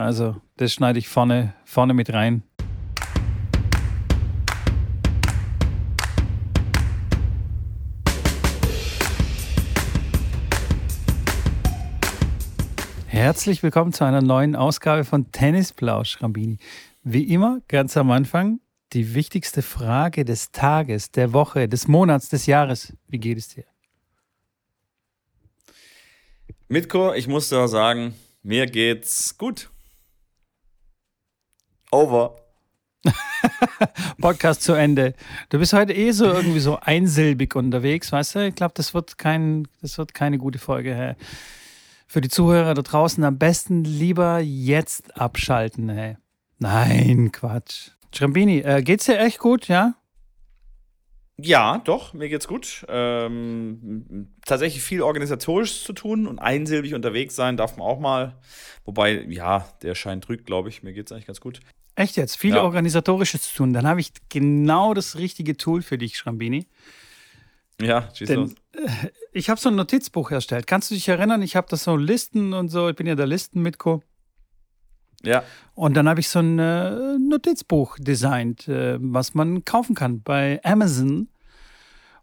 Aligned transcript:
Also, 0.00 0.40
das 0.56 0.72
schneide 0.72 0.98
ich 0.98 1.08
vorne, 1.08 1.52
vorne 1.66 1.92
mit 1.92 2.10
rein. 2.10 2.42
Herzlich 13.08 13.62
willkommen 13.62 13.92
zu 13.92 14.04
einer 14.04 14.22
neuen 14.22 14.56
Ausgabe 14.56 15.04
von 15.04 15.30
Tennisplausch, 15.32 16.22
Rambini. 16.22 16.56
Wie 17.02 17.24
immer, 17.24 17.60
ganz 17.68 17.94
am 17.98 18.10
Anfang, 18.10 18.60
die 18.94 19.12
wichtigste 19.12 19.60
Frage 19.60 20.24
des 20.24 20.50
Tages, 20.50 21.10
der 21.10 21.34
Woche, 21.34 21.68
des 21.68 21.88
Monats, 21.88 22.30
des 22.30 22.46
Jahres. 22.46 22.94
Wie 23.06 23.18
geht 23.18 23.36
es 23.36 23.48
dir? 23.48 23.64
Mitko, 26.68 27.12
ich 27.12 27.28
muss 27.28 27.50
dir 27.50 27.68
sagen, 27.68 28.14
mir 28.42 28.64
geht's 28.64 29.36
gut. 29.36 29.68
Over. 31.92 32.36
Podcast 34.20 34.62
zu 34.62 34.74
Ende. 34.74 35.14
Du 35.48 35.58
bist 35.58 35.72
heute 35.72 35.92
eh 35.92 36.12
so 36.12 36.26
irgendwie 36.26 36.60
so 36.60 36.78
einsilbig 36.80 37.56
unterwegs, 37.56 38.12
weißt 38.12 38.34
du? 38.36 38.46
Ich 38.46 38.54
glaube, 38.54 38.74
das 38.76 38.94
wird 38.94 39.18
kein, 39.18 39.66
das 39.82 39.98
wird 39.98 40.14
keine 40.14 40.38
gute 40.38 40.60
Folge. 40.60 40.94
Hey. 40.94 41.14
Für 42.06 42.20
die 42.20 42.28
Zuhörer 42.28 42.74
da 42.74 42.82
draußen 42.82 43.24
am 43.24 43.38
besten 43.38 43.82
lieber 43.82 44.38
jetzt 44.38 45.16
abschalten. 45.18 45.88
Hey. 45.88 46.16
Nein, 46.58 47.32
Quatsch. 47.32 47.90
Schrambini, 48.14 48.58
äh, 48.58 48.82
geht's 48.82 49.06
dir 49.06 49.18
echt 49.18 49.40
gut, 49.40 49.66
ja? 49.66 49.94
Ja, 51.42 51.78
doch, 51.78 52.12
mir 52.12 52.28
geht's 52.28 52.46
gut. 52.46 52.84
Ähm, 52.88 54.28
tatsächlich 54.44 54.82
viel 54.82 55.02
organisatorisch 55.02 55.84
zu 55.84 55.92
tun 55.92 56.26
und 56.26 56.38
einsilbig 56.38 56.94
unterwegs 56.94 57.34
sein 57.34 57.56
darf 57.56 57.76
man 57.76 57.86
auch 57.86 57.98
mal. 57.98 58.36
Wobei, 58.84 59.22
ja, 59.28 59.66
der 59.82 59.94
Schein 59.94 60.20
trügt, 60.20 60.46
glaube 60.46 60.68
ich. 60.68 60.82
Mir 60.82 60.92
geht's 60.92 61.10
eigentlich 61.10 61.26
ganz 61.26 61.40
gut. 61.40 61.60
Echt 61.94 62.16
jetzt? 62.16 62.36
Viel 62.36 62.54
ja. 62.54 62.62
organisatorisches 62.62 63.42
zu 63.42 63.56
tun. 63.56 63.72
Dann 63.72 63.86
habe 63.86 64.00
ich 64.00 64.12
genau 64.28 64.94
das 64.94 65.16
richtige 65.16 65.56
Tool 65.56 65.82
für 65.82 65.98
dich, 65.98 66.16
Schrambini. 66.16 66.66
Ja, 67.80 68.08
schieß 68.14 68.28
Denn. 68.28 68.54
Äh, 68.72 68.88
ich 69.32 69.50
habe 69.50 69.60
so 69.60 69.68
ein 69.68 69.76
Notizbuch 69.76 70.30
erstellt. 70.30 70.66
Kannst 70.66 70.90
du 70.90 70.94
dich 70.94 71.08
erinnern? 71.08 71.42
Ich 71.42 71.56
habe 71.56 71.66
das 71.70 71.84
so 71.84 71.96
Listen 71.96 72.52
und 72.52 72.68
so. 72.68 72.88
Ich 72.88 72.96
bin 72.96 73.06
ja 73.06 73.14
der 73.14 73.26
Listen-Mitko. 73.26 74.02
Ja. 75.22 75.42
Und 75.74 75.96
dann 75.96 76.08
habe 76.08 76.20
ich 76.20 76.28
so 76.28 76.38
ein 76.38 76.58
äh, 76.58 77.18
Notizbuch 77.18 77.98
designt, 77.98 78.68
äh, 78.68 78.98
was 79.00 79.34
man 79.34 79.64
kaufen 79.64 79.94
kann 79.94 80.22
bei 80.22 80.60
Amazon. 80.64 81.28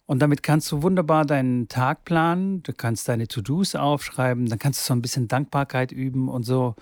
Und 0.06 0.20
damit 0.20 0.42
kannst 0.42 0.72
du 0.72 0.82
wunderbar 0.82 1.26
deinen 1.26 1.68
Tag 1.68 2.06
planen. 2.06 2.64
Du 2.64 2.74
kannst 2.74 3.10
deine 3.10 3.28
To-Dos 3.28 3.76
aufschreiben. 3.76 4.48
Dann 4.48 4.58
kannst 4.58 4.82
du 4.82 4.86
so 4.86 4.94
ein 4.94 5.02
bisschen 5.02 5.28
Dankbarkeit 5.28 5.92
üben 5.92 6.30
und 6.30 6.44
so. 6.44 6.76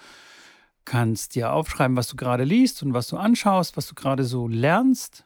Kannst 0.85 1.35
dir 1.35 1.51
aufschreiben, 1.51 1.97
was 1.97 2.07
du 2.07 2.15
gerade 2.15 2.43
liest 2.43 2.83
und 2.83 2.93
was 2.93 3.07
du 3.07 3.17
anschaust, 3.17 3.75
was 3.75 3.87
du 3.87 3.95
gerade 3.95 4.23
so 4.23 4.47
lernst. 4.47 5.25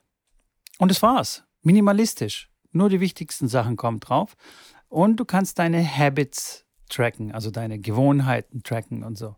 Und 0.78 0.90
das 0.90 1.02
war's. 1.02 1.44
Minimalistisch. 1.62 2.48
Nur 2.72 2.88
die 2.88 3.00
wichtigsten 3.00 3.48
Sachen 3.48 3.76
kommen 3.76 4.00
drauf. 4.00 4.34
Und 4.88 5.16
du 5.16 5.24
kannst 5.24 5.58
deine 5.58 5.86
Habits 5.86 6.64
tracken, 6.88 7.32
also 7.32 7.50
deine 7.50 7.78
Gewohnheiten 7.78 8.62
tracken 8.62 9.04
und 9.04 9.16
so. 9.16 9.36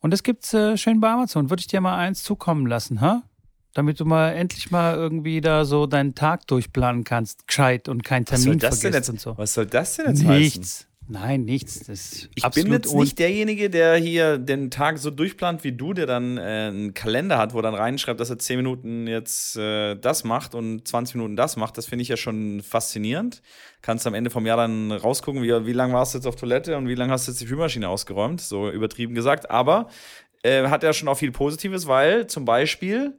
Und 0.00 0.12
das 0.12 0.22
gibt's 0.22 0.54
äh, 0.54 0.76
schön 0.76 1.00
bei 1.00 1.10
Amazon. 1.10 1.50
Würde 1.50 1.60
ich 1.60 1.66
dir 1.66 1.80
mal 1.80 1.96
eins 1.98 2.22
zukommen 2.22 2.66
lassen, 2.66 3.00
ha? 3.00 3.22
Damit 3.74 4.00
du 4.00 4.04
mal 4.04 4.30
endlich 4.30 4.70
mal 4.70 4.94
irgendwie 4.94 5.40
da 5.40 5.64
so 5.64 5.86
deinen 5.86 6.14
Tag 6.14 6.46
durchplanen 6.48 7.04
kannst, 7.04 7.46
gescheit 7.46 7.88
und 7.88 8.02
kein 8.02 8.24
Termin 8.24 8.58
vergisst 8.58 8.82
jetzt, 8.82 9.08
und 9.08 9.20
so. 9.20 9.38
Was 9.38 9.54
soll 9.54 9.66
das 9.66 9.96
denn 9.96 10.08
jetzt 10.08 10.22
Nichts. 10.22 10.58
Heißen? 10.58 10.89
Nein, 11.10 11.44
nichts. 11.44 11.80
Das 11.80 12.28
ich 12.32 12.48
bin 12.50 12.70
jetzt 12.70 12.94
nicht 12.94 13.18
derjenige, 13.18 13.68
der 13.68 13.96
hier 13.96 14.38
den 14.38 14.70
Tag 14.70 14.96
so 14.98 15.10
durchplant 15.10 15.64
wie 15.64 15.72
du, 15.72 15.92
der 15.92 16.06
dann 16.06 16.38
äh, 16.38 16.40
einen 16.40 16.94
Kalender 16.94 17.36
hat, 17.36 17.52
wo 17.52 17.60
dann 17.60 17.74
reinschreibt, 17.74 18.20
dass 18.20 18.30
er 18.30 18.38
10 18.38 18.58
Minuten 18.58 19.08
jetzt 19.08 19.56
äh, 19.56 19.96
das 19.96 20.22
macht 20.22 20.54
und 20.54 20.86
20 20.86 21.16
Minuten 21.16 21.34
das 21.34 21.56
macht. 21.56 21.76
Das 21.78 21.86
finde 21.86 22.04
ich 22.04 22.08
ja 22.08 22.16
schon 22.16 22.62
faszinierend. 22.62 23.42
Kannst 23.82 24.06
am 24.06 24.14
Ende 24.14 24.30
vom 24.30 24.46
Jahr 24.46 24.56
dann 24.56 24.92
rausgucken, 24.92 25.42
wie, 25.42 25.66
wie 25.66 25.72
lange 25.72 25.94
warst 25.94 26.14
du 26.14 26.18
jetzt 26.18 26.26
auf 26.26 26.36
Toilette 26.36 26.76
und 26.76 26.86
wie 26.86 26.94
lange 26.94 27.12
hast 27.12 27.26
du 27.26 27.32
jetzt 27.32 27.40
die 27.40 27.46
Spülmaschine 27.46 27.88
ausgeräumt, 27.88 28.40
so 28.40 28.70
übertrieben 28.70 29.14
gesagt. 29.16 29.50
Aber 29.50 29.88
äh, 30.44 30.68
hat 30.68 30.84
ja 30.84 30.92
schon 30.92 31.08
auch 31.08 31.18
viel 31.18 31.32
Positives, 31.32 31.88
weil 31.88 32.28
zum 32.28 32.44
Beispiel 32.44 33.18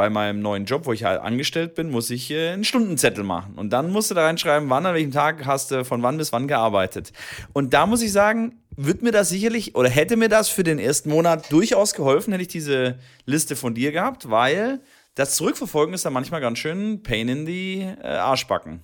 bei 0.00 0.08
meinem 0.08 0.40
neuen 0.40 0.64
Job, 0.64 0.86
wo 0.86 0.94
ich 0.94 1.04
halt 1.04 1.20
angestellt 1.20 1.74
bin, 1.74 1.90
muss 1.90 2.08
ich 2.08 2.30
äh, 2.30 2.52
einen 2.52 2.64
Stundenzettel 2.64 3.22
machen. 3.22 3.56
Und 3.56 3.68
dann 3.68 3.92
musst 3.92 4.10
du 4.10 4.14
da 4.14 4.24
reinschreiben, 4.24 4.70
wann, 4.70 4.86
an 4.86 4.94
welchem 4.94 5.12
Tag 5.12 5.44
hast 5.44 5.72
du 5.72 5.84
von 5.84 6.02
wann 6.02 6.16
bis 6.16 6.32
wann 6.32 6.48
gearbeitet. 6.48 7.12
Und 7.52 7.74
da 7.74 7.84
muss 7.84 8.00
ich 8.00 8.10
sagen, 8.10 8.62
wird 8.74 9.02
mir 9.02 9.12
das 9.12 9.28
sicherlich 9.28 9.74
oder 9.74 9.90
hätte 9.90 10.16
mir 10.16 10.30
das 10.30 10.48
für 10.48 10.64
den 10.64 10.78
ersten 10.78 11.10
Monat 11.10 11.52
durchaus 11.52 11.92
geholfen, 11.92 12.32
hätte 12.32 12.40
ich 12.40 12.48
diese 12.48 12.98
Liste 13.26 13.56
von 13.56 13.74
dir 13.74 13.92
gehabt, 13.92 14.30
weil 14.30 14.80
das 15.16 15.36
Zurückverfolgen 15.36 15.94
ist 15.94 16.06
dann 16.06 16.14
manchmal 16.14 16.40
ganz 16.40 16.58
schön 16.60 17.02
Pain 17.02 17.28
in 17.28 17.44
die 17.44 17.80
äh, 18.02 18.06
Arschbacken. 18.06 18.82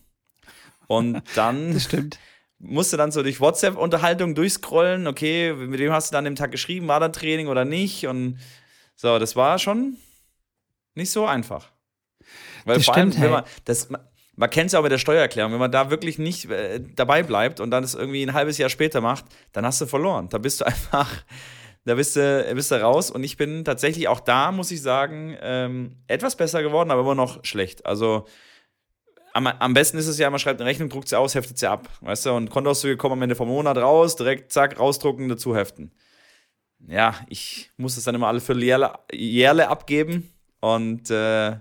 Und 0.87 1.23
dann. 1.35 1.81
musst 2.59 2.93
du 2.93 2.99
dann 2.99 3.11
so 3.11 3.23
durch 3.23 3.41
WhatsApp-Unterhaltung 3.41 4.35
durchscrollen, 4.35 5.07
okay, 5.07 5.55
mit 5.55 5.81
wem 5.81 5.93
hast 5.93 6.11
du 6.11 6.13
dann 6.15 6.25
den 6.25 6.37
Tag 6.37 6.51
geschrieben, 6.51 6.89
war 6.89 7.01
da 7.01 7.09
Training 7.09 7.49
oder 7.49 7.65
nicht? 7.65 8.07
Und 8.07 8.39
so, 8.97 9.19
das 9.19 9.35
war 9.35 9.59
schon 9.59 9.97
nicht 10.97 11.11
so 11.11 11.27
einfach. 11.27 11.71
Weil 12.65 12.77
das 12.77 12.85
vor 12.85 12.95
stimmt, 12.95 13.15
allem, 13.15 13.23
wenn 13.23 13.31
man, 13.31 13.45
das, 13.65 13.89
man 14.37 14.51
kennt 14.51 14.67
es 14.67 14.73
ja 14.73 14.79
auch 14.79 14.83
mit 14.83 14.93
der 14.93 14.99
Steuererklärung, 14.99 15.53
wenn 15.53 15.59
man 15.59 15.73
da 15.73 15.91
wirklich 15.91 16.19
nicht 16.19 16.51
äh, 16.51 16.81
dabei 16.95 17.23
bleibt 17.23 17.61
und 17.61 17.71
dann 17.71 17.83
es 17.83 17.95
irgendwie 17.95 18.23
ein 18.23 18.35
halbes 18.35 18.59
Jahr 18.59 18.69
später 18.69 19.01
macht, 19.01 19.25
dann 19.53 19.65
hast 19.65 19.81
du 19.81 19.87
verloren. 19.87 20.29
Da 20.29 20.39
bist 20.39 20.61
du 20.61 20.67
einfach, 20.67 21.25
da 21.85 21.95
bist 21.95 22.17
du, 22.17 22.53
bist 22.55 22.71
du 22.71 22.81
raus. 22.81 23.11
Und 23.11 23.25
ich 23.25 23.37
bin 23.37 23.65
tatsächlich 23.65 24.09
auch 24.09 24.21
da, 24.21 24.53
muss 24.53 24.71
ich 24.71 24.83
sagen, 24.83 25.37
ähm, 25.41 25.97
etwas 26.07 26.37
besser 26.37 26.63
geworden, 26.63 26.91
aber 26.91 27.01
immer 27.01 27.15
noch 27.15 27.45
schlecht. 27.45 27.87
Also 27.87 28.27
am, 29.33 29.47
am 29.47 29.75
besten 29.75 29.99
ist 29.99 30.07
es 30.07 30.19
ja, 30.19 30.29
man 30.31 30.39
schreibt 30.39 30.61
eine 30.61 30.69
Rechnung, 30.69 30.89
druckt 30.89 31.09
sie 31.09 31.19
aus, 31.19 31.35
heftet 31.35 31.59
sie 31.59 31.71
ab. 31.71 31.89
Weißt 32.01 32.27
du, 32.27 32.33
und 32.33 32.51
Kontoauszüge 32.51 32.97
kommen 32.97 33.15
am 33.15 33.23
Ende 33.23 33.37
vom 33.37 33.49
Monat 33.49 33.77
raus, 33.79 34.17
direkt 34.17 34.53
zack, 34.53 34.79
rausdrucken, 34.79 35.29
dazu 35.29 35.57
heften. 35.57 35.93
Ja, 36.87 37.15
ich 37.29 37.71
muss 37.79 37.97
es 37.97 38.05
dann 38.05 38.15
immer 38.15 38.29
alle 38.29 38.41
Vierteljährle 38.41 39.69
abgeben 39.69 40.36
und 40.75 41.11
äh, 41.11 41.57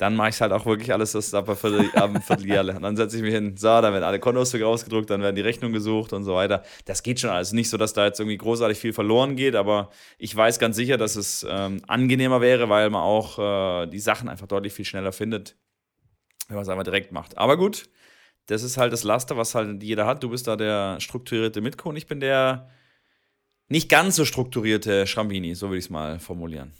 dann 0.00 0.16
mache 0.16 0.30
ich 0.30 0.40
halt 0.40 0.52
auch 0.52 0.64
wirklich 0.64 0.94
alles, 0.94 1.12
das 1.12 1.34
ab 1.34 1.46
einem 1.48 2.22
Vierteljahr. 2.22 2.66
Und 2.74 2.82
dann 2.82 2.96
setze 2.96 3.16
ich 3.16 3.22
mich 3.22 3.34
hin, 3.34 3.58
so, 3.58 3.66
dann 3.66 3.92
werden 3.92 4.04
alle 4.04 4.18
Kontoauszüge 4.18 4.66
ausgedruckt, 4.66 5.10
dann 5.10 5.20
werden 5.20 5.36
die 5.36 5.42
Rechnungen 5.42 5.74
gesucht 5.74 6.14
und 6.14 6.24
so 6.24 6.34
weiter. 6.34 6.62
Das 6.86 7.02
geht 7.02 7.20
schon 7.20 7.28
alles. 7.28 7.52
Nicht 7.52 7.68
so, 7.68 7.76
dass 7.76 7.92
da 7.92 8.06
jetzt 8.06 8.18
irgendwie 8.18 8.38
großartig 8.38 8.78
viel 8.78 8.94
verloren 8.94 9.36
geht, 9.36 9.54
aber 9.54 9.90
ich 10.16 10.34
weiß 10.34 10.58
ganz 10.58 10.76
sicher, 10.76 10.96
dass 10.96 11.16
es 11.16 11.46
ähm, 11.48 11.82
angenehmer 11.86 12.40
wäre, 12.40 12.70
weil 12.70 12.88
man 12.88 13.02
auch 13.02 13.38
äh, 13.82 13.86
die 13.88 13.98
Sachen 13.98 14.30
einfach 14.30 14.46
deutlich 14.46 14.72
viel 14.72 14.86
schneller 14.86 15.12
findet, 15.12 15.56
wenn 16.48 16.56
man 16.56 16.62
es 16.62 16.70
einfach 16.70 16.84
direkt 16.84 17.12
macht. 17.12 17.36
Aber 17.36 17.58
gut, 17.58 17.90
das 18.46 18.62
ist 18.62 18.78
halt 18.78 18.94
das 18.94 19.04
Laster, 19.04 19.36
was 19.36 19.54
halt 19.54 19.82
jeder 19.82 20.06
hat. 20.06 20.22
Du 20.22 20.30
bist 20.30 20.46
da 20.46 20.56
der 20.56 20.98
strukturierte 21.00 21.60
Mitko 21.60 21.90
und 21.90 21.96
ich 21.96 22.06
bin 22.06 22.20
der 22.20 22.70
nicht 23.68 23.90
ganz 23.90 24.16
so 24.16 24.24
strukturierte 24.24 25.06
Schrambini, 25.06 25.54
so 25.54 25.68
würde 25.68 25.78
ich 25.78 25.84
es 25.84 25.90
mal 25.90 26.18
formulieren. 26.18 26.72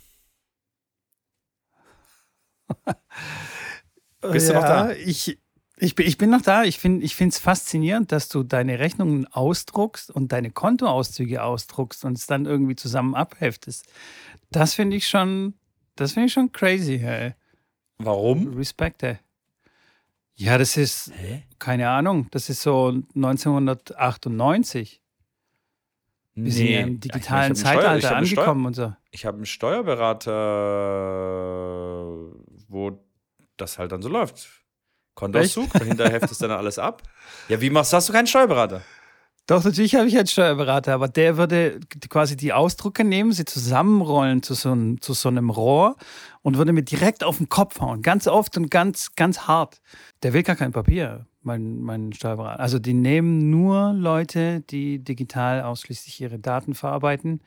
Bist 4.33 4.49
ja, 4.49 4.55
du 4.55 4.61
noch 4.61 4.69
da? 4.69 4.93
Ich, 4.93 5.39
ich, 5.79 5.95
bin, 5.95 6.07
ich 6.07 6.19
bin 6.19 6.31
noch 6.31 6.43
da. 6.43 6.65
Ich 6.65 6.79
finde 6.79 7.05
es 7.07 7.39
faszinierend, 7.39 8.13
dass 8.13 8.29
du 8.29 8.43
deine 8.43 8.79
Rechnungen 8.79 9.27
ausdruckst 9.27 10.11
und 10.11 10.33
deine 10.33 10.51
Kontoauszüge 10.51 11.43
ausdruckst 11.43 12.05
und 12.05 12.19
es 12.19 12.27
dann 12.27 12.45
irgendwie 12.45 12.77
zusammen 12.77 13.15
abheftest. 13.15 13.87
Das 14.51 14.75
finde 14.75 14.97
ich 14.97 15.09
schon, 15.09 15.55
das 15.97 16.13
finde 16.13 16.27
ich 16.27 16.33
schon 16.33 16.53
crazy, 16.53 16.99
hey. 16.99 17.35
Warum? 17.99 18.55
Respekt, 18.55 19.03
ey. 19.03 19.19
Ja, 20.35 20.57
das 20.59 20.77
ist, 20.77 21.13
Hä? 21.15 21.43
keine 21.59 21.91
Ahnung, 21.91 22.29
das 22.31 22.49
ist 22.49 22.63
so 22.63 22.89
1998. 23.15 25.03
Wir 26.35 26.45
nee, 26.45 26.51
sind 26.51 26.67
ja 26.69 26.81
im 26.81 27.01
digitalen 27.01 27.53
ich 27.53 27.59
Zeitalter 27.59 28.17
angekommen 28.17 28.65
und 28.67 28.75
so. 28.75 28.95
Ich 29.11 29.27
habe 29.27 29.37
einen 29.37 29.47
Steuerberater 29.47 30.31
wo 32.71 33.05
das 33.57 33.79
halt 33.79 33.93
dann 33.93 34.03
so 34.03 34.09
läuft. 34.09 34.49
Kontoauszug, 35.15 35.71
dahinter 35.73 36.09
heftest 36.11 36.41
du 36.41 36.49
dann 36.49 36.57
alles 36.57 36.79
ab. 36.79 37.03
Ja, 37.49 37.61
wie 37.61 37.69
machst 37.69 37.93
du? 37.93 37.97
Hast 37.97 38.09
du 38.09 38.13
keinen 38.13 38.27
Steuerberater? 38.27 38.83
Doch, 39.47 39.65
natürlich 39.65 39.97
habe 39.97 40.07
ich 40.07 40.17
einen 40.17 40.29
Steuerberater, 40.29 40.95
aber 40.95 41.09
der 41.09 41.37
würde 41.37 41.81
quasi 42.09 42.37
die 42.37 42.53
Ausdrucke 42.53 43.03
nehmen, 43.03 43.33
sie 43.33 43.45
zusammenrollen 43.45 44.45
zu 44.45 44.55
so, 44.55 44.71
einem, 44.71 45.01
zu 45.01 45.13
so 45.13 45.29
einem 45.29 45.51
Rohr 45.51 45.97
und 46.43 46.57
würde 46.57 46.73
mir 46.73 46.85
direkt 46.85 47.25
auf 47.25 47.39
den 47.39 47.49
Kopf 47.49 47.81
hauen. 47.81 48.01
Ganz 48.03 48.29
oft 48.29 48.57
und 48.57 48.71
ganz, 48.71 49.17
ganz 49.17 49.49
hart. 49.49 49.81
Der 50.23 50.33
will 50.33 50.45
gar 50.45 50.55
kein 50.55 50.71
Papier, 50.71 51.27
mein, 51.43 51.81
mein 51.81 52.13
Steuerberater. 52.13 52.61
Also 52.61 52.79
die 52.79 52.95
nehmen 52.95 53.51
nur 53.51 53.93
Leute, 53.93 54.61
die 54.61 55.03
digital 55.03 55.63
ausschließlich 55.63 56.21
ihre 56.21 56.39
Daten 56.39 56.75
verarbeiten 56.75 57.41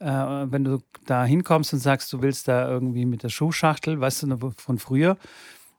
äh, 0.00 0.06
wenn 0.06 0.64
du 0.64 0.78
da 1.06 1.24
hinkommst 1.24 1.72
und 1.72 1.78
sagst, 1.78 2.12
du 2.12 2.22
willst 2.22 2.48
da 2.48 2.68
irgendwie 2.68 3.06
mit 3.06 3.22
der 3.22 3.28
Schuhschachtel, 3.28 4.00
weißt 4.00 4.24
du, 4.24 4.52
von 4.56 4.78
früher, 4.78 5.16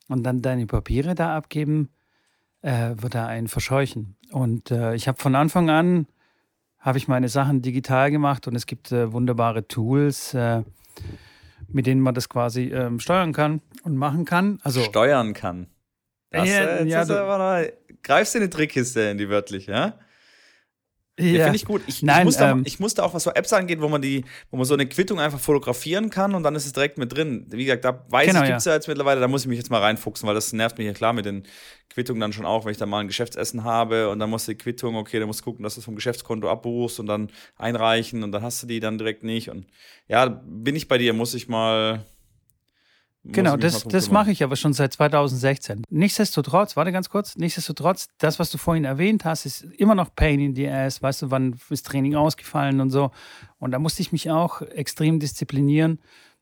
und 0.08 0.24
dann 0.24 0.42
deine 0.42 0.68
Papiere 0.68 1.16
da 1.16 1.36
abgeben, 1.36 1.90
äh, 2.62 2.96
wird 2.98 3.16
er 3.16 3.28
einen 3.28 3.48
verscheuchen. 3.48 4.16
Und 4.32 4.72
äh, 4.72 4.96
ich 4.96 5.08
habe 5.08 5.22
von 5.22 5.36
Anfang 5.36 5.70
an, 5.70 6.08
habe 6.80 6.98
ich 6.98 7.08
meine 7.08 7.30
Sachen 7.30 7.62
digital 7.62 8.12
gemacht 8.12 8.48
und 8.48 8.56
es 8.56 8.66
gibt 8.66 8.92
äh, 8.92 9.12
wunderbare 9.12 9.68
Tools, 9.68 10.34
äh, 10.34 10.64
mit 11.68 11.88
denen 11.88 12.02
man 12.02 12.14
das 12.14 12.30
quasi 12.30 12.66
ähm, 12.66 13.00
steuern 13.00 13.34
kann 13.34 13.62
und 13.84 13.98
machen 13.98 14.26
kann. 14.26 14.60
Also 14.62 14.82
steuern 14.82 15.34
kann. 15.34 15.68
Das, 16.30 16.48
ja, 16.48 16.60
äh, 16.60 16.88
ja, 16.88 17.06
du, 17.06 17.74
greifst 18.04 18.36
du 18.36 18.40
in 18.40 18.44
die 18.46 18.50
Trickkiste 18.50 19.02
in 19.02 19.18
die 19.18 19.30
wörtliche, 19.30 19.72
ja? 19.72 19.94
Ja, 21.18 21.26
ja 21.26 21.44
finde 21.44 21.56
ich 21.56 21.66
gut. 21.66 21.82
Ich, 21.88 22.04
Nein, 22.04 22.20
ich, 22.20 22.26
musste 22.26 22.44
ähm, 22.44 22.62
auch, 22.62 22.66
ich, 22.66 22.80
musste 22.80 23.04
auch, 23.04 23.14
was 23.14 23.24
so 23.24 23.32
Apps 23.32 23.54
angeht, 23.54 23.80
wo 23.80 23.88
man 23.88 24.02
die, 24.02 24.26
wo 24.52 24.58
man 24.58 24.66
so 24.66 24.74
eine 24.74 24.86
Quittung 24.86 25.20
einfach 25.20 25.40
fotografieren 25.40 26.10
kann 26.10 26.36
und 26.36 26.44
dann 26.44 26.56
ist 26.56 26.66
es 26.66 26.74
direkt 26.74 26.98
mit 26.98 27.16
drin. 27.16 27.46
Wie 27.50 27.64
gesagt, 27.64 27.86
da 27.86 28.06
weiß 28.10 28.28
genau, 28.28 28.42
ich, 28.42 28.48
gibt 28.48 28.60
es 28.60 28.66
ja. 28.66 28.74
ja 28.74 28.76
jetzt 28.76 28.88
mittlerweile, 28.88 29.22
da 29.22 29.28
muss 29.28 29.44
ich 29.44 29.48
mich 29.48 29.58
jetzt 29.58 29.72
mal 29.72 29.82
reinfuchsen, 29.82 30.28
weil 30.28 30.36
das 30.36 30.52
nervt 30.52 30.78
mich 30.78 30.88
ja 30.88 30.94
klar 30.94 31.14
mit 31.14 31.26
den 31.26 31.44
Quittungen 31.90 32.20
dann 32.20 32.34
schon 32.34 32.46
auch, 32.46 32.66
wenn 32.66 32.72
ich 32.72 32.78
da 32.78 32.86
mal 32.86 33.00
ein 33.00 33.08
Geschäftsessen 33.08 33.64
habe 33.64 34.10
und 34.10 34.20
dann 34.20 34.30
muss 34.30 34.46
die 34.46 34.56
Quittung, 34.56 34.98
okay, 34.98 35.20
dann 35.20 35.28
musst 35.28 35.40
du 35.40 35.46
gucken, 35.46 35.64
dass 35.64 35.76
du 35.76 35.80
es 35.80 35.86
vom 35.86 35.96
Geschäftskonto 35.96 36.50
abbuchst 36.50 37.00
und 37.00 37.08
dann 37.08 37.30
einreichen 37.58 38.22
und 38.24 38.34
dann 38.34 38.42
hast 38.42 38.64
du 38.64 38.68
die 38.68 38.82
dann 38.82 38.98
direkt 38.98 39.24
nicht. 39.24 39.50
Und 39.50 39.68
ja, 40.10 40.26
bin 40.26 40.76
ich 40.76 40.90
bei 40.90 40.98
dir, 40.98 41.14
muss 41.14 41.34
ich 41.34 41.48
mal, 41.48 42.06
Genau, 43.28 43.58
das, 43.58 43.84
das 43.84 44.12
mache 44.12 44.32
ich 44.32 44.44
aber 44.44 44.56
schon 44.56 44.74
seit 44.74 44.94
2016. 44.94 45.84
Nichtsdestotrotz, 45.90 46.76
warte 46.76 46.92
ganz 46.92 47.10
kurz, 47.10 47.36
nichtsdestotrotz, 47.36 48.08
das, 48.20 48.38
was 48.38 48.52
du 48.52 48.58
vorhin 48.58 48.86
erwähnt 48.86 49.26
hast, 49.26 49.46
ist 49.46 49.64
immer 49.78 49.96
noch 49.96 50.14
Pain 50.16 50.40
in 50.40 50.56
the 50.56 50.68
Ass. 50.68 51.02
Weißt 51.02 51.24
du, 51.24 51.32
wann 51.32 51.56
ist 51.70 51.88
Training 51.88 52.16
ausgefallen 52.16 52.82
und 52.82 52.92
so. 52.92 53.12
Und 53.58 53.72
da 53.72 53.80
musste 53.80 54.02
ich 54.02 54.12
mich 54.12 54.30
auch 54.30 54.62
extrem 54.62 55.20
disziplinieren, 55.20 56.00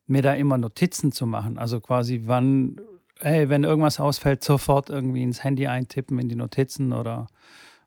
mir 0.08 0.22
da 0.22 0.34
immer 0.34 0.58
Notizen 0.58 1.14
zu 1.14 1.26
machen. 1.26 1.58
Also 1.58 1.80
quasi, 1.80 2.24
wann, 2.26 2.82
hey, 3.20 3.48
wenn 3.48 3.64
irgendwas 3.64 4.02
ausfällt, 4.02 4.44
sofort 4.44 4.90
irgendwie 4.90 5.24
ins 5.24 5.44
Handy 5.44 5.68
eintippen, 5.68 6.20
in 6.20 6.28
die 6.28 6.36
Notizen 6.36 6.92
oder, 6.92 7.28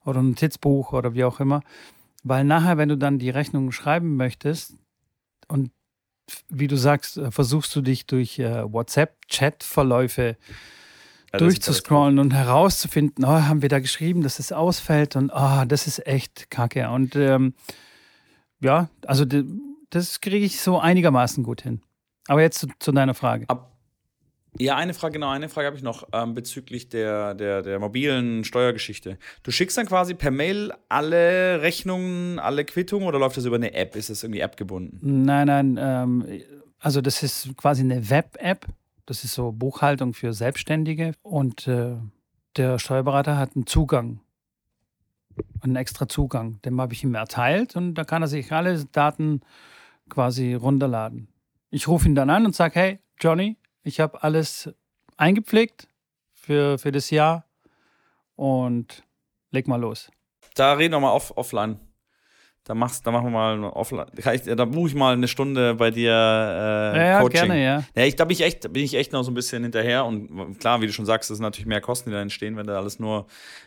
oder 0.04 0.20
ein 0.20 0.31
Notizbuch 0.31 0.94
oder 0.94 1.12
wie 1.14 1.25
auch 1.25 1.38
immer. 1.38 1.60
Weil 2.22 2.44
nachher, 2.44 2.78
wenn 2.78 2.88
du 2.88 2.96
dann 2.96 3.19
die 3.19 3.31
Rechnung 3.31 3.72
schreiben 3.72 4.16
möchtest 4.16 4.75
und 5.49 5.70
wie 6.49 6.69
du 6.69 6.76
sagst, 6.76 7.17
äh, 7.17 7.31
versuchst 7.31 7.75
du 7.76 7.82
dich 7.82 8.06
durch 8.06 8.38
äh, 8.38 8.70
WhatsApp-Chat-Verläufe 8.70 10.37
ja, 11.32 11.38
durchzuscrollen 11.38 12.19
und 12.19 12.32
herauszufinden, 12.32 13.25
oh, 13.25 13.28
haben 13.28 13.62
wir 13.62 13.69
da 13.69 13.81
geschrieben, 13.81 14.23
dass 14.23 14.38
es 14.38 14.52
ausfällt 14.52 15.17
und 15.17 15.31
oh, 15.34 15.64
das 15.67 15.87
ist 15.87 16.06
echt 16.06 16.50
kacke. 16.50 16.88
Und 16.90 17.17
ähm, 17.17 17.55
ja, 18.61 18.88
also 19.06 19.25
das 19.90 20.20
kriege 20.20 20.44
ich 20.44 20.61
so 20.61 20.78
einigermaßen 20.78 21.44
gut 21.44 21.62
hin. 21.62 21.82
Aber 22.28 22.43
jetzt 22.43 22.58
zu, 22.58 22.69
zu 22.78 22.93
deiner 22.93 23.14
Frage. 23.14 23.44
Ab 23.49 23.75
ja, 24.58 24.76
eine 24.76 24.94
Frage, 24.94 25.14
genau, 25.14 25.30
eine 25.30 25.48
Frage 25.48 25.66
habe 25.66 25.76
ich 25.76 25.82
noch 25.82 26.06
ähm, 26.12 26.34
bezüglich 26.34 26.88
der, 26.88 27.34
der, 27.34 27.62
der 27.62 27.78
mobilen 27.78 28.44
Steuergeschichte. 28.44 29.18
Du 29.42 29.50
schickst 29.50 29.76
dann 29.76 29.86
quasi 29.86 30.14
per 30.14 30.30
Mail 30.30 30.72
alle 30.88 31.62
Rechnungen, 31.62 32.38
alle 32.38 32.64
Quittungen 32.64 33.06
oder 33.06 33.18
läuft 33.18 33.36
das 33.36 33.44
über 33.44 33.56
eine 33.56 33.74
App? 33.74 33.96
Ist 33.96 34.10
das 34.10 34.22
irgendwie 34.22 34.40
App 34.40 34.56
gebunden? 34.56 35.24
Nein, 35.24 35.46
nein, 35.46 35.78
ähm, 35.80 36.42
also 36.78 37.00
das 37.00 37.22
ist 37.22 37.56
quasi 37.56 37.82
eine 37.82 38.08
Web-App. 38.10 38.66
Das 39.06 39.24
ist 39.24 39.34
so 39.34 39.52
Buchhaltung 39.52 40.14
für 40.14 40.32
Selbstständige 40.32 41.12
und 41.22 41.68
äh, 41.68 41.94
der 42.56 42.78
Steuerberater 42.78 43.36
hat 43.36 43.54
einen 43.54 43.66
Zugang, 43.66 44.20
einen 45.60 45.76
extra 45.76 46.08
Zugang. 46.08 46.60
Dem 46.62 46.80
habe 46.80 46.92
ich 46.92 47.04
ihm 47.04 47.14
erteilt 47.14 47.76
und 47.76 47.94
da 47.94 48.04
kann 48.04 48.22
er 48.22 48.28
sich 48.28 48.50
alle 48.52 48.84
Daten 48.86 49.42
quasi 50.08 50.54
runterladen. 50.54 51.28
Ich 51.70 51.88
rufe 51.88 52.08
ihn 52.08 52.14
dann 52.14 52.30
an 52.30 52.46
und 52.46 52.54
sage, 52.54 52.74
hey, 52.80 52.98
Johnny, 53.20 53.56
ich 53.86 54.00
habe 54.00 54.22
alles 54.22 54.68
eingepflegt 55.16 55.88
für, 56.32 56.78
für 56.78 56.90
das 56.90 57.10
Jahr 57.10 57.46
und 58.34 59.04
leg 59.52 59.68
mal 59.68 59.80
los. 59.80 60.10
Da 60.54 60.72
reden 60.72 60.92
wir 60.92 61.00
mal 61.00 61.12
off, 61.12 61.32
offline. 61.36 61.78
Da, 62.64 62.74
machst, 62.74 63.06
da 63.06 63.12
machen 63.12 63.26
wir 63.26 63.30
mal 63.30 63.62
offline. 63.62 64.06
Ich, 64.16 64.42
da 64.42 64.64
buche 64.64 64.88
ich 64.88 64.94
mal 64.96 65.12
eine 65.12 65.28
Stunde 65.28 65.76
bei 65.76 65.92
dir 65.92 66.10
äh, 66.10 67.10
ja, 67.10 67.20
Coaching. 67.20 67.46
gerne, 67.46 67.62
ja. 67.62 67.84
Ja, 67.94 68.04
ich, 68.04 68.16
da 68.16 68.24
bin 68.24 68.32
ich, 68.32 68.42
echt, 68.42 68.72
bin 68.72 68.82
ich 68.82 68.94
echt 68.94 69.12
noch 69.12 69.22
so 69.22 69.30
ein 69.30 69.34
bisschen 69.34 69.62
hinterher. 69.62 70.04
Und 70.04 70.58
klar, 70.58 70.80
wie 70.80 70.88
du 70.88 70.92
schon 70.92 71.06
sagst, 71.06 71.30
das 71.30 71.36
sind 71.36 71.44
natürlich 71.44 71.66
mehr 71.66 71.80
Kosten, 71.80 72.10
die 72.10 72.14
da 72.14 72.22
entstehen, 72.22 72.56
wenn 72.56 72.66
du 72.66 72.76
alles 72.76 72.98
nur 72.98 73.26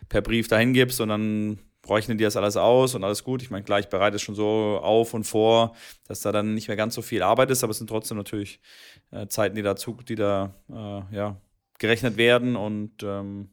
per 0.10 0.22
Brief 0.22 0.50
dahin 0.50 0.74
gibst 0.74 1.00
und 1.00 1.10
dann 1.10 1.60
rechnen 1.90 2.18
die 2.18 2.24
das 2.24 2.36
alles 2.36 2.58
aus 2.58 2.96
und 2.96 3.04
alles 3.04 3.24
gut. 3.24 3.42
Ich 3.42 3.50
meine, 3.50 3.64
klar, 3.64 3.80
ich 3.80 3.88
bereite 3.88 4.16
es 4.16 4.22
schon 4.22 4.36
so 4.36 4.80
auf 4.82 5.14
und 5.14 5.24
vor, 5.24 5.76
dass 6.08 6.22
da 6.22 6.32
dann 6.32 6.54
nicht 6.54 6.68
mehr 6.68 6.78
ganz 6.78 6.96
so 6.96 7.02
viel 7.02 7.24
Arbeit 7.24 7.50
ist, 7.52 7.64
aber 7.64 7.72
es 7.72 7.78
sind 7.78 7.88
trotzdem 7.88 8.18
natürlich 8.18 8.60
äh, 9.12 9.28
Zeiten, 9.28 9.56
die 9.56 9.62
dazu, 9.62 9.98
die 10.08 10.16
da 10.16 10.54
äh, 10.70 11.16
ja, 11.16 11.38
gerechnet 11.78 12.18
werden 12.18 12.56
und 12.56 13.04
ähm, 13.04 13.50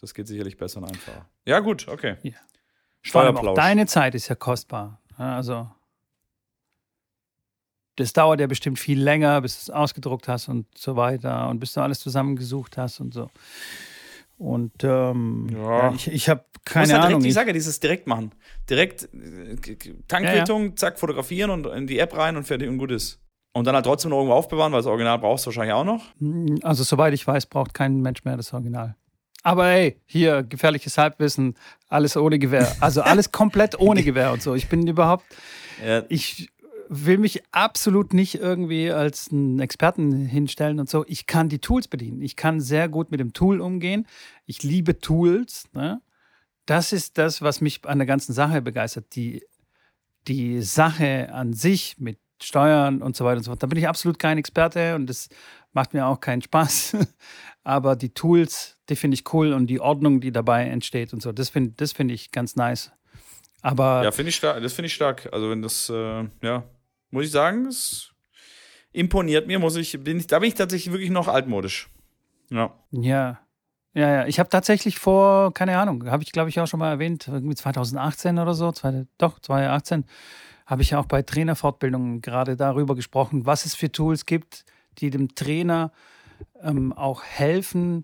das 0.00 0.14
geht 0.14 0.26
sicherlich 0.26 0.56
besser 0.56 0.78
und 0.78 0.88
einfacher. 0.88 1.26
Ja, 1.44 1.60
gut, 1.60 1.88
okay. 1.88 2.16
Ja. 2.22 2.32
Steuerplausch. 3.02 3.56
Deine 3.56 3.86
Zeit 3.86 4.14
ist 4.14 4.28
ja 4.28 4.34
kostbar. 4.34 5.00
Also 5.16 5.68
das 8.00 8.12
dauert 8.12 8.40
ja 8.40 8.46
bestimmt 8.46 8.78
viel 8.78 9.00
länger, 9.00 9.40
bis 9.42 9.56
du 9.56 9.70
es 9.70 9.76
ausgedruckt 9.76 10.28
hast 10.28 10.48
und 10.48 10.66
so 10.76 10.96
weiter 10.96 11.48
und 11.48 11.60
bis 11.60 11.74
du 11.74 11.82
alles 11.82 12.00
zusammengesucht 12.00 12.78
hast 12.78 13.00
und 13.00 13.12
so. 13.12 13.30
Und 14.40 14.84
ähm, 14.84 15.48
ja. 15.52 15.92
ich, 15.92 16.10
ich 16.10 16.28
habe 16.30 16.46
keine 16.64 16.86
direkt, 16.86 17.04
Ahnung. 17.04 17.24
Ich 17.26 17.34
sage 17.34 17.48
ja, 17.48 17.52
dieses 17.52 17.78
direkt 17.78 18.06
machen. 18.06 18.32
Direkt 18.70 19.04
äh, 19.12 19.76
Tankquittung, 20.08 20.62
ja, 20.62 20.68
ja. 20.70 20.76
zack, 20.76 20.98
fotografieren 20.98 21.50
und 21.50 21.66
in 21.66 21.86
die 21.86 21.98
App 21.98 22.16
rein 22.16 22.38
und 22.38 22.44
fertig 22.44 22.66
und 22.70 22.78
gut 22.78 22.90
ist. 22.90 23.20
Und 23.52 23.66
dann 23.66 23.74
halt 23.74 23.84
trotzdem 23.84 24.12
noch 24.12 24.16
irgendwo 24.16 24.34
aufbewahren, 24.34 24.72
weil 24.72 24.78
das 24.78 24.86
Original 24.86 25.18
brauchst 25.18 25.44
du 25.44 25.48
wahrscheinlich 25.48 25.74
auch 25.74 25.84
noch. 25.84 26.04
Also, 26.62 26.84
soweit 26.84 27.12
ich 27.12 27.26
weiß, 27.26 27.46
braucht 27.46 27.74
kein 27.74 28.00
Mensch 28.00 28.24
mehr 28.24 28.38
das 28.38 28.54
Original. 28.54 28.96
Aber 29.42 29.66
hey, 29.66 30.00
hier, 30.06 30.42
gefährliches 30.42 30.96
Halbwissen, 30.96 31.54
alles 31.88 32.16
ohne 32.16 32.38
Gewehr. 32.38 32.74
Also 32.80 33.02
alles 33.02 33.32
komplett 33.32 33.78
ohne 33.78 34.02
Gewehr 34.02 34.32
und 34.32 34.40
so. 34.40 34.54
Ich 34.54 34.70
bin 34.70 34.86
überhaupt. 34.86 35.26
Ja. 35.84 36.04
Ich 36.08 36.48
will 36.92 37.18
mich 37.18 37.42
absolut 37.52 38.12
nicht 38.12 38.34
irgendwie 38.34 38.90
als 38.90 39.30
einen 39.30 39.60
Experten 39.60 40.26
hinstellen 40.26 40.80
und 40.80 40.90
so. 40.90 41.04
Ich 41.06 41.26
kann 41.26 41.48
die 41.48 41.60
Tools 41.60 41.86
bedienen. 41.86 42.20
Ich 42.20 42.34
kann 42.34 42.60
sehr 42.60 42.88
gut 42.88 43.12
mit 43.12 43.20
dem 43.20 43.32
Tool 43.32 43.60
umgehen. 43.60 44.08
Ich 44.44 44.64
liebe 44.64 44.98
Tools. 44.98 45.68
Ne? 45.72 46.02
Das 46.66 46.92
ist 46.92 47.16
das, 47.16 47.42
was 47.42 47.60
mich 47.60 47.84
an 47.84 47.98
der 47.98 48.06
ganzen 48.06 48.32
Sache 48.32 48.60
begeistert. 48.60 49.14
Die, 49.14 49.44
die 50.26 50.62
Sache 50.62 51.32
an 51.32 51.52
sich 51.52 51.96
mit 51.98 52.18
Steuern 52.42 53.02
und 53.02 53.14
so 53.14 53.24
weiter 53.24 53.36
und 53.36 53.44
so 53.44 53.52
fort. 53.52 53.62
Da 53.62 53.68
bin 53.68 53.78
ich 53.78 53.86
absolut 53.86 54.18
kein 54.18 54.36
Experte 54.36 54.96
und 54.96 55.06
das 55.06 55.28
macht 55.72 55.94
mir 55.94 56.06
auch 56.06 56.18
keinen 56.18 56.42
Spaß. 56.42 56.96
Aber 57.62 57.94
die 57.94 58.12
Tools, 58.12 58.78
die 58.88 58.96
finde 58.96 59.14
ich 59.14 59.32
cool 59.32 59.52
und 59.52 59.68
die 59.68 59.78
Ordnung, 59.78 60.20
die 60.20 60.32
dabei 60.32 60.64
entsteht 60.64 61.12
und 61.12 61.22
so, 61.22 61.30
das 61.30 61.50
finde 61.50 61.74
das 61.76 61.92
find 61.92 62.10
ich 62.10 62.32
ganz 62.32 62.56
nice. 62.56 62.90
Aber 63.62 64.02
ja, 64.02 64.10
finde 64.10 64.30
ich 64.30 64.36
stark. 64.36 64.60
Das 64.60 64.72
finde 64.72 64.86
ich 64.86 64.94
stark. 64.94 65.28
Also 65.32 65.50
wenn 65.50 65.62
das, 65.62 65.88
äh, 65.90 66.24
ja, 66.42 66.64
muss 67.10 67.24
ich 67.24 67.30
sagen, 67.30 67.66
es 67.66 68.12
imponiert 68.92 69.46
mir, 69.46 69.58
muss 69.58 69.76
ich, 69.76 70.02
bin 70.02 70.18
ich, 70.18 70.26
da 70.26 70.38
bin 70.38 70.48
ich 70.48 70.54
tatsächlich 70.54 70.92
wirklich 70.92 71.10
noch 71.10 71.28
altmodisch. 71.28 71.88
Ja. 72.50 72.74
Ja. 72.90 73.40
Ja, 73.92 74.08
ja. 74.08 74.26
Ich 74.26 74.38
habe 74.38 74.48
tatsächlich 74.48 74.98
vor, 74.98 75.52
keine 75.52 75.78
Ahnung, 75.78 76.08
habe 76.08 76.22
ich 76.22 76.32
glaube 76.32 76.48
ich 76.48 76.60
auch 76.60 76.66
schon 76.66 76.78
mal 76.78 76.90
erwähnt, 76.90 77.26
irgendwie 77.26 77.56
2018 77.56 78.38
oder 78.38 78.54
so, 78.54 78.70
zwei, 78.72 79.06
doch, 79.18 79.40
2018, 79.40 80.04
habe 80.66 80.82
ich 80.82 80.90
ja 80.90 81.00
auch 81.00 81.06
bei 81.06 81.22
Trainerfortbildungen 81.22 82.20
gerade 82.20 82.56
darüber 82.56 82.94
gesprochen, 82.94 83.46
was 83.46 83.64
es 83.66 83.74
für 83.74 83.90
Tools 83.90 84.26
gibt, 84.26 84.64
die 84.98 85.10
dem 85.10 85.34
Trainer 85.34 85.92
ähm, 86.62 86.92
auch 86.92 87.24
helfen, 87.24 88.02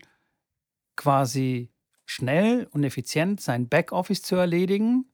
quasi 0.97 1.71
schnell 2.05 2.67
und 2.71 2.83
effizient 2.83 3.39
sein 3.39 3.69
Backoffice 3.69 4.21
zu 4.21 4.35
erledigen 4.35 5.05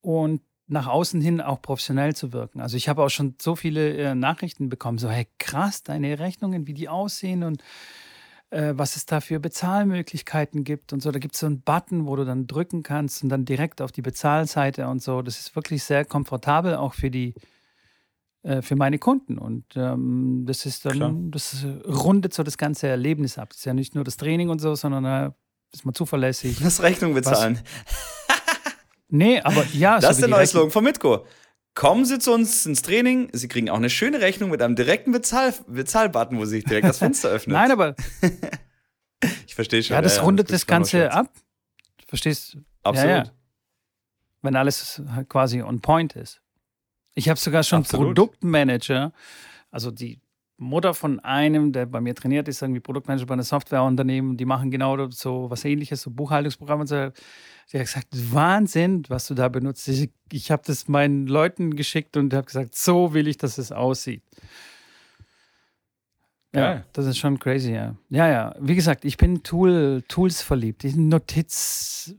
und 0.00 0.42
nach 0.68 0.86
außen 0.86 1.20
hin 1.20 1.40
auch 1.40 1.62
professionell 1.62 2.14
zu 2.14 2.32
wirken. 2.32 2.60
Also 2.60 2.76
ich 2.76 2.88
habe 2.88 3.02
auch 3.02 3.08
schon 3.08 3.36
so 3.40 3.54
viele 3.54 3.96
äh, 3.96 4.14
Nachrichten 4.14 4.68
bekommen, 4.68 4.98
so 4.98 5.08
hey 5.08 5.26
krass, 5.38 5.82
deine 5.82 6.18
Rechnungen, 6.18 6.66
wie 6.66 6.74
die 6.74 6.88
aussehen 6.88 7.44
und 7.44 7.62
äh, 8.50 8.74
was 8.76 8.96
es 8.96 9.06
da 9.06 9.20
für 9.20 9.38
Bezahlmöglichkeiten 9.38 10.64
gibt 10.64 10.92
und 10.92 11.02
so. 11.02 11.10
Da 11.10 11.18
gibt 11.18 11.34
es 11.34 11.40
so 11.40 11.46
einen 11.46 11.62
Button, 11.62 12.06
wo 12.06 12.16
du 12.16 12.24
dann 12.24 12.46
drücken 12.46 12.82
kannst 12.82 13.22
und 13.22 13.28
dann 13.28 13.44
direkt 13.44 13.80
auf 13.80 13.92
die 13.92 14.02
Bezahlseite 14.02 14.88
und 14.88 15.02
so. 15.02 15.22
Das 15.22 15.38
ist 15.38 15.54
wirklich 15.54 15.84
sehr 15.84 16.04
komfortabel 16.04 16.74
auch 16.74 16.94
für 16.94 17.10
die 17.10 17.34
äh, 18.42 18.62
für 18.62 18.76
meine 18.76 18.98
Kunden 18.98 19.38
und 19.38 19.64
ähm, 19.76 20.44
das 20.46 20.66
ist 20.66 20.84
dann 20.84 20.92
Klar. 20.92 21.14
das 21.30 21.64
rundet 21.86 22.34
so 22.34 22.42
das 22.42 22.58
ganze 22.58 22.88
Erlebnis 22.88 23.38
ab. 23.38 23.50
Das 23.50 23.58
ist 23.58 23.64
ja 23.64 23.74
nicht 23.74 23.94
nur 23.94 24.04
das 24.04 24.16
Training 24.16 24.48
und 24.48 24.60
so, 24.60 24.74
sondern 24.74 25.04
da 25.04 25.34
ist 25.72 25.84
man 25.84 25.94
zuverlässig. 25.94 26.58
Das 26.60 26.82
Rechnung 26.82 27.14
bezahlen. 27.14 27.60
Was, 27.84 28.25
Nee, 29.08 29.40
aber 29.40 29.64
ja. 29.72 29.98
Das 29.98 30.12
ist 30.12 30.20
der 30.20 30.28
neue 30.28 30.46
Slogan 30.46 30.70
von 30.70 30.84
Mitko. 30.84 31.26
Kommen 31.74 32.06
Sie 32.06 32.18
zu 32.18 32.32
uns 32.32 32.64
ins 32.64 32.82
Training, 32.82 33.28
Sie 33.32 33.48
kriegen 33.48 33.68
auch 33.68 33.76
eine 33.76 33.90
schöne 33.90 34.20
Rechnung 34.20 34.50
mit 34.50 34.62
einem 34.62 34.76
direkten 34.76 35.12
Bezahl 35.12 35.54
Bezahlbutton, 35.66 36.38
wo 36.38 36.46
sich 36.46 36.64
direkt 36.64 36.88
das 36.88 36.98
Fenster 36.98 37.28
öffnet. 37.30 37.54
Nein, 37.54 37.70
aber. 37.70 37.94
ich 39.46 39.54
verstehe 39.54 39.82
schon. 39.82 39.94
Ja, 39.94 40.00
das 40.00 40.16
ja, 40.16 40.22
rundet 40.22 40.48
das, 40.48 40.62
das 40.62 40.66
Ganze 40.66 41.12
ab. 41.12 41.30
Verstehst 42.06 42.54
du? 42.54 42.64
Absolut. 42.82 43.10
Ja, 43.10 43.24
ja. 43.24 43.30
Wenn 44.42 44.56
alles 44.56 45.02
quasi 45.28 45.62
on 45.62 45.80
point 45.80 46.16
ist. 46.16 46.40
Ich 47.14 47.28
habe 47.28 47.38
sogar 47.38 47.62
schon 47.62 47.80
Absolut. 47.80 48.08
Produktmanager, 48.08 49.12
also 49.70 49.90
die 49.90 50.20
Mutter 50.58 50.94
von 50.94 51.20
einem, 51.20 51.72
der 51.72 51.86
bei 51.86 52.00
mir 52.00 52.14
trainiert 52.14 52.48
ist, 52.48 52.62
irgendwie 52.62 52.80
Produktmanager 52.80 53.26
bei 53.26 53.34
einem 53.34 53.42
Softwareunternehmen, 53.42 54.36
die 54.36 54.46
machen 54.46 54.70
genau 54.70 55.10
so 55.10 55.50
was 55.50 55.64
ähnliches, 55.64 56.02
so 56.02 56.10
Buchhaltungsprogramme 56.10 56.82
und 56.82 56.86
so. 56.86 57.10
Die 57.72 57.78
hat 57.78 57.86
gesagt, 57.86 58.08
Wahnsinn, 58.32 59.04
was 59.08 59.26
du 59.26 59.34
da 59.34 59.48
benutzt. 59.48 59.86
Ich, 59.88 60.10
ich 60.32 60.50
habe 60.50 60.62
das 60.64 60.88
meinen 60.88 61.26
Leuten 61.26 61.76
geschickt 61.76 62.16
und 62.16 62.32
habe 62.32 62.46
gesagt, 62.46 62.74
so 62.74 63.12
will 63.12 63.28
ich, 63.28 63.36
dass 63.36 63.58
es 63.58 63.72
aussieht. 63.72 64.22
Ja, 66.54 66.84
das 66.92 67.06
ist 67.06 67.18
schon 67.18 67.38
crazy, 67.38 67.72
ja. 67.72 67.96
Ja, 68.08 68.28
ja. 68.28 68.54
Wie 68.58 68.74
gesagt, 68.74 69.04
ich 69.04 69.18
bin 69.18 69.42
Tool, 69.42 70.02
Tools 70.08 70.40
verliebt. 70.40 70.84
Notiz-Tools. 70.84 72.16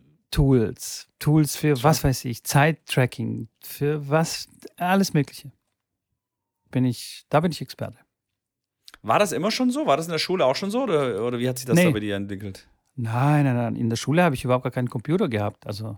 Tools 1.20 1.56
für 1.56 1.82
was 1.82 2.03
weiß 2.03 2.25
ich, 2.25 2.44
Zeit-Tracking, 2.44 3.48
für 3.63 4.08
was, 4.08 4.48
alles 4.77 5.13
Mögliche. 5.13 5.51
Bin 6.70 6.86
ich, 6.86 7.25
da 7.29 7.39
bin 7.39 7.51
ich 7.51 7.62
Experte. 7.62 7.98
War 9.08 9.20
das 9.20 9.32
immer 9.32 9.52
schon 9.52 9.72
so? 9.72 9.86
War 9.86 9.96
das 9.96 10.08
in 10.08 10.12
der 10.12 10.20
Schule 10.20 10.46
auch 10.46 10.56
schon 10.56 10.70
so? 10.70 10.84
Oder, 10.84 11.24
oder 11.24 11.40
wie 11.40 11.48
hat 11.48 11.58
sich 11.58 11.66
das 11.66 11.76
nee. 11.76 11.86
da 11.86 11.92
bei 11.92 12.02
dir 12.02 12.16
entwickelt? 12.16 12.68
Nein, 12.96 13.46
nein, 13.46 13.56
nein. 13.56 13.76
In 13.76 13.90
der 13.90 13.96
Schule 13.96 14.22
habe 14.22 14.36
ich 14.36 14.44
überhaupt 14.44 14.64
gar 14.64 14.72
keinen 14.72 14.90
Computer 14.90 15.30
gehabt. 15.30 15.66
Also 15.66 15.98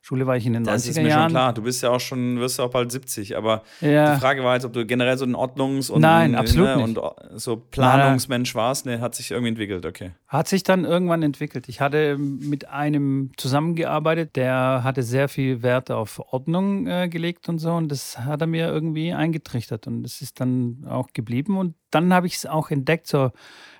Schule 0.00 0.26
war 0.26 0.36
ich 0.36 0.46
in 0.46 0.52
den 0.52 0.64
das 0.64 0.86
90er 0.86 0.86
Jahren. 0.86 0.86
Das 0.86 0.96
ist 0.96 1.02
mir 1.02 1.22
schon 1.22 1.30
klar. 1.30 1.52
Du 1.52 1.62
bist 1.62 1.82
ja 1.82 1.90
auch 1.90 2.00
schon, 2.00 2.38
wirst 2.38 2.58
ja 2.58 2.64
auch 2.64 2.70
bald 2.70 2.90
70. 2.90 3.36
Aber 3.36 3.62
ja. 3.80 4.14
die 4.14 4.20
Frage 4.20 4.44
war 4.44 4.54
jetzt, 4.54 4.64
ob 4.64 4.72
du 4.72 4.86
generell 4.86 5.18
so 5.18 5.24
ein 5.24 5.34
Ordnungs- 5.34 5.90
und, 5.90 6.00
Nein, 6.00 6.34
absolut 6.34 6.76
ne, 6.76 6.82
und 6.82 7.00
so 7.40 7.56
Planungsmensch 7.56 8.54
warst. 8.54 8.86
Ne, 8.86 9.00
hat 9.00 9.14
sich 9.14 9.30
irgendwie 9.30 9.50
entwickelt, 9.50 9.84
okay. 9.86 10.12
Hat 10.26 10.48
sich 10.48 10.62
dann 10.62 10.84
irgendwann 10.84 11.22
entwickelt. 11.22 11.68
Ich 11.68 11.80
hatte 11.80 12.16
mit 12.18 12.68
einem 12.68 13.30
zusammengearbeitet, 13.36 14.36
der 14.36 14.82
hatte 14.84 15.02
sehr 15.02 15.28
viel 15.28 15.62
Wert 15.62 15.90
auf 15.90 16.20
Ordnung 16.32 16.86
äh, 16.86 17.08
gelegt 17.08 17.48
und 17.48 17.58
so. 17.58 17.72
Und 17.72 17.88
das 17.88 18.18
hat 18.18 18.40
er 18.40 18.46
mir 18.46 18.68
irgendwie 18.68 19.12
eingetrichtert. 19.12 19.86
Und 19.86 20.02
das 20.02 20.20
ist 20.20 20.40
dann 20.40 20.86
auch 20.88 21.08
geblieben. 21.12 21.56
Und 21.58 21.74
dann 21.90 22.12
habe 22.12 22.26
ich 22.26 22.36
es 22.36 22.46
auch 22.46 22.70
entdeckt, 22.70 23.06
so, 23.06 23.30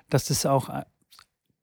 dass 0.09 0.25
das 0.25 0.45
auch 0.45 0.69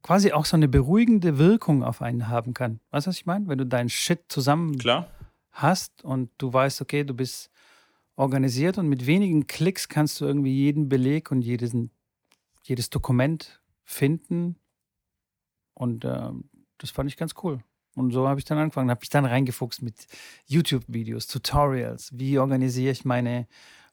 quasi 0.06 0.30
auch 0.30 0.44
so 0.44 0.56
eine 0.56 0.68
beruhigende 0.68 1.36
Wirkung 1.36 1.82
auf 1.82 2.00
einen 2.00 2.28
haben 2.28 2.54
kann. 2.54 2.78
Weißt 2.92 3.06
du, 3.06 3.08
was 3.08 3.16
ich 3.16 3.26
meine? 3.26 3.48
Wenn 3.48 3.58
du 3.58 3.66
deinen 3.66 3.88
Shit 3.88 4.26
zusammen 4.28 4.78
Klar. 4.78 5.10
hast 5.50 6.04
und 6.04 6.30
du 6.38 6.52
weißt, 6.52 6.80
okay, 6.80 7.02
du 7.02 7.12
bist 7.12 7.50
organisiert 8.14 8.78
und 8.78 8.88
mit 8.88 9.06
wenigen 9.06 9.48
Klicks 9.48 9.88
kannst 9.88 10.20
du 10.20 10.25
irgendwie 10.25 10.54
jeden 10.54 10.88
Beleg 10.88 11.32
und 11.32 11.42
jedes, 11.42 11.75
jedes 12.62 12.88
Dokument 12.88 13.60
finden. 13.82 14.54
Und 15.75 16.04
äh, 16.04 16.30
das 16.78 16.90
fand 16.90 17.10
ich 17.10 17.16
ganz 17.16 17.34
cool. 17.42 17.58
Und 17.96 18.12
so 18.12 18.28
habe 18.28 18.38
ich 18.38 18.44
dann 18.44 18.58
angefangen, 18.58 18.90
habe 18.90 19.02
ich 19.02 19.10
dann 19.10 19.25
reingefuchst 19.25 19.82
mit 19.82 20.06
YouTube-Videos, 20.46 21.26
Tutorials, 21.26 22.16
wie 22.16 22.38
organisiere 22.38 22.92
ich 22.92 23.04
meine, 23.04 23.48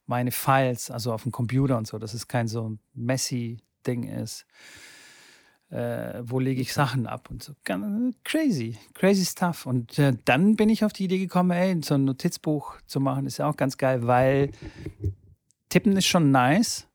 meine 0.06 0.30
Files, 0.30 0.92
also 0.92 1.12
auf 1.12 1.24
dem 1.24 1.32
Computer 1.32 1.76
und 1.76 1.88
so, 1.88 1.98
dass 1.98 2.14
es 2.14 2.28
kein 2.28 2.48
so 2.48 2.78
messy 2.94 3.64
Ding 3.88 4.04
ist 4.04 4.46
äh, 5.74 6.22
wo 6.24 6.40
lege 6.40 6.62
ich 6.62 6.72
Sachen 6.72 7.08
ab 7.08 7.30
und 7.32 7.42
so. 7.42 7.54
Crazy, 8.24 8.78
crazy 8.94 9.26
stuff. 9.26 9.66
Und 9.66 9.98
äh, 9.98 10.14
dann 10.24 10.56
bin 10.56 10.70
ich 10.70 10.86
auf 10.86 10.94
die 10.94 11.06
Idee 11.06 11.18
gekommen, 11.18 11.50
ey, 11.50 11.76
so 11.84 11.96
ein 11.96 12.06
Notizbuch 12.06 12.76
zu 12.86 13.00
machen, 13.00 13.26
ist 13.26 13.40
ja 13.40 13.50
auch 13.50 13.58
ganz 13.58 13.78
geil, 13.78 14.06
weil 14.06 14.52
Tippen 15.70 15.98
ist 15.98 16.06
schon 16.06 16.30
nice, 16.30 16.88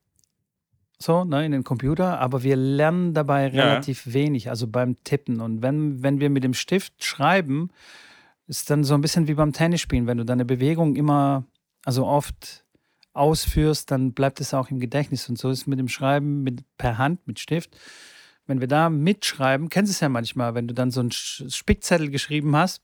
so, 0.97 1.25
ne, 1.25 1.45
in 1.45 1.51
den 1.51 1.65
Computer, 1.65 2.19
aber 2.19 2.43
wir 2.43 2.55
lernen 2.55 3.13
dabei 3.13 3.47
relativ 3.47 4.05
ja. 4.05 4.13
wenig, 4.13 4.49
also 4.49 4.67
beim 4.67 4.95
Tippen. 5.03 5.41
Und 5.41 5.61
wenn, 5.61 6.01
wenn 6.01 6.21
wir 6.21 6.29
mit 6.29 6.45
dem 6.45 6.53
Stift 6.53 7.03
schreiben, 7.03 7.71
ist 8.47 8.69
dann 8.69 8.85
so 8.85 8.93
ein 8.93 9.01
bisschen 9.01 9.27
wie 9.27 9.33
beim 9.33 9.51
Tennisspielen, 9.51 10.07
wenn 10.07 10.17
du 10.17 10.25
deine 10.25 10.45
Bewegung 10.45 10.95
immer, 10.95 11.43
also 11.83 12.05
oft 12.05 12.63
ausführst, 13.11 13.91
dann 13.91 14.13
bleibt 14.13 14.39
es 14.39 14.53
auch 14.53 14.69
im 14.69 14.79
Gedächtnis. 14.79 15.27
Und 15.27 15.37
so 15.37 15.49
ist 15.49 15.59
es 15.59 15.67
mit 15.67 15.79
dem 15.79 15.89
Schreiben 15.89 16.43
mit, 16.43 16.63
per 16.77 16.97
Hand, 16.97 17.27
mit 17.27 17.39
Stift 17.39 17.77
wenn 18.49 18.61
wir 18.61 18.67
da 18.67 18.89
mitschreiben, 18.89 19.69
kennst 19.69 19.91
du 19.91 19.93
es 19.93 19.99
ja 19.99 20.09
manchmal, 20.09 20.55
wenn 20.55 20.67
du 20.67 20.73
dann 20.73 20.89
so 20.89 21.01
einen 21.01 21.11
Spickzettel 21.11 22.09
geschrieben 22.09 22.55
hast, 22.55 22.81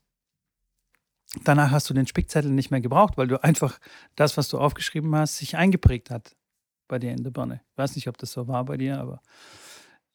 danach 1.42 1.72
hast 1.72 1.90
du 1.90 1.94
den 1.94 2.06
Spickzettel 2.06 2.52
nicht 2.52 2.70
mehr 2.70 2.80
gebraucht, 2.80 3.18
weil 3.18 3.26
du 3.26 3.42
einfach 3.42 3.80
das, 4.14 4.36
was 4.36 4.48
du 4.48 4.58
aufgeschrieben 4.58 5.14
hast, 5.16 5.38
sich 5.38 5.56
eingeprägt 5.56 6.08
hat 6.08 6.36
bei 6.86 7.00
dir 7.00 7.10
in 7.10 7.24
der 7.24 7.32
Birne. 7.32 7.62
Ich 7.72 7.78
weiß 7.78 7.96
nicht, 7.96 8.06
ob 8.08 8.16
das 8.16 8.30
so 8.30 8.46
war 8.46 8.64
bei 8.64 8.76
dir, 8.76 9.00
aber. 9.00 9.20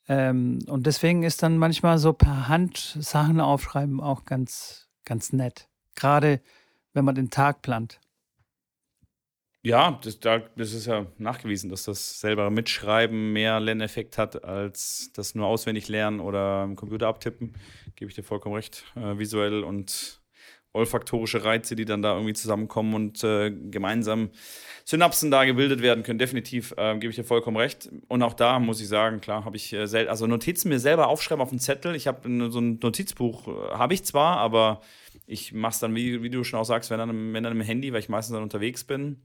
Ähm, 0.07 0.59
und 0.67 0.87
deswegen 0.87 1.23
ist 1.23 1.43
dann 1.43 1.57
manchmal 1.57 1.97
so 1.97 2.13
per 2.13 2.47
Hand 2.47 2.97
Sachen 2.99 3.41
aufschreiben 3.41 3.99
auch 3.99 4.23
ganz, 4.23 4.87
ganz 5.03 5.33
nett. 5.33 5.67
Gerade 5.95 6.41
wenn 6.93 7.03
man 7.03 7.15
den 7.15 7.29
Tag 7.29 7.61
plant. 7.61 7.99
Ja, 9.63 9.99
das, 10.03 10.19
das 10.19 10.73
ist 10.73 10.87
ja 10.87 11.05
nachgewiesen, 11.19 11.69
dass 11.69 11.83
das 11.83 12.19
selber 12.19 12.49
Mitschreiben 12.49 13.31
mehr 13.31 13.59
Lerneffekt 13.59 14.17
hat, 14.17 14.43
als 14.43 15.11
das 15.13 15.35
nur 15.35 15.45
auswendig 15.45 15.87
lernen 15.87 16.19
oder 16.19 16.63
im 16.63 16.75
Computer 16.75 17.07
abtippen. 17.07 17.53
Gebe 17.95 18.09
ich 18.09 18.15
dir 18.15 18.23
vollkommen 18.23 18.55
recht. 18.55 18.85
Äh, 18.95 19.19
visuell 19.19 19.63
und 19.63 20.19
olfaktorische 20.73 21.43
Reize, 21.43 21.75
die 21.75 21.85
dann 21.85 22.01
da 22.01 22.13
irgendwie 22.15 22.33
zusammenkommen 22.33 22.95
und 22.95 23.23
äh, 23.23 23.51
gemeinsam 23.51 24.31
Synapsen 24.85 25.29
da 25.29 25.45
gebildet 25.45 25.83
werden 25.83 26.03
können, 26.03 26.17
definitiv, 26.17 26.73
äh, 26.77 26.93
gebe 26.97 27.11
ich 27.11 27.17
dir 27.17 27.23
vollkommen 27.23 27.57
recht. 27.57 27.87
Und 28.07 28.23
auch 28.23 28.33
da 28.33 28.57
muss 28.57 28.81
ich 28.81 28.87
sagen, 28.87 29.21
klar, 29.21 29.45
habe 29.45 29.57
ich 29.57 29.73
äh, 29.73 30.07
also 30.07 30.25
Notizen 30.25 30.69
mir 30.69 30.79
selber 30.79 31.07
aufschreiben 31.07 31.41
auf 31.41 31.51
einen 31.51 31.59
Zettel. 31.59 31.95
Ich 31.95 32.07
habe 32.07 32.21
so 32.49 32.59
ein 32.59 32.79
Notizbuch, 32.81 33.47
äh, 33.47 33.51
habe 33.73 33.93
ich 33.93 34.05
zwar, 34.05 34.37
aber 34.37 34.81
ich 35.27 35.53
mache 35.53 35.73
es 35.73 35.79
dann, 35.79 35.93
wie, 35.93 36.23
wie, 36.23 36.31
du 36.31 36.43
schon 36.43 36.59
auch 36.59 36.65
sagst, 36.65 36.89
wenn 36.89 36.97
dann, 36.97 37.33
wenn 37.33 37.43
dann 37.43 37.53
im 37.53 37.61
Handy, 37.61 37.93
weil 37.93 37.99
ich 37.99 38.09
meistens 38.09 38.33
dann 38.33 38.43
unterwegs 38.43 38.83
bin 38.85 39.21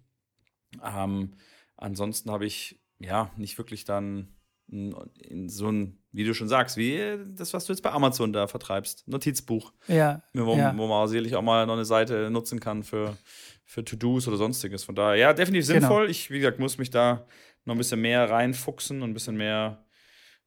ähm, 0.82 1.32
ansonsten 1.76 2.30
habe 2.30 2.46
ich 2.46 2.80
ja 2.98 3.30
nicht 3.36 3.58
wirklich 3.58 3.84
dann 3.84 4.28
in 4.68 5.48
so 5.48 5.70
ein, 5.70 5.98
wie 6.10 6.24
du 6.24 6.34
schon 6.34 6.48
sagst, 6.48 6.76
wie 6.76 7.18
das, 7.36 7.54
was 7.54 7.66
du 7.66 7.72
jetzt 7.72 7.82
bei 7.82 7.92
Amazon 7.92 8.32
da 8.32 8.48
vertreibst, 8.48 9.06
Notizbuch. 9.06 9.72
Ja. 9.86 10.22
Wo, 10.34 10.56
ja. 10.56 10.76
wo 10.76 10.88
man 10.88 11.08
sicherlich 11.08 11.36
auch 11.36 11.42
mal 11.42 11.66
noch 11.66 11.74
eine 11.74 11.84
Seite 11.84 12.30
nutzen 12.30 12.58
kann 12.58 12.82
für, 12.82 13.16
für 13.64 13.84
To-Dos 13.84 14.26
oder 14.26 14.36
sonstiges. 14.36 14.82
Von 14.82 14.96
daher, 14.96 15.16
ja, 15.16 15.32
definitiv 15.32 15.68
genau. 15.68 15.80
sinnvoll. 15.80 16.02
Genau. 16.02 16.10
Ich, 16.10 16.30
wie 16.30 16.38
gesagt, 16.38 16.58
muss 16.58 16.78
mich 16.78 16.90
da 16.90 17.26
noch 17.64 17.74
ein 17.74 17.78
bisschen 17.78 18.00
mehr 18.00 18.28
reinfuchsen 18.28 19.02
und 19.02 19.10
ein 19.10 19.14
bisschen 19.14 19.36
mehr 19.36 19.84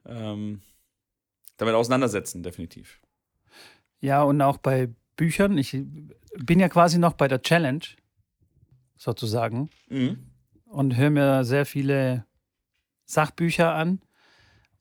ähm, 0.06 0.62
damit 1.58 1.76
auseinandersetzen, 1.76 2.44
definitiv. 2.44 3.00
Ja, 4.02 4.24
und 4.24 4.42
auch 4.42 4.58
bei 4.58 4.90
Büchern. 5.16 5.58
Ich 5.58 5.78
bin 6.38 6.60
ja 6.60 6.70
quasi 6.70 6.98
noch 7.00 7.14
bei 7.14 7.28
der 7.28 7.42
Challenge 7.42 7.84
sozusagen. 9.00 9.70
Mhm. 9.90 10.20
Und 10.66 10.96
höre 10.96 11.10
mir 11.10 11.44
sehr 11.44 11.66
viele 11.66 12.26
Sachbücher 13.06 13.74
an. 13.74 14.02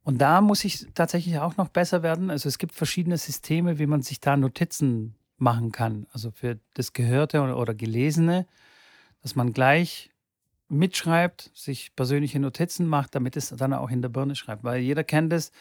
Und 0.02 0.18
da 0.18 0.42
muss 0.42 0.64
ich 0.64 0.86
tatsächlich 0.92 1.38
auch 1.38 1.56
noch 1.56 1.68
besser 1.68 2.02
werden. 2.02 2.30
Also 2.30 2.48
es 2.48 2.58
gibt 2.58 2.74
verschiedene 2.74 3.16
Systeme, 3.16 3.78
wie 3.78 3.86
man 3.86 4.02
sich 4.02 4.20
da 4.20 4.36
Notizen 4.36 5.14
machen 5.38 5.72
kann. 5.72 6.06
Also 6.12 6.30
für 6.30 6.58
das 6.74 6.92
Gehörte 6.92 7.40
oder, 7.40 7.56
oder 7.56 7.74
Gelesene, 7.74 8.46
dass 9.22 9.34
man 9.34 9.54
gleich 9.54 10.10
mitschreibt, 10.68 11.50
sich 11.54 11.94
persönliche 11.96 12.40
Notizen 12.40 12.86
macht, 12.86 13.14
damit 13.14 13.36
es 13.36 13.48
dann 13.48 13.72
auch 13.72 13.90
in 13.90 14.02
der 14.02 14.10
Birne 14.10 14.34
schreibt. 14.34 14.64
Weil 14.64 14.82
jeder 14.82 15.04
kennt 15.04 15.32
es, 15.32 15.52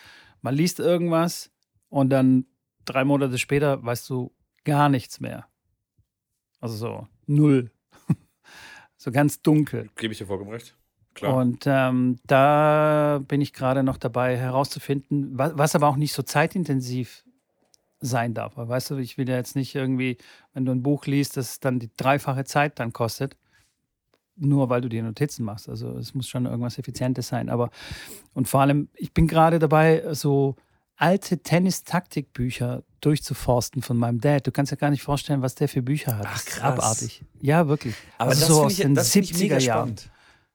man 0.42 0.56
liest 0.56 0.80
irgendwas 0.80 1.52
und 1.90 2.10
dann 2.10 2.46
drei 2.84 3.06
Monate 3.06 3.38
später 3.38 3.84
weißt 3.84 4.10
du 4.10 4.34
gar 4.66 4.90
nichts 4.90 5.20
mehr. 5.20 5.48
Also 6.60 6.76
so 6.76 7.08
null 7.28 7.72
so 8.98 9.12
ganz 9.12 9.42
dunkel. 9.42 9.90
Gebe 9.96 10.12
ich 10.12 10.18
dir 10.18 10.26
vollkommen 10.26 10.52
recht. 10.52 10.76
Klar. 11.14 11.36
Und 11.36 11.64
ähm, 11.66 12.20
da 12.28 13.22
bin 13.28 13.42
ich 13.42 13.54
gerade 13.54 13.82
noch 13.82 13.98
dabei 13.98 14.38
herauszufinden, 14.38 15.38
was, 15.38 15.58
was, 15.58 15.76
aber 15.76 15.88
auch 15.88 15.96
nicht 15.96 16.14
so 16.14 16.22
zeitintensiv 16.22 17.24
sein 18.00 18.36
darf. 18.36 18.58
Weil, 18.58 18.70
weißt 18.70 18.92
du, 18.92 18.98
ich 18.98 19.18
will 19.18 19.28
ja 19.28 19.36
jetzt 19.36 19.56
nicht 19.56 19.74
irgendwie, 19.74 20.18
wenn 20.54 20.66
du 20.66 20.72
ein 20.72 20.84
Buch 20.84 21.06
liest, 21.08 21.38
das 21.38 21.60
dann 21.60 21.80
die 21.80 21.90
dreifache 21.98 22.44
Zeit 22.44 22.80
dann 22.80 22.94
kostet, 22.94 23.36
nur 24.36 24.70
weil 24.70 24.82
du 24.82 24.90
dir 24.90 25.02
Notizen 25.02 25.44
machst. 25.44 25.68
Also 25.68 25.98
es 25.98 26.14
muss 26.14 26.28
schon 26.28 26.46
irgendwas 26.46 26.78
Effizientes 26.78 27.28
sein. 27.28 27.50
Aber 27.50 27.72
und 28.36 28.48
vor 28.48 28.62
allem, 28.62 28.90
ich 28.94 29.12
bin 29.12 29.28
gerade 29.28 29.58
dabei, 29.58 30.14
so 30.14 30.56
alte 30.98 31.40
Tennis-Taktikbücher 31.40 32.84
durchzuforsten 33.02 33.82
von 33.82 33.98
meinem 33.98 34.20
Dad. 34.20 34.46
Du 34.48 34.52
kannst 34.52 34.72
ja 34.72 34.78
gar 34.78 34.90
nicht 34.90 35.04
vorstellen, 35.04 35.42
was 35.42 35.56
der 35.56 35.70
für 35.70 35.82
Bücher 35.82 36.18
hat. 36.18 36.26
Ach, 36.28 36.46
krass. 36.46 36.62
Abartig. 36.62 37.24
Ja, 37.42 37.68
wirklich. 37.68 37.96
Aber 38.18 38.32
also 38.32 38.42
das 38.42 38.50
so 38.50 38.64
aus 38.64 38.72
ich, 38.74 38.80
den 38.80 38.96
das 38.96 39.14
70er 39.14 39.60
Jahren. 39.60 39.62
Spannend. 39.62 40.12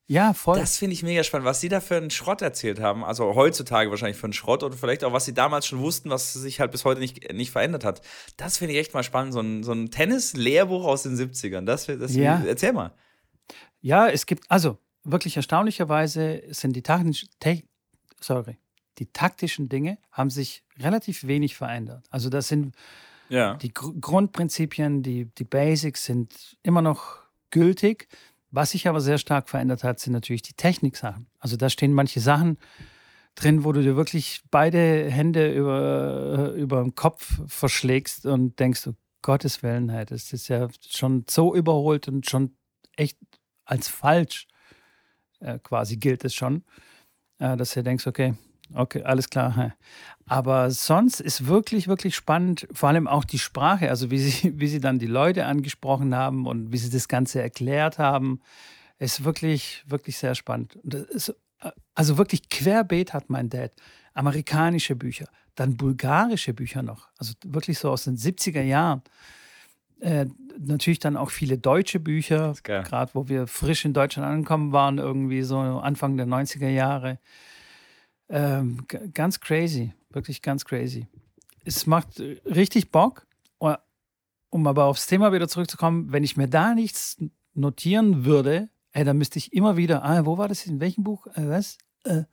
Ja, 0.09 0.35
voll. 0.35 0.59
Das 0.59 0.77
finde 0.77 0.95
ich 0.95 1.03
mega 1.03 1.23
spannend, 1.23 1.47
was 1.47 1.61
sie 1.61 1.69
da 1.69 1.81
für 1.81 1.97
einen 1.97 2.11
Schrott 2.11 2.43
erzählt 2.43 2.81
haben. 2.81 3.05
Also 3.05 3.35
heutzutage 3.35 3.89
wahrscheinlich 3.91 4.19
für 4.19 4.25
einen 4.25 4.33
Schrott 4.33 4.63
oder 4.63 4.77
vielleicht 4.77 5.05
auch, 5.05 5.13
was 5.13 5.25
sie 5.25 5.33
damals 5.33 5.67
schon 5.67 5.79
wussten, 5.79 6.11
was 6.11 6.33
sich 6.33 6.61
halt 6.61 6.73
bis 6.73 6.85
heute 6.85 7.01
nicht, 7.01 7.33
nicht 7.33 7.51
verändert 7.51 7.85
hat. 7.85 8.03
Das 8.37 8.59
finde 8.59 8.75
ich 8.75 8.81
echt 8.81 8.95
mal 8.95 9.05
spannend. 9.05 9.33
So 9.33 9.41
ein, 9.41 9.63
so 9.63 9.73
ein 9.73 9.91
Tennis-Lehrbuch 9.91 10.85
aus 10.85 11.05
den 11.05 11.17
70ern. 11.17 11.65
Das, 11.65 11.87
das 11.87 12.15
ja. 12.15 12.43
Erzähl 12.45 12.73
mal. 12.73 12.93
Ja, 13.81 14.09
es 14.09 14.27
gibt, 14.27 14.51
also 14.51 14.77
wirklich 15.05 15.37
erstaunlicherweise 15.37 16.43
sind 16.51 16.75
die 16.75 16.83
taktischen, 16.83 17.29
sorry, 18.21 18.59
die 18.99 19.07
taktischen 19.07 19.69
Dinge 19.69 19.99
haben 20.11 20.31
sich 20.31 20.65
relativ 20.79 21.27
wenig 21.27 21.57
verändert. 21.57 22.07
Also 22.11 22.29
das 22.29 22.49
sind 22.49 22.75
ja. 23.29 23.55
die 23.55 23.73
Gr 23.73 23.93
Grundprinzipien, 24.01 25.03
die, 25.03 25.27
die 25.27 25.45
Basics 25.45 26.05
sind 26.05 26.59
immer 26.63 26.83
noch 26.83 27.19
gültig. 27.51 28.09
Was 28.51 28.73
sich 28.73 28.87
aber 28.87 29.01
sehr 29.01 29.19
stark 29.19 29.49
verändert 29.49 29.83
hat, 29.83 29.99
sind 29.99 30.13
natürlich 30.13 30.43
die 30.43 30.53
Techniksachen. 30.53 31.27
Also 31.39 31.57
da 31.57 31.71
stehen 31.71 31.95
manche 31.95 32.21
Sachen 32.21 32.59
drin, 33.35 33.65
wo 33.65 33.73
du 33.73 33.81
dir 33.81 33.97
wirklich 33.97 34.43
beide 34.51 35.11
Hände 35.11 35.55
über, 35.55 36.53
über 36.53 36.83
den 36.83 36.95
Kopf 36.95 37.41
verschlägst 37.47 38.27
und 38.27 38.59
denkst, 38.59 38.87
oh 38.89 38.95
Gottes 39.23 39.63
Willen, 39.63 39.89
das 39.89 40.33
ist 40.33 40.49
ja 40.49 40.69
schon 40.87 41.25
so 41.31 41.55
überholt 41.55 42.09
und 42.09 42.29
schon 42.29 42.57
echt 42.97 43.17
als 43.65 43.89
falsch 43.89 44.49
äh, 45.43 45.59
quasi 45.59 45.97
gilt 45.97 46.25
es 46.25 46.35
schon, 46.35 46.65
äh, 47.39 47.57
dass 47.57 47.75
du 47.75 47.83
denkst, 47.83 48.07
okay, 48.07 48.35
okay, 48.75 49.03
alles 49.03 49.31
klar. 49.31 49.75
Aber 50.27 50.71
sonst 50.71 51.21
ist 51.21 51.47
wirklich, 51.47 51.89
wirklich 51.89 52.15
spannend, 52.15 52.67
vor 52.73 52.89
allem 52.89 53.07
auch 53.07 53.25
die 53.25 53.39
Sprache, 53.39 53.91
also 53.91 54.11
wie 54.11 54.19
sie, 54.19 54.53
wie 54.61 54.69
sie 54.69 54.81
dann 54.81 54.99
die 54.99 55.07
Leute 55.07 55.47
angesprochen 55.47 56.15
haben 56.15 56.47
und 56.47 56.73
wie 56.73 56.79
sie 56.79 56.91
das 56.91 57.09
Ganze 57.09 57.43
erklärt 57.43 57.99
haben, 57.99 58.41
ist 58.99 59.25
wirklich, 59.25 59.85
wirklich 59.87 60.17
sehr 60.17 60.35
spannend. 60.35 60.77
Ist, 60.77 61.35
also 61.95 62.19
wirklich 62.19 62.49
querbeet 62.49 63.13
hat 63.13 63.31
mein 63.31 63.49
Dad. 63.49 63.73
Amerikanische 64.15 64.95
Bücher, 64.97 65.27
dann 65.55 65.77
bulgarische 65.77 66.53
Bücher 66.55 66.83
noch, 66.83 67.09
also 67.19 67.33
wirklich 67.45 67.79
so 67.79 67.91
aus 67.91 68.05
den 68.05 68.17
70er 68.17 68.63
Jahren. 68.63 69.03
Äh, 70.01 70.27
natürlich 70.59 70.99
dann 70.99 71.17
auch 71.17 71.31
viele 71.31 71.59
deutsche 71.59 72.01
Bücher, 72.01 72.55
gerade 72.63 73.15
wo 73.15 73.29
wir 73.29 73.47
frisch 73.47 73.85
in 73.85 73.93
Deutschland 73.93 74.29
angekommen 74.29 74.73
waren, 74.73 74.99
irgendwie 74.99 75.43
so 75.43 75.59
Anfang 75.59 76.17
der 76.17 76.27
90er 76.27 76.69
Jahre. 76.69 77.19
Ähm, 78.33 78.87
ganz 79.15 79.39
crazy, 79.39 79.93
wirklich 80.11 80.43
ganz 80.43 80.65
crazy. 80.65 81.07
Es 81.65 81.87
macht 81.87 82.19
richtig 82.45 82.91
Bock, 82.91 83.27
um 84.53 84.67
aber 84.67 84.85
aufs 84.85 85.07
Thema 85.07 85.33
wieder 85.33 85.49
zurückzukommen, 85.49 86.13
wenn 86.13 86.25
ich 86.25 86.37
mir 86.37 86.47
da 86.47 86.75
nichts 86.75 87.17
notieren 87.55 88.27
würde, 88.27 88.69
ey, 88.93 89.03
dann 89.03 89.17
müsste 89.17 89.39
ich 89.39 89.53
immer 89.55 89.79
wieder, 89.79 90.05
ah, 90.05 90.27
wo 90.27 90.37
war 90.37 90.47
das, 90.47 90.67
in 90.67 90.79
welchem 90.79 91.05
Buch, 91.05 91.27
äh, 91.29 91.49
was, 91.49 91.79
äh, 92.05 92.25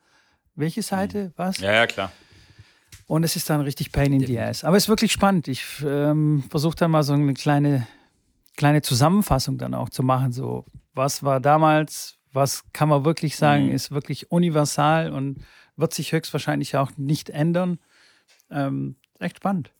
welche 0.54 0.82
Seite, 0.82 1.24
hm. 1.24 1.32
was? 1.36 1.58
Ja, 1.58 1.72
ja, 1.72 1.86
klar. 1.86 2.12
Und 3.06 3.24
es 3.24 3.36
ist 3.36 3.48
dann 3.48 3.62
richtig 3.62 3.90
Pain 3.90 4.12
in 4.12 4.26
the 4.26 4.38
Ass. 4.38 4.64
Aber 4.64 4.76
es 4.76 4.84
ist 4.84 4.88
wirklich 4.88 5.12
spannend. 5.12 5.48
Ich 5.48 5.64
ähm, 5.84 6.44
versuche 6.48 6.76
da 6.76 6.88
mal 6.88 7.02
so 7.02 7.14
eine 7.14 7.34
kleine, 7.34 7.86
kleine 8.56 8.82
Zusammenfassung 8.82 9.58
dann 9.58 9.74
auch 9.74 9.88
zu 9.88 10.02
machen. 10.02 10.32
So, 10.32 10.66
was 10.94 11.22
war 11.22 11.40
damals, 11.40 12.18
was 12.32 12.62
kann 12.72 12.88
man 12.88 13.04
wirklich 13.04 13.36
sagen, 13.36 13.66
mhm. 13.66 13.72
ist 13.72 13.90
wirklich 13.90 14.30
universal 14.30 15.10
und 15.10 15.42
wird 15.80 15.94
sich 15.94 16.12
höchstwahrscheinlich 16.12 16.76
auch 16.76 16.92
nicht 16.96 17.30
ändern. 17.30 17.78
Ähm, 18.50 18.96
echt 19.18 19.38
spannend. 19.38 19.72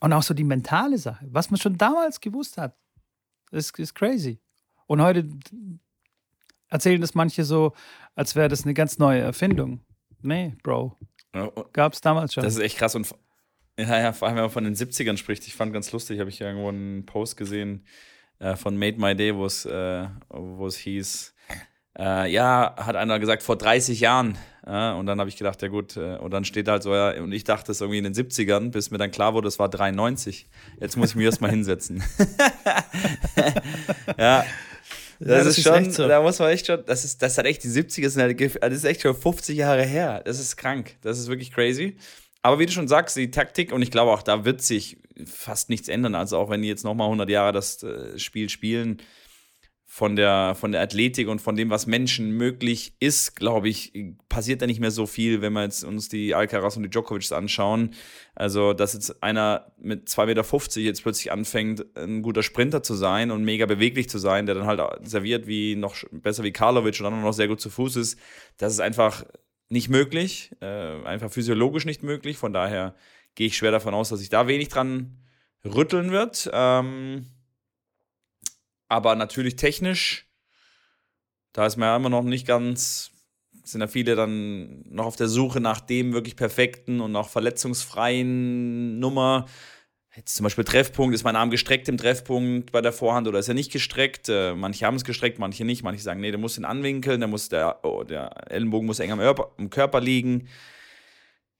Und 0.00 0.12
auch 0.12 0.22
so 0.22 0.34
die 0.34 0.44
mentale 0.44 0.98
Sache, 0.98 1.26
was 1.30 1.50
man 1.50 1.58
schon 1.58 1.76
damals 1.76 2.20
gewusst 2.20 2.56
hat, 2.58 2.76
ist, 3.50 3.78
ist 3.78 3.94
crazy. 3.94 4.40
Und 4.86 5.02
heute 5.02 5.28
erzählen 6.68 7.00
das 7.00 7.14
manche 7.14 7.44
so, 7.44 7.72
als 8.14 8.36
wäre 8.36 8.48
das 8.48 8.64
eine 8.64 8.74
ganz 8.74 8.98
neue 8.98 9.20
Erfindung. 9.20 9.80
Nee, 10.20 10.56
Bro. 10.62 10.96
Gab 11.72 11.92
es 11.92 12.00
damals 12.00 12.34
schon. 12.34 12.44
Das 12.44 12.54
ist 12.54 12.60
echt 12.60 12.78
krass. 12.78 12.94
Und 12.94 13.14
ja, 13.78 13.98
ja, 14.00 14.12
vor 14.12 14.26
allem, 14.26 14.36
wenn 14.36 14.44
man 14.44 14.50
von 14.50 14.64
den 14.64 14.74
70ern 14.74 15.16
spricht, 15.16 15.46
ich 15.46 15.54
fand 15.54 15.72
ganz 15.72 15.92
lustig, 15.92 16.18
habe 16.20 16.30
ich 16.30 16.40
irgendwo 16.40 16.68
einen 16.68 17.06
Post 17.06 17.36
gesehen 17.36 17.84
äh, 18.38 18.56
von 18.56 18.76
Made 18.76 18.98
My 18.98 19.14
Day, 19.14 19.34
wo 19.34 19.46
es 19.46 19.64
äh, 19.66 20.08
hieß, 20.82 21.34
äh, 21.98 22.30
ja, 22.30 22.74
hat 22.76 22.96
einer 22.96 23.18
gesagt, 23.18 23.42
vor 23.42 23.56
30 23.56 24.00
Jahren. 24.00 24.38
und 24.62 25.06
dann 25.06 25.18
habe 25.18 25.28
ich 25.28 25.36
gedacht, 25.36 25.60
ja 25.62 25.68
gut, 25.68 25.96
äh, 25.96 26.16
und 26.16 26.30
dann 26.30 26.44
steht 26.44 26.68
halt 26.68 26.82
so, 26.82 26.94
ja, 26.94 27.10
und 27.22 27.32
ich 27.32 27.44
dachte 27.44 27.72
es 27.72 27.80
irgendwie 27.80 27.98
in 27.98 28.04
den 28.04 28.14
70ern, 28.14 28.70
bis 28.70 28.90
mir 28.90 28.98
dann 28.98 29.10
klar 29.10 29.34
wurde, 29.34 29.48
es 29.48 29.58
war 29.58 29.68
93. 29.68 30.46
Jetzt 30.80 30.96
muss 30.96 31.10
ich 31.10 31.16
mich 31.16 31.24
erstmal 31.24 31.50
hinsetzen. 31.50 32.02
ja. 34.18 34.44
Das, 35.20 35.28
ja, 35.28 35.44
das 35.44 35.58
ist, 35.58 35.64
schon, 35.64 35.90
so. 35.90 36.06
da 36.06 36.22
muss 36.22 36.38
man 36.38 36.50
echt 36.50 36.66
schon, 36.66 36.84
das 36.86 37.04
ist, 37.04 37.22
das 37.22 37.36
hat 37.38 37.46
echt 37.46 37.64
die 37.64 37.68
70er 37.68 38.08
sind 38.08 38.22
halt, 38.22 38.40
das 38.40 38.72
ist 38.72 38.84
echt 38.84 39.02
schon 39.02 39.16
50 39.16 39.56
Jahre 39.56 39.82
her. 39.82 40.22
Das 40.24 40.38
ist 40.38 40.56
krank. 40.56 40.96
Das 41.02 41.18
ist 41.18 41.28
wirklich 41.28 41.50
crazy. 41.50 41.96
Aber 42.42 42.60
wie 42.60 42.66
du 42.66 42.72
schon 42.72 42.86
sagst, 42.86 43.16
die 43.16 43.30
Taktik, 43.30 43.72
und 43.72 43.82
ich 43.82 43.90
glaube 43.90 44.12
auch, 44.12 44.22
da 44.22 44.44
wird 44.44 44.62
sich 44.62 44.98
fast 45.26 45.70
nichts 45.70 45.88
ändern. 45.88 46.14
Also 46.14 46.38
auch 46.38 46.50
wenn 46.50 46.62
die 46.62 46.68
jetzt 46.68 46.84
nochmal 46.84 47.06
100 47.06 47.28
Jahre 47.28 47.52
das 47.52 47.82
äh, 47.82 48.18
Spiel 48.18 48.48
spielen, 48.48 48.98
von 49.98 50.14
der, 50.14 50.54
von 50.54 50.70
der 50.70 50.80
Athletik 50.80 51.26
und 51.26 51.40
von 51.40 51.56
dem, 51.56 51.70
was 51.70 51.88
Menschen 51.88 52.30
möglich 52.30 52.92
ist, 53.00 53.34
glaube 53.34 53.68
ich, 53.68 53.92
passiert 54.28 54.62
da 54.62 54.66
nicht 54.68 54.78
mehr 54.78 54.92
so 54.92 55.06
viel, 55.06 55.42
wenn 55.42 55.52
wir 55.54 55.64
jetzt 55.64 55.82
uns 55.82 56.08
die 56.08 56.36
Alcaraz 56.36 56.76
und 56.76 56.84
die 56.84 56.88
Djokovic 56.88 57.32
anschauen. 57.32 57.94
Also, 58.36 58.74
dass 58.74 58.92
jetzt 58.92 59.24
einer 59.24 59.72
mit 59.76 60.06
2,50 60.06 60.26
Meter 60.26 60.80
jetzt 60.82 61.02
plötzlich 61.02 61.32
anfängt, 61.32 61.84
ein 61.96 62.22
guter 62.22 62.44
Sprinter 62.44 62.84
zu 62.84 62.94
sein 62.94 63.32
und 63.32 63.42
mega 63.42 63.66
beweglich 63.66 64.08
zu 64.08 64.18
sein, 64.18 64.46
der 64.46 64.54
dann 64.54 64.66
halt 64.66 64.80
serviert 65.02 65.48
wie 65.48 65.74
noch 65.74 65.96
besser 66.12 66.44
wie 66.44 66.52
Karlovic 66.52 67.00
und 67.00 67.10
dann 67.10 67.20
noch 67.20 67.32
sehr 67.32 67.48
gut 67.48 67.60
zu 67.60 67.68
Fuß 67.68 67.96
ist, 67.96 68.20
das 68.56 68.74
ist 68.74 68.80
einfach 68.80 69.24
nicht 69.68 69.88
möglich, 69.88 70.52
äh, 70.60 71.02
einfach 71.06 71.32
physiologisch 71.32 71.86
nicht 71.86 72.04
möglich. 72.04 72.36
Von 72.36 72.52
daher 72.52 72.94
gehe 73.34 73.48
ich 73.48 73.56
schwer 73.56 73.72
davon 73.72 73.94
aus, 73.94 74.10
dass 74.10 74.20
sich 74.20 74.28
da 74.28 74.46
wenig 74.46 74.68
dran 74.68 75.18
rütteln 75.64 76.12
wird. 76.12 76.48
Ähm, 76.52 77.26
aber 78.88 79.14
natürlich 79.14 79.56
technisch, 79.56 80.26
da 81.52 81.66
ist 81.66 81.76
man 81.76 81.88
ja 81.88 81.96
immer 81.96 82.10
noch 82.10 82.22
nicht 82.22 82.46
ganz, 82.46 83.10
sind 83.64 83.80
ja 83.80 83.86
viele 83.86 84.16
dann 84.16 84.82
noch 84.88 85.06
auf 85.06 85.16
der 85.16 85.28
Suche 85.28 85.60
nach 85.60 85.80
dem 85.80 86.12
wirklich 86.12 86.36
perfekten 86.36 87.00
und 87.00 87.14
auch 87.16 87.28
verletzungsfreien 87.28 88.98
Nummer. 88.98 89.46
Jetzt 90.16 90.36
zum 90.36 90.44
Beispiel 90.44 90.64
Treffpunkt, 90.64 91.14
ist 91.14 91.22
mein 91.22 91.36
Arm 91.36 91.50
gestreckt 91.50 91.88
im 91.88 91.96
Treffpunkt 91.96 92.72
bei 92.72 92.80
der 92.80 92.92
Vorhand 92.92 93.28
oder 93.28 93.38
ist 93.38 93.48
er 93.48 93.54
nicht 93.54 93.70
gestreckt? 93.70 94.28
Äh, 94.28 94.54
manche 94.54 94.84
haben 94.84 94.96
es 94.96 95.04
gestreckt, 95.04 95.38
manche 95.38 95.64
nicht. 95.64 95.84
Manche 95.84 96.02
sagen, 96.02 96.20
nee, 96.20 96.30
der 96.30 96.40
muss 96.40 96.58
ihn 96.58 96.64
anwinkeln, 96.64 97.20
der, 97.20 97.28
muss 97.28 97.48
der, 97.48 97.84
oh, 97.84 98.02
der 98.02 98.50
Ellenbogen 98.50 98.86
muss 98.86 98.98
eng 98.98 99.12
am 99.12 99.70
Körper 99.70 100.00
liegen. 100.00 100.48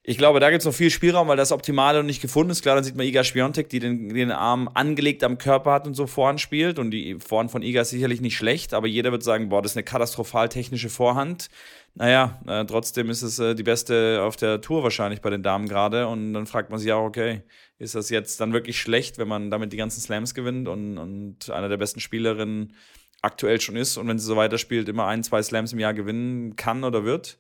Ich 0.08 0.16
glaube, 0.16 0.40
da 0.40 0.48
gibt 0.48 0.60
es 0.60 0.64
noch 0.64 0.72
viel 0.72 0.88
Spielraum, 0.88 1.28
weil 1.28 1.36
das 1.36 1.52
Optimale 1.52 1.98
noch 1.98 2.06
nicht 2.06 2.22
gefunden 2.22 2.50
ist. 2.50 2.62
Klar, 2.62 2.76
dann 2.76 2.82
sieht 2.82 2.96
man 2.96 3.04
Iga 3.04 3.24
Spiontek, 3.24 3.68
die 3.68 3.78
den, 3.78 4.08
den 4.08 4.32
Arm 4.32 4.70
angelegt 4.72 5.22
am 5.22 5.36
Körper 5.36 5.70
hat 5.70 5.86
und 5.86 5.92
so 5.92 6.06
Vorhand 6.06 6.40
spielt. 6.40 6.78
Und 6.78 6.92
die 6.92 7.18
Vorhand 7.20 7.50
von 7.50 7.60
Iga 7.60 7.82
ist 7.82 7.90
sicherlich 7.90 8.22
nicht 8.22 8.34
schlecht, 8.34 8.72
aber 8.72 8.86
jeder 8.86 9.12
wird 9.12 9.22
sagen, 9.22 9.50
boah, 9.50 9.60
das 9.60 9.72
ist 9.72 9.76
eine 9.76 9.84
katastrophal 9.84 10.48
technische 10.48 10.88
Vorhand. 10.88 11.50
Naja, 11.94 12.40
äh, 12.46 12.64
trotzdem 12.64 13.10
ist 13.10 13.20
es 13.20 13.38
äh, 13.38 13.54
die 13.54 13.62
beste 13.62 14.22
auf 14.22 14.36
der 14.36 14.62
Tour 14.62 14.82
wahrscheinlich 14.82 15.20
bei 15.20 15.28
den 15.28 15.42
Damen 15.42 15.68
gerade. 15.68 16.06
Und 16.06 16.32
dann 16.32 16.46
fragt 16.46 16.70
man 16.70 16.78
sich 16.78 16.90
auch, 16.90 17.04
okay, 17.04 17.42
ist 17.78 17.94
das 17.94 18.08
jetzt 18.08 18.40
dann 18.40 18.54
wirklich 18.54 18.80
schlecht, 18.80 19.18
wenn 19.18 19.28
man 19.28 19.50
damit 19.50 19.74
die 19.74 19.76
ganzen 19.76 20.00
Slams 20.00 20.32
gewinnt 20.32 20.68
und, 20.68 20.96
und 20.96 21.50
einer 21.50 21.68
der 21.68 21.76
besten 21.76 22.00
Spielerinnen 22.00 22.72
aktuell 23.20 23.60
schon 23.60 23.76
ist 23.76 23.98
und 23.98 24.08
wenn 24.08 24.18
sie 24.18 24.24
so 24.24 24.36
weiterspielt, 24.36 24.88
immer 24.88 25.06
ein, 25.06 25.22
zwei 25.22 25.42
Slams 25.42 25.74
im 25.74 25.80
Jahr 25.80 25.92
gewinnen 25.92 26.56
kann 26.56 26.82
oder 26.82 27.04
wird? 27.04 27.36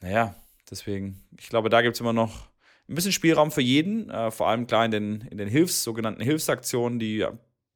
Naja, 0.00 0.36
Deswegen, 0.72 1.22
ich 1.38 1.50
glaube, 1.50 1.68
da 1.68 1.82
gibt 1.82 1.96
es 1.96 2.00
immer 2.00 2.14
noch 2.14 2.48
ein 2.88 2.94
bisschen 2.94 3.12
Spielraum 3.12 3.50
für 3.50 3.60
jeden, 3.60 4.08
äh, 4.08 4.30
vor 4.30 4.48
allem 4.48 4.66
klar 4.66 4.86
in 4.86 4.90
den, 4.90 5.20
in 5.30 5.36
den 5.36 5.46
Hilfs-, 5.46 5.84
sogenannten 5.84 6.22
Hilfsaktionen, 6.22 6.98
die 6.98 7.26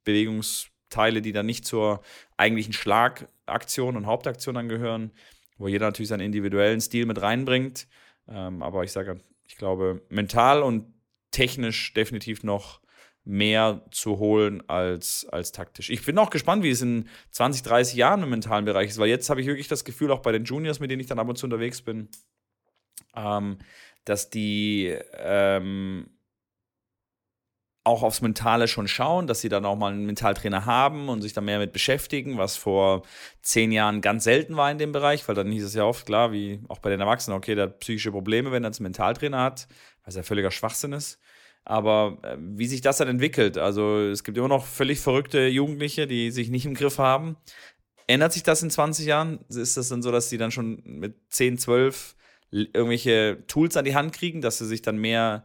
Bewegungsteile, 0.05 1.21
die 1.21 1.33
dann 1.33 1.45
nicht 1.45 1.67
zur 1.67 2.01
eigentlichen 2.39 2.73
Schlagaktion 2.73 3.99
und 3.99 4.07
Hauptaktion 4.07 4.57
angehören, 4.57 5.11
wo 5.59 5.69
jeder 5.69 5.85
natürlich 5.85 6.09
seinen 6.09 6.25
individuellen 6.25 6.81
Stil 6.81 7.05
mit 7.05 7.21
reinbringt. 7.21 7.87
Ähm, 8.29 8.63
aber 8.63 8.83
ich 8.83 8.93
sage, 8.93 9.21
ich 9.45 9.57
glaube, 9.59 10.01
mental 10.09 10.63
und 10.63 10.95
technisch 11.33 11.93
definitiv 11.93 12.45
noch 12.45 12.81
mehr 13.25 13.85
zu 13.91 14.19
holen 14.19 14.67
als, 14.71 15.27
als 15.31 15.53
taktisch. 15.53 15.91
Ich 15.91 16.03
bin 16.07 16.17
auch 16.17 16.31
gespannt, 16.31 16.63
wie 16.63 16.71
es 16.71 16.81
in 16.81 17.11
20, 17.33 17.63
30 17.63 17.95
Jahren 17.95 18.23
im 18.23 18.31
mentalen 18.31 18.65
Bereich 18.65 18.89
ist, 18.89 18.99
weil 18.99 19.11
jetzt 19.11 19.29
habe 19.29 19.43
ich 19.43 19.47
wirklich 19.47 19.69
das 19.69 19.85
Gefühl, 19.85 20.11
auch 20.13 20.21
bei 20.21 20.33
den 20.33 20.45
Juniors, 20.45 20.81
mit 20.81 20.91
denen 20.91 21.01
ich 21.01 21.09
dann 21.09 21.19
ab 21.19 21.29
und 21.29 21.37
zu 21.37 21.45
unterwegs 21.45 21.83
bin, 21.83 22.09
ähm, 23.17 23.59
dass 24.05 24.31
die 24.31 24.97
ähm, 25.15 26.09
auch 27.87 28.03
aufs 28.03 28.21
Mentale 28.21 28.67
schon 28.67 28.89
schauen, 28.89 29.29
dass 29.29 29.41
sie 29.41 29.49
dann 29.49 29.65
auch 29.65 29.77
mal 29.77 29.93
einen 29.93 30.07
Mentaltrainer 30.07 30.67
haben 30.67 31.09
und 31.09 31.23
sich 31.23 31.35
da 31.35 31.41
mehr 31.41 31.61
mit 31.61 31.73
beschäftigen, 31.73 32.37
was 32.37 32.57
vor 32.57 33.03
zehn 33.43 33.71
Jahren 33.71 34.01
ganz 34.01 34.25
selten 34.25 34.57
war 34.57 34.71
in 34.73 34.79
dem 34.79 34.91
Bereich, 34.91 35.27
weil 35.29 35.37
dann 35.37 35.53
hieß 35.53 35.65
es 35.65 35.75
ja 35.75 35.85
oft 35.85 36.05
klar, 36.05 36.33
wie 36.33 36.61
auch 36.69 36.81
bei 36.81 36.91
den 36.91 37.01
Erwachsenen, 37.01 37.39
okay, 37.39 37.55
der 37.55 37.67
hat 37.67 37.79
psychische 37.79 38.11
Probleme, 38.11 38.51
wenn 38.51 38.65
er 38.65 38.71
einen 38.71 38.83
Mentaltrainer 38.83 39.41
hat, 39.41 39.69
was 40.05 40.17
ja 40.17 40.25
völliger 40.25 40.51
Schwachsinn 40.51 40.93
ist. 40.93 41.21
Aber 41.65 42.19
äh, 42.23 42.37
wie 42.39 42.67
sich 42.67 42.81
das 42.81 42.99
dann 42.99 43.09
entwickelt, 43.09 43.57
also 43.57 44.01
es 44.01 44.25
gibt 44.25 44.37
immer 44.37 44.49
noch 44.49 44.67
völlig 44.67 44.99
verrückte 44.99 45.47
Jugendliche, 45.47 46.09
die 46.09 46.33
sich 46.33 46.49
nicht 46.49 46.67
im 46.67 46.75
Griff 46.75 46.99
haben. 46.99 47.37
Ändert 48.09 48.33
sich 48.33 48.43
das 48.43 48.63
in 48.65 48.71
20 48.71 49.07
Jahren? 49.07 49.45
Ist 49.49 49.77
das 49.77 49.89
dann 49.89 50.03
so, 50.03 50.11
dass 50.11 50.29
die 50.29 50.39
dann 50.39 50.51
schon 50.51 50.83
mit 50.85 51.17
10, 51.31 51.59
12 51.59 52.17
irgendwelche 52.51 53.45
Tools 53.47 53.77
an 53.77 53.85
die 53.85 53.95
Hand 53.95 54.13
kriegen, 54.13 54.41
dass 54.41 54.59
sie 54.59 54.67
sich 54.67 54.83
dann 54.83 54.99
mehr 54.99 55.45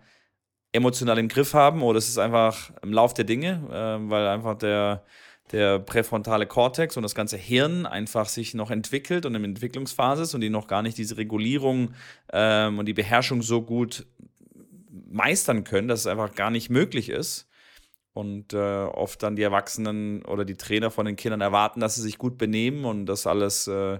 emotional 0.73 1.17
im 1.17 1.27
Griff 1.27 1.53
haben 1.53 1.81
oder 1.81 1.97
ist 1.97 2.09
es 2.09 2.17
einfach 2.17 2.71
im 2.81 2.93
Lauf 2.93 3.13
der 3.13 3.25
Dinge, 3.25 3.61
äh, 3.69 4.09
weil 4.09 4.27
einfach 4.27 4.57
der, 4.57 5.03
der 5.51 5.79
präfrontale 5.79 6.47
Kortex 6.47 6.95
und 6.95 7.03
das 7.03 7.15
ganze 7.15 7.37
Hirn 7.37 7.85
einfach 7.85 8.27
sich 8.29 8.53
noch 8.53 8.71
entwickelt 8.71 9.25
und 9.25 9.35
in 9.35 9.43
Entwicklungsphase 9.43 10.23
ist 10.23 10.33
und 10.33 10.41
die 10.41 10.49
noch 10.49 10.67
gar 10.67 10.81
nicht 10.81 10.97
diese 10.97 11.17
Regulierung 11.17 11.93
ähm, 12.31 12.79
und 12.79 12.85
die 12.85 12.93
Beherrschung 12.93 13.41
so 13.41 13.61
gut 13.61 14.05
meistern 15.09 15.63
können, 15.65 15.89
dass 15.89 16.01
es 16.01 16.07
einfach 16.07 16.35
gar 16.35 16.51
nicht 16.51 16.69
möglich 16.69 17.09
ist. 17.09 17.47
und 18.13 18.53
äh, 18.53 18.57
oft 18.57 19.23
dann 19.23 19.35
die 19.35 19.43
Erwachsenen 19.43 20.23
oder 20.25 20.45
die 20.45 20.57
Trainer 20.57 20.91
von 20.91 21.05
den 21.05 21.15
Kindern 21.15 21.41
erwarten, 21.41 21.79
dass 21.79 21.95
sie 21.95 22.01
sich 22.01 22.17
gut 22.17 22.37
benehmen 22.37 22.85
und 22.85 23.05
das 23.05 23.27
alles 23.27 23.67
äh, 23.67 23.99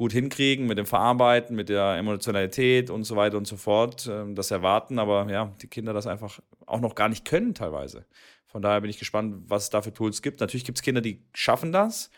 gut 0.00 0.12
hinkriegen 0.14 0.66
mit 0.66 0.78
dem 0.78 0.86
Verarbeiten, 0.86 1.54
mit 1.54 1.68
der 1.68 1.98
Emotionalität 1.98 2.88
und 2.88 3.04
so 3.04 3.16
weiter 3.16 3.36
und 3.36 3.46
so 3.46 3.58
fort. 3.58 4.06
Äh, 4.06 4.32
das 4.32 4.50
erwarten, 4.50 4.98
aber 4.98 5.30
ja, 5.30 5.54
die 5.60 5.66
Kinder 5.66 5.92
das 5.92 6.06
einfach 6.06 6.40
auch 6.64 6.80
noch 6.80 6.94
gar 6.94 7.10
nicht 7.10 7.26
können 7.26 7.52
teilweise. 7.52 8.06
Von 8.46 8.62
daher 8.62 8.80
bin 8.80 8.88
ich 8.88 8.98
gespannt, 8.98 9.42
was 9.48 9.64
es 9.64 9.70
da 9.70 9.82
für 9.82 9.92
Tools 9.92 10.22
gibt. 10.22 10.40
Natürlich 10.40 10.64
gibt 10.64 10.78
es 10.78 10.82
Kinder, 10.82 11.02
die 11.02 11.22
schaffen 11.34 11.70
das. 11.70 12.10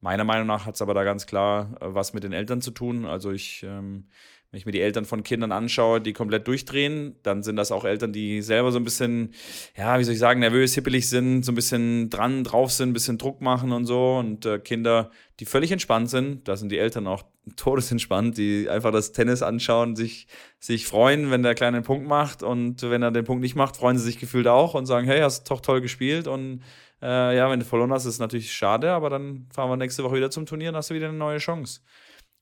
Meiner 0.00 0.22
Meinung 0.22 0.46
nach 0.46 0.66
hat 0.66 0.76
es 0.76 0.82
aber 0.82 0.94
da 0.94 1.02
ganz 1.02 1.26
klar 1.26 1.76
äh, 1.80 1.92
was 1.92 2.12
mit 2.12 2.22
den 2.22 2.32
Eltern 2.32 2.60
zu 2.60 2.70
tun. 2.70 3.04
Also 3.06 3.32
ich 3.32 3.64
ähm, 3.64 4.06
wenn 4.50 4.58
ich 4.58 4.66
mir 4.66 4.72
die 4.72 4.80
Eltern 4.80 5.04
von 5.04 5.22
Kindern 5.22 5.50
anschaue, 5.50 6.00
die 6.00 6.12
komplett 6.12 6.46
durchdrehen, 6.46 7.16
dann 7.22 7.42
sind 7.42 7.56
das 7.56 7.72
auch 7.72 7.84
Eltern, 7.84 8.12
die 8.12 8.42
selber 8.42 8.70
so 8.70 8.78
ein 8.78 8.84
bisschen, 8.84 9.34
ja, 9.76 9.98
wie 9.98 10.04
soll 10.04 10.14
ich 10.14 10.20
sagen, 10.20 10.40
nervös, 10.40 10.74
hippelig 10.74 11.08
sind, 11.08 11.44
so 11.44 11.52
ein 11.52 11.56
bisschen 11.56 12.10
dran, 12.10 12.44
drauf 12.44 12.70
sind, 12.70 12.90
ein 12.90 12.92
bisschen 12.92 13.18
Druck 13.18 13.40
machen 13.40 13.72
und 13.72 13.86
so. 13.86 14.16
Und 14.16 14.46
äh, 14.46 14.58
Kinder, 14.60 15.10
die 15.40 15.46
völlig 15.46 15.72
entspannt 15.72 16.10
sind, 16.10 16.46
da 16.46 16.56
sind 16.56 16.70
die 16.70 16.78
Eltern 16.78 17.06
auch 17.06 17.24
todesentspannt, 17.56 18.38
die 18.38 18.68
einfach 18.70 18.92
das 18.92 19.12
Tennis 19.12 19.42
anschauen, 19.42 19.96
sich, 19.96 20.28
sich 20.60 20.86
freuen, 20.86 21.30
wenn 21.30 21.42
der 21.42 21.54
Kleine 21.54 21.78
einen 21.78 21.84
Punkt 21.84 22.06
macht. 22.06 22.42
Und 22.42 22.82
wenn 22.82 23.02
er 23.02 23.10
den 23.10 23.24
Punkt 23.24 23.42
nicht 23.42 23.56
macht, 23.56 23.76
freuen 23.76 23.98
sie 23.98 24.04
sich 24.04 24.18
gefühlt 24.18 24.46
auch 24.46 24.74
und 24.74 24.86
sagen, 24.86 25.06
hey, 25.06 25.20
hast 25.20 25.50
doch 25.50 25.60
toll 25.60 25.80
gespielt. 25.80 26.28
Und 26.28 26.62
äh, 27.02 27.36
ja, 27.36 27.50
wenn 27.50 27.60
du 27.60 27.66
verloren 27.66 27.92
hast, 27.92 28.04
ist 28.04 28.14
es 28.14 28.20
natürlich 28.20 28.52
schade, 28.52 28.92
aber 28.92 29.10
dann 29.10 29.48
fahren 29.52 29.70
wir 29.70 29.76
nächste 29.76 30.04
Woche 30.04 30.16
wieder 30.16 30.30
zum 30.30 30.46
Turnier 30.46 30.70
und 30.70 30.76
hast 30.76 30.90
du 30.90 30.94
wieder 30.94 31.08
eine 31.08 31.18
neue 31.18 31.38
Chance. 31.38 31.80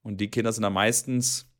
Und 0.03 0.21
die 0.21 0.31
Kinder 0.31 0.53
sind 0.53 0.63
da 0.63 0.71
meistens 0.71 1.51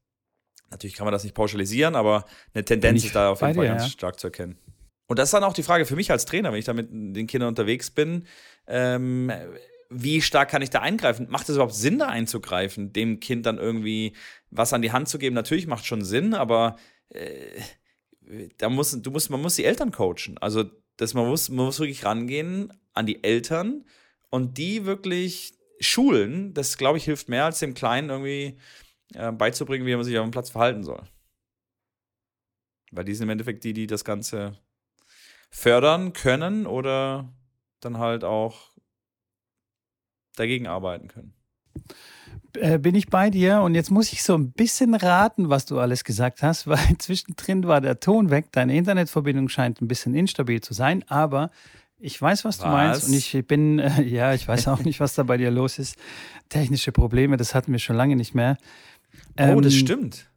Natürlich 0.75 0.97
kann 0.97 1.05
man 1.05 1.13
das 1.13 1.23
nicht 1.23 1.37
pauschalisieren, 1.37 1.95
aber 1.95 2.25
eine 2.53 2.65
Tendenz 2.65 3.05
ist 3.05 3.15
da 3.15 3.31
auf 3.31 3.41
jeden 3.43 3.55
Fall 3.55 3.69
ganz 3.69 3.85
ja. 3.85 3.89
stark 3.91 4.19
zu 4.19 4.27
erkennen. 4.27 4.59
Und 5.07 5.21
das 5.21 5.29
ist 5.29 5.33
dann 5.33 5.45
auch 5.45 5.53
die 5.53 5.63
Frage 5.63 5.87
für 5.87 5.95
mich 5.95 6.11
als 6.11 6.25
Trainer, 6.25 6.51
wenn 6.51 6.59
ich 6.59 6.65
da 6.65 6.73
mit 6.73 6.89
den 6.91 7.29
Kindern 7.29 7.51
unterwegs 7.51 7.91
bin. 7.91 8.27
Ähm, 8.67 9.31
wie 9.89 10.21
stark 10.21 10.51
kann 10.51 10.63
ich 10.63 10.71
da 10.71 10.81
eingreifen? 10.81 11.29
Macht 11.31 11.49
es 11.49 11.55
überhaupt 11.55 11.75
Sinn, 11.75 12.01
da 12.01 12.09
einzugreifen, 12.09 12.93
dem 12.93 13.21
Kind 13.21 13.47
dann 13.47 13.59
irgendwie 13.59 14.15
was 14.51 14.73
an 14.73 14.83
die 14.83 14.91
Hand 14.91 15.09
zu 15.09 15.19
geben? 15.19 15.37
Natürlich 15.37 15.69
macht 15.69 15.87
schon 15.87 16.03
Sinn, 16.03 16.35
aber 16.35 16.75
äh, 17.11 17.61
da 18.59 18.69
muss, 18.69 19.01
du 19.01 19.11
musst, 19.13 19.31
man 19.31 19.43
muss 19.43 19.55
die 19.55 19.65
Eltern 19.65 19.93
coachen. 19.93 20.39
Also 20.41 20.65
das, 20.97 21.15
man, 21.15 21.29
muss, 21.29 21.51
man 21.51 21.67
muss 21.67 21.79
wirklich 21.79 22.05
rangehen 22.05 22.73
an 22.95 23.07
die 23.07 23.23
Eltern 23.23 23.85
und 24.29 24.59
die 24.59 24.87
wirklich 24.87 25.53
schulen. 25.79 26.53
Das, 26.53 26.79
glaube 26.79 26.99
ich, 26.99 27.05
hilft 27.05 27.29
mehr 27.29 27.45
als 27.45 27.61
dem 27.61 27.75
Kleinen 27.75 28.11
irgendwie 28.11 28.59
äh, 29.13 29.33
beizubringen, 29.33 29.87
wie 29.87 29.95
man 29.95 30.05
sich 30.05 30.19
auf 30.19 30.25
dem 30.25 30.31
Platz 30.31 30.51
verhalten 30.51 30.83
soll. 30.83 31.03
Weil 32.91 33.05
die 33.05 33.15
sind 33.15 33.25
im 33.25 33.31
Endeffekt 33.31 33.65
die, 33.65 33.73
die 33.73 33.87
das 33.87 34.05
Ganze 34.05 34.59
fördern 35.51 36.13
können 36.13 36.67
oder 36.67 37.33
dann 37.81 37.99
halt 37.99 38.25
auch 38.25 38.71
dagegen 40.37 40.67
arbeiten 40.67 41.09
können. 41.09 41.35
Äh, 42.55 42.79
bin 42.79 42.95
ich 42.95 43.09
bei 43.09 43.31
dir 43.31 43.63
und 43.63 43.75
jetzt 43.75 43.91
muss 43.91 44.13
ich 44.13 44.23
so 44.23 44.35
ein 44.35 44.53
bisschen 44.53 44.95
raten, 44.95 45.51
was 45.51 45.67
du 45.67 45.79
alles 45.79 46.05
gesagt 46.05 46.43
hast, 46.43 46.67
weil 46.67 46.99
zwischendrin 46.99 47.67
war 47.67 47.81
der 47.81 48.01
Ton 48.01 48.31
weg. 48.31 48.47
Deine 48.53 48.77
Internetverbindung 48.77 49.49
scheint 49.49 49.81
ein 49.81 49.89
bisschen 49.89 50.15
instabil 50.15 50.61
zu 50.61 50.75
sein, 50.75 51.05
aber 51.09 51.51
ich 51.99 52.21
weiß, 52.21 52.45
was, 52.45 52.59
was? 52.59 52.65
du 52.65 52.71
meinst 52.71 53.09
und 53.09 53.15
ich 53.15 53.47
bin, 53.47 53.79
äh, 53.79 54.03
ja, 54.07 54.35
ich 54.35 54.47
weiß 54.47 54.69
auch 54.69 54.81
nicht, 54.81 55.01
was 55.01 55.15
da 55.15 55.23
bei 55.23 55.37
dir 55.37 55.51
los 55.51 55.79
ist. 55.79 55.97
Technische 56.49 56.93
Probleme, 56.93 57.37
das 57.37 57.55
hatten 57.55 57.73
wir 57.73 57.79
schon 57.79 57.97
lange 57.97 58.17
nicht 58.17 58.35
mehr. 58.35 58.57
Ähm, 59.37 59.57
oh, 59.57 59.61
das 59.61 59.73
ähm, 59.75 59.79
stimmt. 59.81 60.31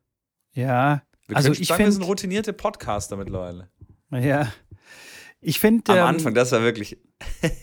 Ja. 0.54 1.04
Wir 1.28 1.38
also 1.38 1.52
ich 1.52 1.68
sagen, 1.68 1.78
find, 1.78 1.88
wir 1.88 1.92
sind 1.94 2.04
routinierte 2.04 2.54
Podcaster 2.54 3.18
mittlerweile. 3.18 3.70
Ja. 4.12 4.52
Ich 5.42 5.60
finde. 5.60 5.92
Am 5.92 5.98
ähm, 5.98 6.04
Anfang, 6.06 6.34
das 6.34 6.52
war 6.52 6.62
wirklich. 6.62 6.98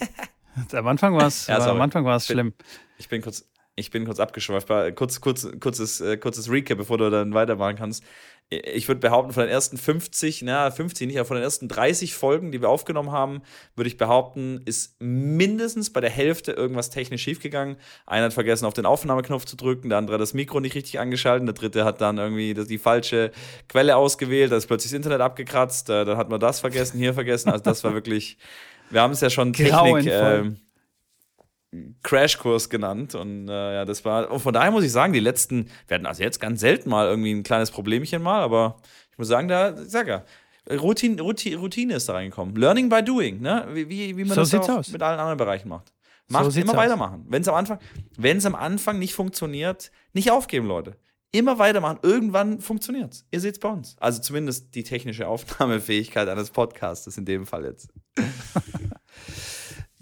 am 0.73 0.87
Anfang 0.87 1.15
war 1.15 1.27
es 1.27 1.47
ja, 1.47 1.59
am 1.59 1.81
Anfang 1.81 2.05
war 2.05 2.17
es 2.17 2.27
schlimm. 2.27 2.53
Ich 2.99 3.09
bin 3.09 3.23
kurz, 3.23 3.51
ich 3.75 3.91
bin 3.91 4.05
kurz 4.05 4.21
abgeschweift. 4.21 4.69
Kurz, 4.95 5.21
kurz, 5.21 5.49
kurzes, 5.61 6.01
äh, 6.01 6.17
kurzes 6.17 6.51
Recap, 6.51 6.79
bevor 6.79 6.99
du 6.99 7.11
dann 7.11 7.35
weitermachen 7.35 7.77
kannst 7.77 8.05
ich 8.51 8.89
würde 8.89 9.01
behaupten, 9.01 9.33
von 9.33 9.43
den 9.43 9.51
ersten 9.51 9.77
50, 9.77 10.43
na, 10.43 10.71
50 10.71 11.07
nicht, 11.07 11.19
aber 11.19 11.27
von 11.27 11.37
den 11.37 11.45
ersten 11.45 11.69
30 11.69 12.15
Folgen, 12.15 12.53
die 12.53 12.61
wir 12.61 12.69
aufgenommen 12.69 13.11
haben, 13.11 13.43
würde 13.75 13.89
ich 13.89 13.97
behaupten, 13.97 14.61
ist 14.65 14.97
mindestens 15.01 15.93
bei 15.93 16.01
der 16.01 16.11
Hälfte 16.11 16.53
irgendwas 16.53 16.91
technisch 16.91 17.23
schiefgegangen. 17.23 17.77
Einer 18.07 18.27
hat 18.27 18.33
vergessen, 18.33 18.67
auf 18.67 18.75
den 18.75 18.87
Aufnahmeknopf 18.87 19.45
zu 19.45 19.57
drücken, 19.57 19.89
der 19.89 19.99
andere 19.99 20.15
hat 20.15 20.21
das 20.21 20.35
Mikro 20.35 20.61
nicht 20.61 20.75
richtig 20.75 21.01
angeschaltet, 21.01 21.49
der 21.49 21.55
dritte 21.55 21.85
hat 21.85 22.01
dann 22.01 22.19
irgendwie 22.19 22.55
die 22.55 22.79
falsche 22.79 23.33
Quelle 23.69 23.97
ausgewählt, 23.97 24.53
da 24.53 24.57
ist 24.57 24.67
plötzlich 24.67 24.93
das 24.93 24.97
Internet 24.97 25.21
abgekratzt, 25.21 25.89
äh, 25.91 26.05
dann 26.05 26.17
hat 26.17 26.29
man 26.29 26.41
das 26.41 26.61
vergessen, 26.61 26.99
hier 26.99 27.15
vergessen. 27.15 27.51
Also 27.51 27.65
das 27.65 27.83
war 27.83 27.95
wirklich, 27.95 28.39
wir 28.91 29.01
haben 29.01 29.13
es 29.13 29.21
ja 29.21 29.31
schon 29.31 29.53
Technik. 29.53 30.07
Äh, 30.07 30.53
Crashkurs 32.03 32.71
genannt. 32.71 33.15
Und 33.15 33.49
äh, 33.49 33.75
ja, 33.75 33.85
das 33.85 34.05
war. 34.05 34.31
Und 34.31 34.41
von 34.41 34.53
daher 34.53 34.71
muss 34.71 34.85
ich 34.85 34.93
sagen, 34.93 35.13
die 35.13 35.21
letzten, 35.21 35.71
wir 35.87 35.97
hatten 35.97 36.07
also 36.07 36.23
jetzt 36.23 36.41
ganz 36.41 36.61
selten 36.61 36.91
mal 36.91 37.07
irgendwie 37.07 37.33
ein 37.33 37.43
kleines 37.43 37.71
Problemchen 37.71 38.23
mal, 38.23 38.43
aber 38.43 38.77
ich 39.11 39.19
muss 39.19 39.29
sagen, 39.29 39.49
da, 39.49 39.77
sag 39.77 40.09
ja, 40.09 40.25
Routine, 40.71 41.21
Routine, 41.21 41.57
Routine 41.57 41.95
ist 41.95 42.09
da 42.09 42.15
reingekommen. 42.15 42.57
Learning 42.57 42.89
by 42.89 43.03
doing, 43.03 43.41
ne? 43.41 43.67
Wie, 43.73 43.89
wie, 43.89 44.17
wie 44.17 44.25
man 44.25 44.35
so 44.35 44.59
das 44.59 44.69
auch 44.69 44.93
mit 44.93 45.03
allen 45.03 45.19
anderen 45.19 45.39
Bereichen 45.39 45.69
macht. 45.69 45.93
Macht 46.29 46.51
so 46.53 46.61
immer 46.61 46.75
weitermachen. 46.75 47.27
Wenn 47.29 47.43
es 47.43 47.49
am 47.49 47.55
Anfang, 47.55 47.79
wenn 48.17 48.39
es 48.39 48.47
am 48.47 48.55
Anfang 48.55 48.99
nicht 48.99 49.15
funktioniert, 49.15 49.91
nicht 50.15 50.31
aufgeben, 50.31 50.67
Leute. 50.67 50.97
Immer 51.33 51.59
weitermachen. 51.59 51.99
Irgendwann 52.03 52.61
funktioniert 52.61 53.13
es. 53.13 53.27
Ihr 53.31 53.41
seht 53.41 53.55
es 53.55 53.59
bei 53.59 53.69
uns. 53.69 53.97
Also 53.99 54.23
zumindest 54.23 54.75
die 54.75 54.85
technische 54.85 55.27
Aufnahmefähigkeit 55.29 56.29
eines 56.29 56.51
Podcasts 56.51 57.17
in 57.19 57.25
dem 57.25 57.45
Fall 57.45 57.65
jetzt. 57.65 57.93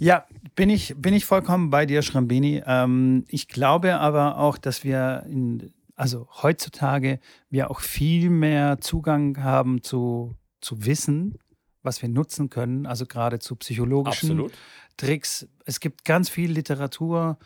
Ja, 0.02 0.26
bin 0.56 0.68
ich, 0.68 0.96
bin 0.96 1.14
ich 1.14 1.24
vollkommen 1.24 1.70
bei 1.70 1.86
dir, 1.86 2.02
Schrambini. 2.02 2.60
Ähm, 2.66 3.24
ich 3.28 3.46
glaube 3.46 4.00
aber 4.00 4.36
auch, 4.36 4.58
dass 4.58 4.82
wir 4.82 5.24
in, 5.28 5.72
also 5.94 6.26
heutzutage 6.42 7.20
wir 7.50 7.70
auch 7.70 7.78
viel 7.78 8.28
mehr 8.28 8.80
Zugang 8.80 9.40
haben 9.44 9.84
zu, 9.84 10.34
zu 10.60 10.84
Wissen, 10.84 11.38
was 11.84 12.02
wir 12.02 12.08
nutzen 12.08 12.50
können, 12.50 12.84
also 12.84 13.06
gerade 13.06 13.38
zu 13.38 13.54
psychologischen 13.54 14.30
Absolut. 14.30 14.52
Tricks. 14.96 15.46
Es 15.66 15.78
gibt 15.78 16.04
ganz 16.04 16.28
viel 16.28 16.50
Literatur, 16.50 17.38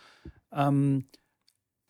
ähm, 0.50 1.04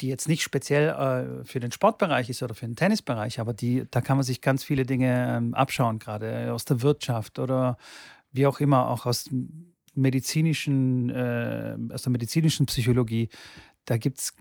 die 0.01 0.09
jetzt 0.09 0.27
nicht 0.27 0.43
speziell 0.43 0.89
äh, 0.89 1.45
für 1.45 1.61
den 1.61 1.71
Sportbereich 1.71 2.29
ist 2.29 2.43
oder 2.43 2.57
für 2.57 2.67
den 2.67 2.75
Tennisbereich, 2.75 3.39
aber 3.39 3.55
die, 3.55 3.85
da 3.93 4.01
kann 4.01 4.17
man 4.17 4.25
sich 4.25 4.41
ganz 4.41 4.65
viele 4.65 4.85
Dinge 4.85 5.37
ähm, 5.37 5.55
abschauen, 5.55 6.01
gerade 6.01 6.53
aus 6.53 6.65
der 6.65 6.83
Wirtschaft 6.83 7.39
oder 7.39 7.77
wie 8.33 8.49
auch 8.49 8.59
immer, 8.59 8.89
auch 8.89 9.07
aus 9.07 9.31
medizinischen, 9.97 11.11
äh, 11.11 11.77
aus 11.93 12.03
der 12.03 12.13
medizinischen 12.13 12.67
Psychologie, 12.67 13.29
da 13.85 13.97
gibt 13.97 14.19
es 14.19 14.35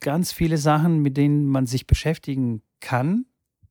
ganz 0.00 0.32
viele 0.32 0.58
Sachen, 0.58 1.00
mit 1.00 1.16
denen 1.16 1.46
man 1.46 1.66
sich 1.66 1.86
beschäftigen 1.86 2.62
kann. 2.80 3.26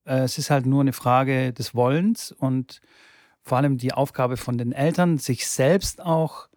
Äh, 0.06 0.19
es 0.19 0.38
ist 0.38 0.49
halt 0.49 0.65
nur 0.65 0.82
eine 0.82 0.93
Frage 0.93 1.54
des 1.54 1.75
Wollens 1.75 2.32
und 2.32 2.82
vor 3.43 3.58
allem 3.58 3.77
die 3.77 3.93
Aufgabe 3.93 4.38
von 4.38 4.58
den 4.58 4.71
Eltern, 4.71 5.17
sich 5.17 5.47
selbst 5.47 6.01
auch 6.01 6.47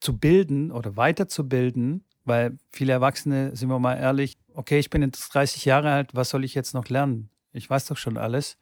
zu 0.00 0.18
bilden 0.18 0.70
oder 0.70 0.96
weiterzubilden, 0.96 2.04
weil 2.24 2.58
viele 2.72 2.92
Erwachsene, 2.92 3.54
sind 3.56 3.68
wir 3.68 3.78
mal 3.78 3.94
ehrlich, 3.94 4.36
okay, 4.54 4.78
ich 4.78 4.90
bin 4.90 5.02
jetzt 5.02 5.28
30 5.34 5.64
Jahre 5.64 5.90
alt, 5.90 6.14
was 6.14 6.30
soll 6.30 6.44
ich 6.44 6.54
jetzt 6.54 6.74
noch 6.74 6.88
lernen? 6.88 7.30
Ich 7.52 7.70
weiß 7.70 7.86
doch 7.86 7.96
schon 7.96 8.16
alles. 8.16 8.58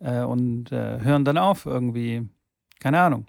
Äh, 0.00 0.22
und 0.22 0.72
äh, 0.72 1.00
hören 1.00 1.24
dann 1.24 1.38
auf 1.38 1.64
irgendwie, 1.66 2.28
keine 2.80 3.00
Ahnung 3.00 3.26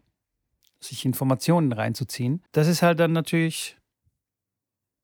sich 0.79 1.05
Informationen 1.05 1.71
reinzuziehen. 1.71 2.43
Das 2.51 2.67
ist 2.67 2.81
halt 2.81 2.99
dann 2.99 3.11
natürlich, 3.11 3.77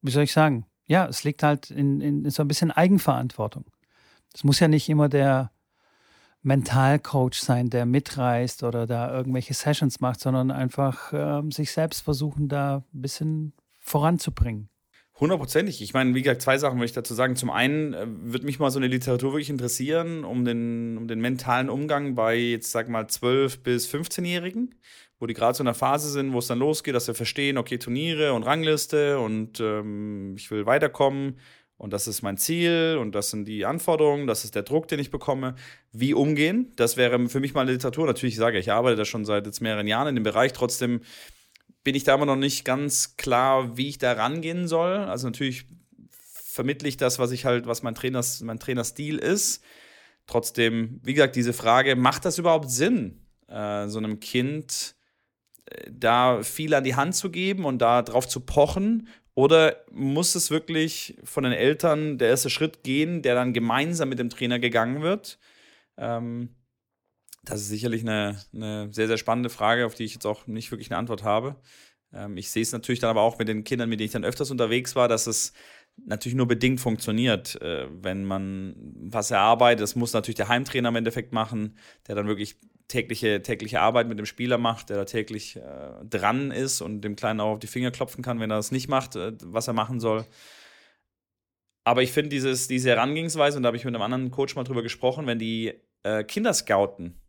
wie 0.01 0.11
soll 0.11 0.23
ich 0.23 0.33
sagen, 0.33 0.65
ja, 0.85 1.05
es 1.07 1.23
liegt 1.23 1.43
halt 1.43 1.71
in, 1.71 2.01
in, 2.01 2.25
in 2.25 2.31
so 2.31 2.43
ein 2.43 2.47
bisschen 2.47 2.71
Eigenverantwortung. 2.71 3.65
Es 4.33 4.43
muss 4.43 4.59
ja 4.59 4.67
nicht 4.67 4.89
immer 4.89 5.09
der 5.09 5.51
Mentalcoach 6.41 7.35
sein, 7.35 7.69
der 7.69 7.85
mitreist 7.85 8.63
oder 8.63 8.85
da 8.85 9.15
irgendwelche 9.15 9.53
Sessions 9.53 10.01
macht, 10.01 10.19
sondern 10.19 10.51
einfach 10.51 11.13
äh, 11.13 11.41
sich 11.51 11.71
selbst 11.71 12.01
versuchen, 12.01 12.49
da 12.49 12.83
ein 12.93 13.01
bisschen 13.01 13.53
voranzubringen. 13.79 14.69
Hundertprozentig. 15.19 15.81
Ich 15.81 15.93
meine, 15.93 16.15
wie 16.15 16.21
gesagt, 16.23 16.41
zwei 16.41 16.57
Sachen 16.57 16.77
würde 16.77 16.85
ich 16.85 16.93
dazu 16.93 17.13
sagen. 17.13 17.35
Zum 17.35 17.49
einen 17.49 17.93
äh, 17.93 18.05
würde 18.07 18.45
mich 18.45 18.59
mal 18.59 18.71
so 18.71 18.79
eine 18.79 18.87
Literatur 18.87 19.31
wirklich 19.31 19.49
interessieren, 19.49 20.25
um 20.25 20.43
den, 20.43 20.97
um 20.97 21.07
den 21.07 21.21
mentalen 21.21 21.69
Umgang 21.69 22.15
bei, 22.15 22.35
jetzt 22.35 22.71
sag 22.71 22.89
mal, 22.89 23.05
12- 23.05 23.61
bis 23.61 23.87
15-Jährigen 23.87 24.75
wo 25.19 25.27
die 25.27 25.33
gerade 25.33 25.55
so 25.55 25.61
in 25.61 25.65
der 25.65 25.73
Phase 25.73 26.09
sind, 26.09 26.33
wo 26.33 26.39
es 26.39 26.47
dann 26.47 26.59
losgeht, 26.59 26.95
dass 26.95 27.07
wir 27.07 27.15
verstehen, 27.15 27.57
okay, 27.57 27.77
Turniere 27.77 28.33
und 28.33 28.43
Rangliste 28.43 29.19
und 29.19 29.59
ähm, 29.59 30.35
ich 30.37 30.51
will 30.51 30.65
weiterkommen 30.65 31.37
und 31.77 31.91
das 31.91 32.07
ist 32.07 32.21
mein 32.21 32.37
Ziel 32.37 32.97
und 32.99 33.13
das 33.13 33.29
sind 33.29 33.45
die 33.45 33.65
Anforderungen, 33.65 34.27
das 34.27 34.43
ist 34.43 34.55
der 34.55 34.63
Druck, 34.63 34.87
den 34.87 34.99
ich 34.99 35.11
bekomme. 35.11 35.55
Wie 35.91 36.13
umgehen? 36.13 36.71
Das 36.75 36.97
wäre 36.97 37.27
für 37.29 37.39
mich 37.39 37.53
mal 37.53 37.67
Literatur. 37.67 38.05
Natürlich, 38.05 38.35
ich 38.35 38.39
sage, 38.39 38.59
ich 38.59 38.71
arbeite 38.71 38.97
da 38.97 39.05
schon 39.05 39.25
seit 39.25 39.45
jetzt 39.45 39.61
mehreren 39.61 39.87
Jahren 39.87 40.07
in 40.07 40.15
dem 40.15 40.23
Bereich, 40.23 40.53
trotzdem 40.53 41.01
bin 41.83 41.95
ich 41.95 42.03
da 42.03 42.15
immer 42.15 42.25
noch 42.25 42.37
nicht 42.37 42.63
ganz 42.63 43.17
klar, 43.17 43.77
wie 43.77 43.89
ich 43.89 43.97
da 43.97 44.13
rangehen 44.13 44.67
soll. 44.67 44.97
Also 44.97 45.27
natürlich 45.27 45.65
vermittle 46.53 46.87
ich 46.87 46.97
das, 46.97 47.19
was 47.19 47.31
ich 47.31 47.45
halt, 47.45 47.65
was 47.65 47.83
mein 47.83 47.95
Trainers, 47.95 48.41
mein 48.41 48.59
Trainerstil 48.59 49.17
ist. 49.17 49.63
Trotzdem, 50.27 51.01
wie 51.03 51.13
gesagt, 51.13 51.35
diese 51.35 51.51
Frage, 51.51 51.95
macht 51.95 52.23
das 52.25 52.37
überhaupt 52.37 52.69
Sinn, 52.69 53.25
äh, 53.47 53.87
so 53.87 53.97
einem 53.97 54.19
Kind 54.19 54.95
da 55.89 56.43
viel 56.43 56.73
an 56.73 56.83
die 56.83 56.95
Hand 56.95 57.15
zu 57.15 57.29
geben 57.31 57.65
und 57.65 57.79
da 57.79 58.01
drauf 58.01 58.27
zu 58.27 58.41
pochen? 58.41 59.07
Oder 59.35 59.77
muss 59.91 60.35
es 60.35 60.51
wirklich 60.51 61.17
von 61.23 61.43
den 61.43 61.53
Eltern 61.53 62.17
der 62.17 62.29
erste 62.29 62.49
Schritt 62.49 62.83
gehen, 62.83 63.21
der 63.23 63.35
dann 63.35 63.53
gemeinsam 63.53 64.09
mit 64.09 64.19
dem 64.19 64.29
Trainer 64.29 64.59
gegangen 64.59 65.01
wird? 65.01 65.39
Ähm, 65.97 66.49
das 67.43 67.61
ist 67.61 67.69
sicherlich 67.69 68.03
eine, 68.03 68.41
eine 68.53 68.93
sehr, 68.93 69.07
sehr 69.07 69.17
spannende 69.17 69.49
Frage, 69.49 69.85
auf 69.85 69.95
die 69.95 70.03
ich 70.03 70.13
jetzt 70.13 70.25
auch 70.25 70.47
nicht 70.47 70.71
wirklich 70.71 70.91
eine 70.91 70.97
Antwort 70.97 71.23
habe. 71.23 71.55
Ähm, 72.13 72.37
ich 72.37 72.51
sehe 72.51 72.61
es 72.61 72.71
natürlich 72.71 72.99
dann 72.99 73.09
aber 73.09 73.21
auch 73.21 73.39
mit 73.39 73.47
den 73.47 73.63
Kindern, 73.63 73.89
mit 73.89 73.99
denen 73.99 74.05
ich 74.05 74.13
dann 74.13 74.23
öfters 74.23 74.51
unterwegs 74.51 74.95
war, 74.95 75.07
dass 75.07 75.27
es 75.27 75.53
natürlich 76.05 76.35
nur 76.35 76.47
bedingt 76.47 76.79
funktioniert, 76.79 77.61
äh, 77.61 77.87
wenn 77.91 78.23
man 78.23 78.75
was 78.95 79.31
erarbeitet. 79.31 79.81
Das 79.81 79.95
muss 79.95 80.13
natürlich 80.13 80.35
der 80.35 80.47
Heimtrainer 80.47 80.89
im 80.89 80.95
Endeffekt 80.95 81.33
machen, 81.33 81.77
der 82.07 82.15
dann 82.15 82.27
wirklich 82.27 82.57
tägliche, 82.87 83.41
tägliche 83.41 83.81
Arbeit 83.81 84.07
mit 84.07 84.19
dem 84.19 84.25
Spieler 84.25 84.57
macht, 84.57 84.89
der 84.89 84.97
da 84.97 85.05
täglich 85.05 85.55
äh, 85.55 86.05
dran 86.05 86.51
ist 86.51 86.81
und 86.81 87.01
dem 87.01 87.15
Kleinen 87.15 87.39
auch 87.39 87.53
auf 87.53 87.59
die 87.59 87.67
Finger 87.67 87.91
klopfen 87.91 88.23
kann, 88.23 88.39
wenn 88.39 88.51
er 88.51 88.57
das 88.57 88.71
nicht 88.71 88.87
macht, 88.87 89.15
äh, 89.15 89.33
was 89.43 89.67
er 89.67 89.73
machen 89.73 89.99
soll. 89.99 90.25
Aber 91.85 92.01
ich 92.01 92.11
finde 92.11 92.29
diese 92.29 92.89
Herangehensweise, 92.89 93.57
und 93.57 93.63
da 93.63 93.67
habe 93.67 93.77
ich 93.77 93.85
mit 93.85 93.93
einem 93.93 94.03
anderen 94.03 94.31
Coach 94.31 94.55
mal 94.55 94.63
drüber 94.63 94.83
gesprochen, 94.83 95.27
wenn 95.27 95.39
die 95.39 95.73
äh, 96.03 96.23
Kinder 96.23 96.53
scouten, 96.53 97.19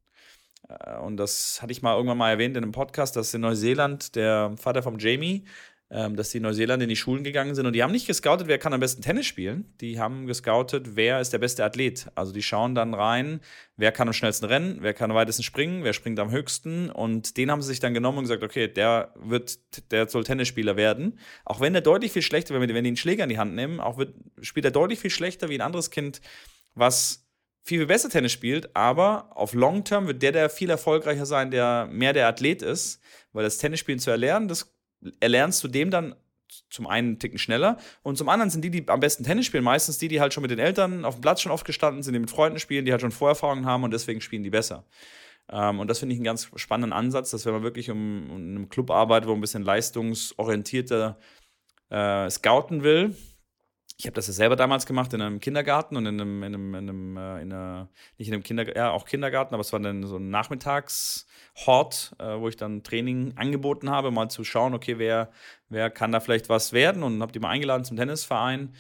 äh, 0.68 0.98
und 0.98 1.16
das 1.16 1.60
hatte 1.62 1.72
ich 1.72 1.82
mal 1.82 1.94
irgendwann 1.94 2.18
mal 2.18 2.30
erwähnt 2.30 2.56
in 2.56 2.62
einem 2.62 2.72
Podcast, 2.72 3.16
dass 3.16 3.34
in 3.34 3.40
Neuseeland 3.40 4.14
der 4.16 4.54
Vater 4.56 4.82
von 4.82 4.98
Jamie, 4.98 5.44
dass 5.94 6.30
die 6.30 6.38
in 6.38 6.42
Neuseeland 6.42 6.82
in 6.82 6.88
die 6.88 6.96
Schulen 6.96 7.22
gegangen 7.22 7.54
sind 7.54 7.66
und 7.66 7.72
die 7.72 7.82
haben 7.82 7.92
nicht 7.92 8.08
gescoutet, 8.08 8.48
wer 8.48 8.58
kann 8.58 8.72
am 8.72 8.80
besten 8.80 9.00
Tennis 9.00 9.26
spielen. 9.26 9.72
Die 9.80 10.00
haben 10.00 10.26
gescoutet, 10.26 10.96
wer 10.96 11.20
ist 11.20 11.32
der 11.32 11.38
beste 11.38 11.64
Athlet. 11.64 12.08
Also 12.16 12.32
die 12.32 12.42
schauen 12.42 12.74
dann 12.74 12.94
rein, 12.94 13.40
wer 13.76 13.92
kann 13.92 14.08
am 14.08 14.12
schnellsten 14.12 14.46
rennen, 14.46 14.78
wer 14.80 14.92
kann 14.92 15.12
am 15.12 15.16
weitesten 15.16 15.44
springen, 15.44 15.84
wer 15.84 15.92
springt 15.92 16.18
am 16.18 16.32
höchsten. 16.32 16.90
Und 16.90 17.36
den 17.36 17.48
haben 17.48 17.62
sie 17.62 17.68
sich 17.68 17.78
dann 17.78 17.94
genommen 17.94 18.18
und 18.18 18.24
gesagt, 18.24 18.42
okay, 18.42 18.66
der 18.66 19.14
wird, 19.14 19.58
der 19.92 20.08
soll 20.08 20.24
Tennisspieler 20.24 20.76
werden. 20.76 21.16
Auch 21.44 21.60
wenn 21.60 21.76
er 21.76 21.80
deutlich 21.80 22.10
viel 22.10 22.22
schlechter, 22.22 22.58
wenn 22.58 22.68
die 22.68 22.74
einen 22.74 22.96
Schläger 22.96 23.22
in 23.22 23.30
die 23.30 23.38
Hand 23.38 23.54
nehmen, 23.54 23.78
auch 23.78 23.96
wird, 23.96 24.14
spielt 24.40 24.64
er 24.64 24.72
deutlich 24.72 24.98
viel 24.98 25.10
schlechter 25.10 25.48
wie 25.48 25.54
ein 25.54 25.60
anderes 25.60 25.90
Kind, 25.90 26.20
was 26.74 27.24
viel, 27.62 27.78
viel 27.78 27.86
besser 27.86 28.10
Tennis 28.10 28.32
spielt, 28.32 28.74
aber 28.74 29.30
auf 29.36 29.54
Long 29.54 29.84
Term 29.84 30.06
wird 30.08 30.22
der, 30.22 30.32
der 30.32 30.50
viel 30.50 30.70
erfolgreicher 30.70 31.24
sein, 31.24 31.50
der 31.50 31.86
mehr 31.90 32.12
der 32.12 32.26
Athlet 32.26 32.62
ist, 32.62 33.00
weil 33.32 33.44
das 33.44 33.58
Tennisspielen 33.58 34.00
zu 34.00 34.10
erlernen, 34.10 34.48
das 34.48 34.74
erlernst 35.20 35.62
du 35.64 35.68
dem 35.68 35.90
dann 35.90 36.14
zum 36.70 36.86
einen 36.86 37.08
einen 37.08 37.18
Ticken 37.18 37.38
schneller 37.38 37.78
und 38.02 38.16
zum 38.16 38.28
anderen 38.28 38.50
sind 38.50 38.62
die, 38.62 38.70
die 38.70 38.88
am 38.88 39.00
besten 39.00 39.24
Tennis 39.24 39.46
spielen, 39.46 39.64
meistens 39.64 39.98
die, 39.98 40.08
die 40.08 40.20
halt 40.20 40.32
schon 40.32 40.42
mit 40.42 40.50
den 40.50 40.58
Eltern 40.58 41.04
auf 41.04 41.16
dem 41.16 41.20
Platz 41.20 41.40
schon 41.40 41.52
oft 41.52 41.66
gestanden 41.66 42.02
sind, 42.02 42.14
die 42.14 42.20
mit 42.20 42.30
Freunden 42.30 42.58
spielen, 42.58 42.84
die 42.84 42.92
halt 42.92 43.00
schon 43.00 43.10
Vorerfahrungen 43.10 43.66
haben 43.66 43.82
und 43.82 43.92
deswegen 43.92 44.20
spielen 44.20 44.44
die 44.44 44.50
besser. 44.50 44.84
Ähm, 45.50 45.80
und 45.80 45.88
das 45.88 45.98
finde 45.98 46.14
ich 46.14 46.18
einen 46.18 46.24
ganz 46.24 46.48
spannenden 46.56 46.92
Ansatz, 46.92 47.30
dass 47.30 47.44
wenn 47.46 47.52
man 47.52 47.62
wirklich 47.62 47.90
um, 47.90 48.30
um 48.30 48.36
einen 48.36 48.68
Club 48.68 48.90
arbeitet, 48.90 49.26
wo 49.26 49.32
man 49.32 49.38
ein 49.38 49.42
bisschen 49.42 49.62
leistungsorientierter 49.62 51.18
äh, 51.90 52.30
scouten 52.30 52.82
will, 52.82 53.14
ich 53.96 54.06
habe 54.06 54.14
das 54.14 54.26
ja 54.26 54.32
selber 54.32 54.56
damals 54.56 54.86
gemacht 54.86 55.12
in 55.12 55.22
einem 55.22 55.38
Kindergarten 55.40 55.96
und 55.96 56.06
in 56.06 56.20
einem, 56.20 56.42
in 56.42 56.54
einem, 56.54 56.74
in 56.74 56.88
einem 56.88 57.16
äh, 57.16 57.42
in 57.42 57.52
einer, 57.52 57.88
nicht 58.18 58.28
in 58.28 58.34
einem 58.34 58.42
Kindergarten, 58.42 58.78
ja, 58.78 58.90
auch 58.90 59.04
Kindergarten, 59.04 59.54
aber 59.54 59.60
es 59.60 59.72
war 59.72 59.80
dann 59.80 60.04
so 60.04 60.16
ein 60.16 60.30
Nachmittagshort, 60.30 62.16
äh, 62.18 62.38
wo 62.38 62.48
ich 62.48 62.56
dann 62.56 62.82
Training 62.82 63.34
angeboten 63.36 63.90
habe, 63.90 64.10
mal 64.10 64.28
zu 64.28 64.42
schauen, 64.42 64.74
okay, 64.74 64.98
wer, 64.98 65.30
wer 65.68 65.90
kann 65.90 66.10
da 66.10 66.20
vielleicht 66.20 66.48
was 66.48 66.72
werden 66.72 67.02
und 67.04 67.22
habe 67.22 67.32
die 67.32 67.38
mal 67.38 67.50
eingeladen 67.50 67.84
zum 67.84 67.96
Tennisverein. 67.96 68.74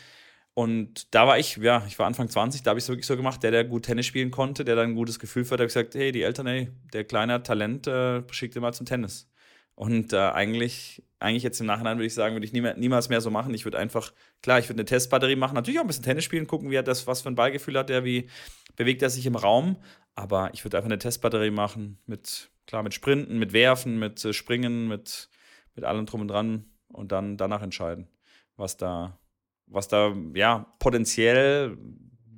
Und 0.54 1.14
da 1.14 1.26
war 1.26 1.38
ich, 1.38 1.56
ja, 1.56 1.84
ich 1.88 1.98
war 1.98 2.06
Anfang 2.06 2.28
20, 2.28 2.62
da 2.62 2.70
habe 2.70 2.78
ich 2.78 2.84
es 2.84 2.88
wirklich 2.88 3.06
so 3.06 3.16
gemacht, 3.16 3.42
der, 3.42 3.50
der 3.50 3.64
gut 3.64 3.84
Tennis 3.86 4.06
spielen 4.06 4.30
konnte, 4.30 4.64
der 4.64 4.76
dann 4.76 4.90
ein 4.90 4.94
gutes 4.94 5.18
Gefühl 5.18 5.44
für 5.44 5.54
hat, 5.54 5.60
habe 5.60 5.66
gesagt, 5.66 5.94
hey, 5.94 6.12
die 6.12 6.22
Eltern, 6.22 6.46
ey, 6.46 6.70
der 6.92 7.04
kleine 7.04 7.42
Talent, 7.42 7.86
äh, 7.88 8.22
schickt 8.30 8.54
dir 8.54 8.60
mal 8.60 8.72
zum 8.72 8.86
Tennis. 8.86 9.28
Und 9.74 10.12
äh, 10.12 10.18
eigentlich, 10.18 11.02
eigentlich 11.18 11.42
jetzt 11.42 11.60
im 11.60 11.66
Nachhinein 11.66 11.98
würde 11.98 12.06
ich 12.06 12.14
sagen, 12.14 12.34
würde 12.34 12.46
ich 12.46 12.52
nie 12.52 12.62
niemals 12.76 13.08
mehr 13.08 13.20
so 13.20 13.30
machen. 13.30 13.52
Ich 13.54 13.64
würde 13.64 13.78
einfach, 13.78 14.12
klar, 14.42 14.58
ich 14.58 14.68
würde 14.68 14.80
eine 14.80 14.84
Testbatterie 14.84 15.36
machen, 15.36 15.54
natürlich 15.54 15.80
auch 15.80 15.84
ein 15.84 15.88
bisschen 15.88 16.04
Tennis 16.04 16.24
spielen, 16.24 16.46
gucken, 16.46 16.70
wie 16.70 16.76
er 16.76 16.82
das, 16.82 17.06
was 17.06 17.22
für 17.22 17.28
ein 17.28 17.34
Ballgefühl 17.34 17.78
hat 17.78 17.88
der, 17.88 18.04
wie 18.04 18.28
bewegt 18.76 19.02
er 19.02 19.10
sich 19.10 19.26
im 19.26 19.36
Raum. 19.36 19.76
Aber 20.14 20.50
ich 20.54 20.64
würde 20.64 20.76
einfach 20.76 20.88
eine 20.88 20.98
Testbatterie 20.98 21.50
machen 21.50 21.98
mit, 22.06 22.50
klar, 22.66 22.84
mit 22.84 22.94
Sprinten, 22.94 23.38
mit 23.38 23.52
Werfen, 23.52 23.98
mit 23.98 24.24
äh, 24.24 24.32
Springen, 24.32 24.86
mit, 24.86 25.28
mit 25.74 25.84
allem 25.84 26.06
drum 26.06 26.20
und 26.20 26.28
dran 26.28 26.66
und 26.92 27.10
dann 27.10 27.36
danach 27.36 27.62
entscheiden, 27.62 28.08
was 28.56 28.76
da, 28.76 29.18
was 29.66 29.88
da, 29.88 30.14
ja, 30.34 30.72
potenziell 30.78 31.76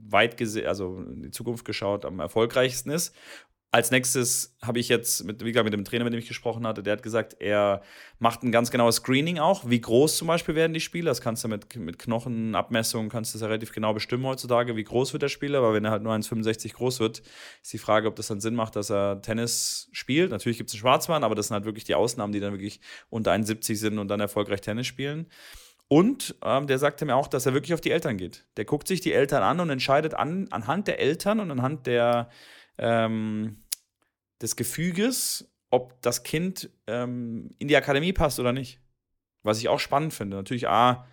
weit 0.08 0.36
gesehen, 0.36 0.66
also 0.66 0.98
in 0.98 1.22
die 1.22 1.30
Zukunft 1.30 1.64
geschaut, 1.64 2.04
am 2.04 2.20
erfolgreichsten 2.20 2.90
ist. 2.90 3.14
Als 3.72 3.90
nächstes 3.90 4.56
habe 4.62 4.78
ich 4.78 4.88
jetzt, 4.88 5.24
mit, 5.24 5.44
wie 5.44 5.52
gesagt, 5.52 5.64
mit 5.64 5.74
dem 5.74 5.84
Trainer, 5.84 6.04
mit 6.04 6.12
dem 6.12 6.20
ich 6.20 6.28
gesprochen 6.28 6.66
hatte, 6.66 6.82
der 6.82 6.94
hat 6.94 7.02
gesagt, 7.02 7.36
er 7.40 7.82
macht 8.18 8.42
ein 8.42 8.52
ganz 8.52 8.70
genaues 8.70 8.96
Screening 8.96 9.38
auch. 9.38 9.68
Wie 9.68 9.80
groß 9.80 10.16
zum 10.16 10.28
Beispiel 10.28 10.54
werden 10.54 10.72
die 10.72 10.80
Spieler? 10.80 11.10
Das 11.10 11.20
kannst 11.20 11.44
du 11.44 11.48
mit, 11.48 11.74
mit 11.76 11.98
Knochenabmessungen, 11.98 13.10
kannst 13.10 13.34
du 13.34 13.38
das 13.38 13.42
ja 13.42 13.48
relativ 13.48 13.72
genau 13.72 13.92
bestimmen 13.92 14.24
heutzutage, 14.24 14.76
wie 14.76 14.84
groß 14.84 15.12
wird 15.12 15.24
der 15.24 15.28
Spieler. 15.28 15.58
Aber 15.58 15.74
wenn 15.74 15.84
er 15.84 15.90
halt 15.90 16.02
nur 16.02 16.14
1,65 16.14 16.74
groß 16.74 17.00
wird, 17.00 17.22
ist 17.62 17.72
die 17.72 17.78
Frage, 17.78 18.08
ob 18.08 18.16
das 18.16 18.28
dann 18.28 18.40
Sinn 18.40 18.54
macht, 18.54 18.76
dass 18.76 18.90
er 18.90 19.20
Tennis 19.20 19.88
spielt. 19.92 20.30
Natürlich 20.30 20.58
gibt 20.58 20.70
es 20.70 20.74
einen 20.74 20.80
Schwarzmann, 20.80 21.24
aber 21.24 21.34
das 21.34 21.48
sind 21.48 21.54
halt 21.54 21.64
wirklich 21.64 21.84
die 21.84 21.96
Ausnahmen, 21.96 22.32
die 22.32 22.40
dann 22.40 22.52
wirklich 22.52 22.80
unter 23.10 23.32
1,70 23.32 23.76
sind 23.76 23.98
und 23.98 24.08
dann 24.08 24.20
erfolgreich 24.20 24.62
Tennis 24.62 24.86
spielen. 24.86 25.26
Und 25.88 26.34
ähm, 26.42 26.66
der 26.66 26.78
sagte 26.78 27.04
mir 27.04 27.14
auch, 27.14 27.28
dass 27.28 27.46
er 27.46 27.54
wirklich 27.54 27.74
auf 27.74 27.80
die 27.80 27.90
Eltern 27.90 28.16
geht. 28.16 28.44
Der 28.56 28.64
guckt 28.64 28.88
sich 28.88 29.00
die 29.00 29.12
Eltern 29.12 29.42
an 29.42 29.60
und 29.60 29.70
entscheidet 29.70 30.14
an, 30.14 30.48
anhand 30.50 30.88
der 30.88 30.98
Eltern 30.98 31.40
und 31.40 31.50
anhand 31.50 31.86
der 31.86 32.28
ähm, 32.78 33.62
des 34.40 34.56
Gefüges, 34.56 35.50
ob 35.70 36.00
das 36.02 36.22
Kind 36.22 36.70
ähm, 36.86 37.50
in 37.58 37.68
die 37.68 37.76
Akademie 37.76 38.12
passt 38.12 38.38
oder 38.38 38.52
nicht. 38.52 38.80
Was 39.42 39.58
ich 39.58 39.68
auch 39.68 39.80
spannend 39.80 40.12
finde. 40.12 40.36
Natürlich 40.36 40.68
A, 40.68 41.06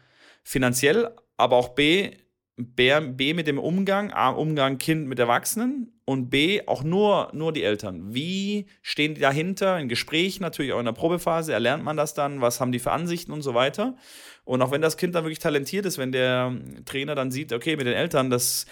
finanziell, 0.44 1.12
aber 1.38 1.58
auch 1.58 1.70
B, 1.70 2.12
B, 2.56 3.00
B 3.00 3.34
mit 3.34 3.48
dem 3.48 3.58
Umgang, 3.58 4.12
A, 4.12 4.30
Umgang 4.30 4.78
Kind 4.78 5.08
mit 5.08 5.20
Erwachsenen 5.20 5.92
und 6.06 6.30
B, 6.30 6.62
auch 6.68 6.84
nur, 6.84 7.30
nur 7.34 7.52
die 7.52 7.64
Eltern. 7.64 8.14
Wie 8.14 8.68
stehen 8.82 9.16
die 9.16 9.22
dahinter? 9.22 9.80
In 9.80 9.90
Gesprächen, 9.90 10.44
natürlich 10.44 10.74
auch 10.74 10.80
in 10.80 10.86
der 10.86 10.92
Probephase, 10.92 11.54
erlernt 11.54 11.84
man 11.84 11.98
das 11.98 12.14
dann, 12.14 12.42
was 12.42 12.60
haben 12.60 12.72
die 12.72 12.80
für 12.80 12.92
Ansichten 12.92 13.32
und 13.32 13.42
so 13.42 13.54
weiter. 13.54 13.96
Und 14.44 14.62
auch 14.62 14.72
wenn 14.72 14.82
das 14.82 14.98
Kind 14.98 15.16
dann 15.16 15.24
wirklich 15.24 15.40
talentiert 15.40 15.86
ist, 15.86 15.98
wenn 15.98 16.12
der 16.12 16.56
Trainer 16.86 17.16
dann 17.16 17.32
sieht, 17.32 17.54
okay, 17.54 17.76
mit 17.76 17.88
den 17.88 17.94
Eltern, 17.94 18.30
das 18.30 18.66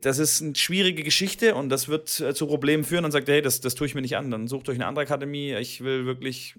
das 0.00 0.18
ist 0.18 0.42
eine 0.42 0.56
schwierige 0.56 1.02
Geschichte 1.02 1.54
und 1.54 1.68
das 1.68 1.88
wird 1.88 2.20
äh, 2.20 2.34
zu 2.34 2.46
Problemen 2.46 2.84
führen. 2.84 3.02
Dann 3.02 3.12
sagt 3.12 3.28
er, 3.28 3.36
hey, 3.36 3.42
das, 3.42 3.60
das 3.60 3.74
tue 3.74 3.86
ich 3.86 3.94
mir 3.94 4.02
nicht 4.02 4.16
an. 4.16 4.30
Dann 4.30 4.48
sucht 4.48 4.68
euch 4.68 4.76
eine 4.76 4.86
andere 4.86 5.04
Akademie. 5.04 5.54
Ich 5.54 5.82
will 5.82 6.06
wirklich 6.06 6.56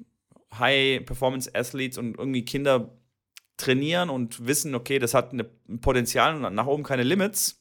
High-Performance-Athletes 0.58 1.98
und 1.98 2.18
irgendwie 2.18 2.46
Kinder 2.46 2.98
trainieren 3.58 4.10
und 4.10 4.46
wissen, 4.48 4.76
okay, 4.76 5.00
das 5.00 5.14
hat 5.14 5.34
ein 5.34 5.46
Potenzial 5.82 6.44
und 6.44 6.56
nach 6.56 6.66
oben 6.68 6.84
keine 6.84 7.04
Limits. 7.04 7.61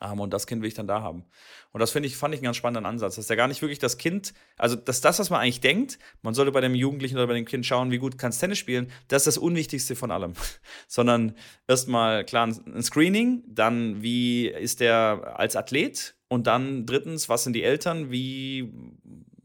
Um, 0.00 0.20
und 0.20 0.34
das 0.34 0.46
Kind 0.46 0.60
will 0.60 0.68
ich 0.68 0.74
dann 0.74 0.88
da 0.88 1.02
haben. 1.02 1.24
Und 1.70 1.80
das 1.80 1.92
finde 1.92 2.08
ich, 2.08 2.16
fand 2.16 2.34
ich 2.34 2.38
einen 2.40 2.46
ganz 2.46 2.56
spannenden 2.56 2.84
Ansatz, 2.84 3.14
dass 3.14 3.28
der 3.28 3.36
gar 3.36 3.46
nicht 3.46 3.62
wirklich 3.62 3.78
das 3.78 3.96
Kind, 3.96 4.34
also 4.56 4.74
dass 4.74 5.00
das, 5.00 5.20
was 5.20 5.30
man 5.30 5.40
eigentlich 5.40 5.60
denkt, 5.60 6.00
man 6.22 6.34
sollte 6.34 6.50
bei 6.50 6.60
dem 6.60 6.74
Jugendlichen 6.74 7.16
oder 7.16 7.28
bei 7.28 7.34
dem 7.34 7.44
Kind 7.44 7.64
schauen, 7.64 7.92
wie 7.92 7.98
gut 7.98 8.18
kann 8.18 8.30
es 8.30 8.38
Tennis 8.38 8.58
spielen, 8.58 8.90
das 9.06 9.22
ist 9.22 9.36
das 9.36 9.38
Unwichtigste 9.38 9.94
von 9.94 10.10
allem. 10.10 10.32
Sondern 10.88 11.34
erstmal 11.68 12.24
klar 12.24 12.48
ein 12.48 12.82
Screening, 12.82 13.44
dann 13.46 14.02
wie 14.02 14.48
ist 14.48 14.80
der 14.80 15.34
als 15.36 15.54
Athlet 15.54 16.16
und 16.28 16.48
dann 16.48 16.86
drittens, 16.86 17.28
was 17.28 17.44
sind 17.44 17.52
die 17.52 17.62
Eltern, 17.62 18.10
wie 18.10 18.72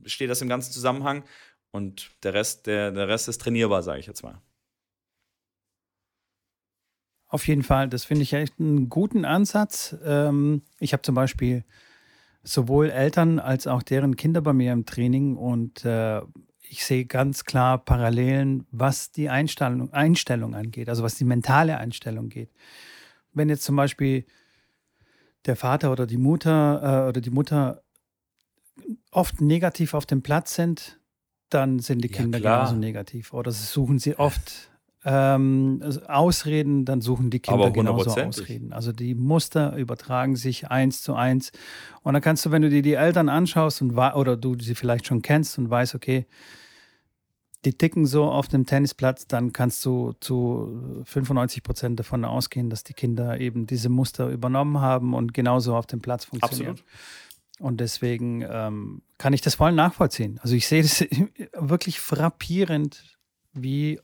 steht 0.05 0.31
das 0.31 0.41
im 0.41 0.49
ganzen 0.49 0.71
Zusammenhang 0.73 1.23
und 1.71 2.09
der 2.23 2.33
Rest, 2.33 2.65
der, 2.65 2.91
der 2.91 3.07
Rest 3.07 3.27
ist 3.27 3.41
trainierbar, 3.41 3.83
sage 3.83 3.99
ich 3.99 4.07
jetzt 4.07 4.23
mal. 4.23 4.41
Auf 7.29 7.47
jeden 7.47 7.63
Fall, 7.63 7.87
das 7.87 8.05
finde 8.05 8.23
ich 8.23 8.33
echt 8.33 8.59
einen 8.59 8.89
guten 8.89 9.23
Ansatz. 9.23 9.95
Ähm, 10.03 10.63
ich 10.79 10.93
habe 10.93 11.03
zum 11.03 11.15
Beispiel 11.15 11.63
sowohl 12.43 12.89
Eltern 12.89 13.39
als 13.39 13.67
auch 13.67 13.83
deren 13.83 14.15
Kinder 14.15 14.41
bei 14.41 14.51
mir 14.51 14.73
im 14.73 14.85
Training 14.85 15.37
und 15.37 15.85
äh, 15.85 16.21
ich 16.71 16.85
sehe 16.85 17.05
ganz 17.05 17.45
klar 17.45 17.77
Parallelen, 17.77 18.65
was 18.71 19.11
die 19.11 19.29
Einstellung, 19.29 19.93
Einstellung 19.93 20.55
angeht, 20.55 20.89
also 20.89 21.03
was 21.03 21.15
die 21.15 21.25
mentale 21.25 21.77
Einstellung 21.77 22.29
geht. 22.29 22.49
Wenn 23.33 23.49
jetzt 23.49 23.63
zum 23.63 23.75
Beispiel 23.75 24.25
der 25.45 25.55
Vater 25.55 25.91
oder 25.91 26.07
die 26.07 26.17
Mutter 26.17 27.05
äh, 27.05 27.09
oder 27.09 27.21
die 27.21 27.29
Mutter 27.29 27.83
oft 29.11 29.41
negativ 29.41 29.93
auf 29.93 30.05
dem 30.05 30.21
Platz 30.21 30.55
sind, 30.55 30.99
dann 31.49 31.79
sind 31.79 32.03
die 32.03 32.09
Kinder 32.09 32.39
ja, 32.39 32.57
genauso 32.57 32.75
negativ. 32.75 33.33
Oder 33.33 33.51
suchen 33.51 33.99
sie 33.99 34.17
oft 34.17 34.68
ähm, 35.05 35.81
Ausreden, 36.07 36.85
dann 36.85 37.01
suchen 37.01 37.29
die 37.29 37.39
Kinder 37.39 37.71
genauso 37.71 38.11
Ausreden. 38.11 38.73
Also 38.73 38.91
die 38.91 39.15
Muster 39.15 39.75
übertragen 39.75 40.35
sich 40.35 40.69
eins 40.69 41.01
zu 41.01 41.15
eins. 41.15 41.51
Und 42.03 42.13
dann 42.13 42.21
kannst 42.21 42.45
du, 42.45 42.51
wenn 42.51 42.61
du 42.61 42.69
dir 42.69 42.81
die 42.81 42.93
Eltern 42.93 43.29
anschaust 43.29 43.81
und 43.81 43.97
oder 43.97 44.35
du 44.35 44.59
sie 44.59 44.75
vielleicht 44.75 45.07
schon 45.07 45.21
kennst 45.21 45.57
und 45.57 45.69
weißt, 45.69 45.95
okay, 45.95 46.25
die 47.65 47.73
ticken 47.73 48.05
so 48.05 48.25
auf 48.25 48.47
dem 48.47 48.65
Tennisplatz, 48.65 49.27
dann 49.27 49.51
kannst 49.51 49.83
du 49.85 50.13
zu 50.21 51.03
95 51.05 51.63
Prozent 51.63 51.99
davon 51.99 52.23
ausgehen, 52.23 52.69
dass 52.69 52.83
die 52.83 52.93
Kinder 52.93 53.39
eben 53.39 53.67
diese 53.67 53.89
Muster 53.89 54.29
übernommen 54.29 54.79
haben 54.79 55.13
und 55.13 55.33
genauso 55.33 55.75
auf 55.75 55.85
dem 55.85 56.01
Platz 56.01 56.25
funktionieren. 56.25 56.71
Absolut. 56.71 56.89
Und 57.59 57.81
deswegen 57.81 58.45
ähm, 58.49 59.01
kann 59.17 59.33
ich 59.33 59.41
das 59.41 59.55
voll 59.55 59.73
nachvollziehen. 59.73 60.39
Also 60.41 60.55
ich 60.55 60.67
sehe 60.67 60.81
das 60.81 61.01
wirklich 61.53 61.99
frappierend, 61.99 63.17
wie, 63.53 63.99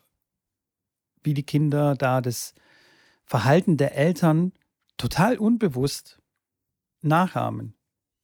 wie 1.26 1.34
die 1.34 1.44
Kinder 1.44 1.96
da 1.96 2.22
das 2.22 2.54
Verhalten 3.26 3.78
der 3.78 3.96
Eltern 3.96 4.54
total 4.98 5.38
unbewusst 5.38 6.20
nachahmen 7.02 7.76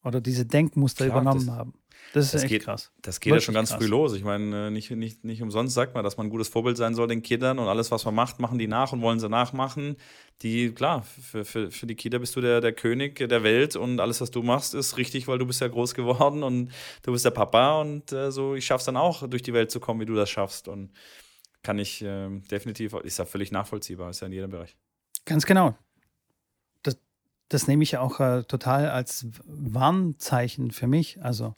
oder 0.03 0.21
diese 0.21 0.45
Denkmuster 0.45 1.05
Klar, 1.05 1.21
übernommen 1.21 1.47
das, 1.47 1.55
haben. 1.55 1.73
Das 2.13 2.25
ist 2.25 2.33
das 2.33 2.43
echt 2.43 2.49
geht, 2.49 2.63
krass. 2.63 2.91
Das 3.01 3.19
geht 3.19 3.31
Wirklich 3.31 3.43
ja 3.43 3.45
schon 3.45 3.53
ganz 3.53 3.69
krass. 3.69 3.79
früh 3.79 3.87
los. 3.87 4.13
Ich 4.13 4.23
meine, 4.23 4.67
äh, 4.67 4.69
nicht, 4.71 4.91
nicht, 4.91 5.23
nicht 5.23 5.41
umsonst 5.41 5.73
sagt 5.73 5.93
man, 5.93 6.03
dass 6.03 6.17
man 6.17 6.27
ein 6.27 6.29
gutes 6.29 6.47
Vorbild 6.47 6.75
sein 6.77 6.93
soll 6.93 7.07
den 7.07 7.21
Kindern 7.21 7.59
und 7.59 7.67
alles, 7.67 7.91
was 7.91 8.05
man 8.05 8.15
macht, 8.15 8.39
machen 8.39 8.57
die 8.57 8.67
nach 8.67 8.91
und 8.91 9.01
wollen 9.01 9.19
sie 9.19 9.29
nachmachen. 9.29 9.95
Die, 10.41 10.71
klar, 10.71 11.03
für, 11.03 11.45
für, 11.45 11.71
für 11.71 11.85
die 11.85 11.95
Kinder 11.95 12.19
bist 12.19 12.35
du 12.35 12.41
der, 12.41 12.59
der 12.59 12.73
König 12.73 13.17
der 13.17 13.43
Welt 13.43 13.75
und 13.75 13.99
alles, 13.99 14.19
was 14.19 14.31
du 14.31 14.41
machst, 14.41 14.73
ist 14.73 14.97
richtig, 14.97 15.27
weil 15.27 15.37
du 15.37 15.45
bist 15.45 15.61
ja 15.61 15.67
groß 15.67 15.93
geworden 15.93 16.43
und 16.43 16.71
du 17.03 17.11
bist 17.11 17.23
der 17.23 17.31
Papa 17.31 17.79
und 17.79 18.11
äh, 18.11 18.31
so, 18.31 18.55
ich 18.55 18.65
schaff's 18.65 18.85
dann 18.85 18.97
auch, 18.97 19.27
durch 19.27 19.43
die 19.43 19.53
Welt 19.53 19.71
zu 19.71 19.79
kommen, 19.79 20.01
wie 20.01 20.05
du 20.05 20.15
das 20.15 20.29
schaffst. 20.29 20.67
Und 20.67 20.91
kann 21.63 21.79
ich 21.79 22.01
äh, 22.01 22.29
definitiv, 22.51 22.93
ist 22.93 23.19
ja 23.19 23.25
völlig 23.25 23.51
nachvollziehbar, 23.51 24.09
ist 24.09 24.21
ja 24.21 24.27
in 24.27 24.33
jedem 24.33 24.51
Bereich. 24.51 24.75
Ganz 25.25 25.45
genau. 25.45 25.75
Das, 26.83 26.97
das 27.49 27.67
nehme 27.67 27.83
ich 27.83 27.91
ja 27.91 28.01
auch 28.01 28.19
äh, 28.19 28.43
total 28.43 28.89
als 28.89 29.27
Warnzeichen 29.45 30.71
für 30.71 30.87
mich. 30.87 31.23
Also 31.23 31.55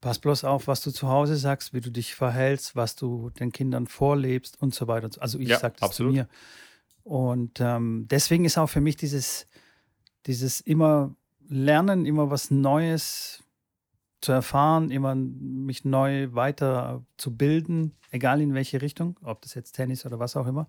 Pass 0.00 0.18
bloß 0.18 0.44
auf, 0.44 0.68
was 0.68 0.82
du 0.82 0.90
zu 0.90 1.08
Hause 1.08 1.36
sagst, 1.36 1.72
wie 1.72 1.80
du 1.80 1.90
dich 1.90 2.14
verhältst, 2.14 2.76
was 2.76 2.96
du 2.96 3.30
den 3.30 3.50
Kindern 3.50 3.86
vorlebst 3.86 4.60
und 4.60 4.74
so 4.74 4.86
weiter. 4.86 5.10
Also 5.20 5.38
ich 5.38 5.48
ja, 5.48 5.58
sage 5.58 5.74
das 5.80 5.90
absolut. 5.90 6.12
zu 6.12 6.16
mir. 6.16 6.28
Und 7.02 7.60
ähm, 7.60 8.06
deswegen 8.10 8.44
ist 8.44 8.58
auch 8.58 8.68
für 8.68 8.80
mich 8.80 8.96
dieses, 8.96 9.46
dieses 10.26 10.60
immer 10.60 11.14
Lernen, 11.48 12.04
immer 12.04 12.30
was 12.30 12.50
Neues 12.50 13.42
zu 14.20 14.32
erfahren, 14.32 14.90
immer 14.90 15.14
mich 15.14 15.84
neu 15.84 16.28
weiter 16.32 17.04
zu 17.16 17.36
bilden, 17.36 17.92
egal 18.10 18.40
in 18.40 18.54
welche 18.54 18.82
Richtung, 18.82 19.18
ob 19.22 19.42
das 19.42 19.54
jetzt 19.54 19.72
Tennis 19.72 20.06
oder 20.06 20.18
was 20.18 20.36
auch 20.36 20.46
immer, 20.46 20.68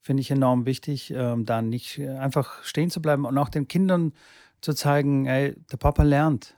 finde 0.00 0.20
ich 0.20 0.30
enorm 0.30 0.64
wichtig, 0.64 1.10
ähm, 1.10 1.44
da 1.44 1.60
nicht 1.60 2.00
einfach 2.00 2.62
stehen 2.62 2.90
zu 2.90 3.02
bleiben 3.02 3.24
und 3.24 3.36
auch 3.36 3.48
den 3.48 3.68
Kindern 3.68 4.12
zu 4.60 4.72
zeigen, 4.74 5.26
ey, 5.26 5.54
der 5.70 5.76
Papa 5.76 6.02
lernt. 6.02 6.54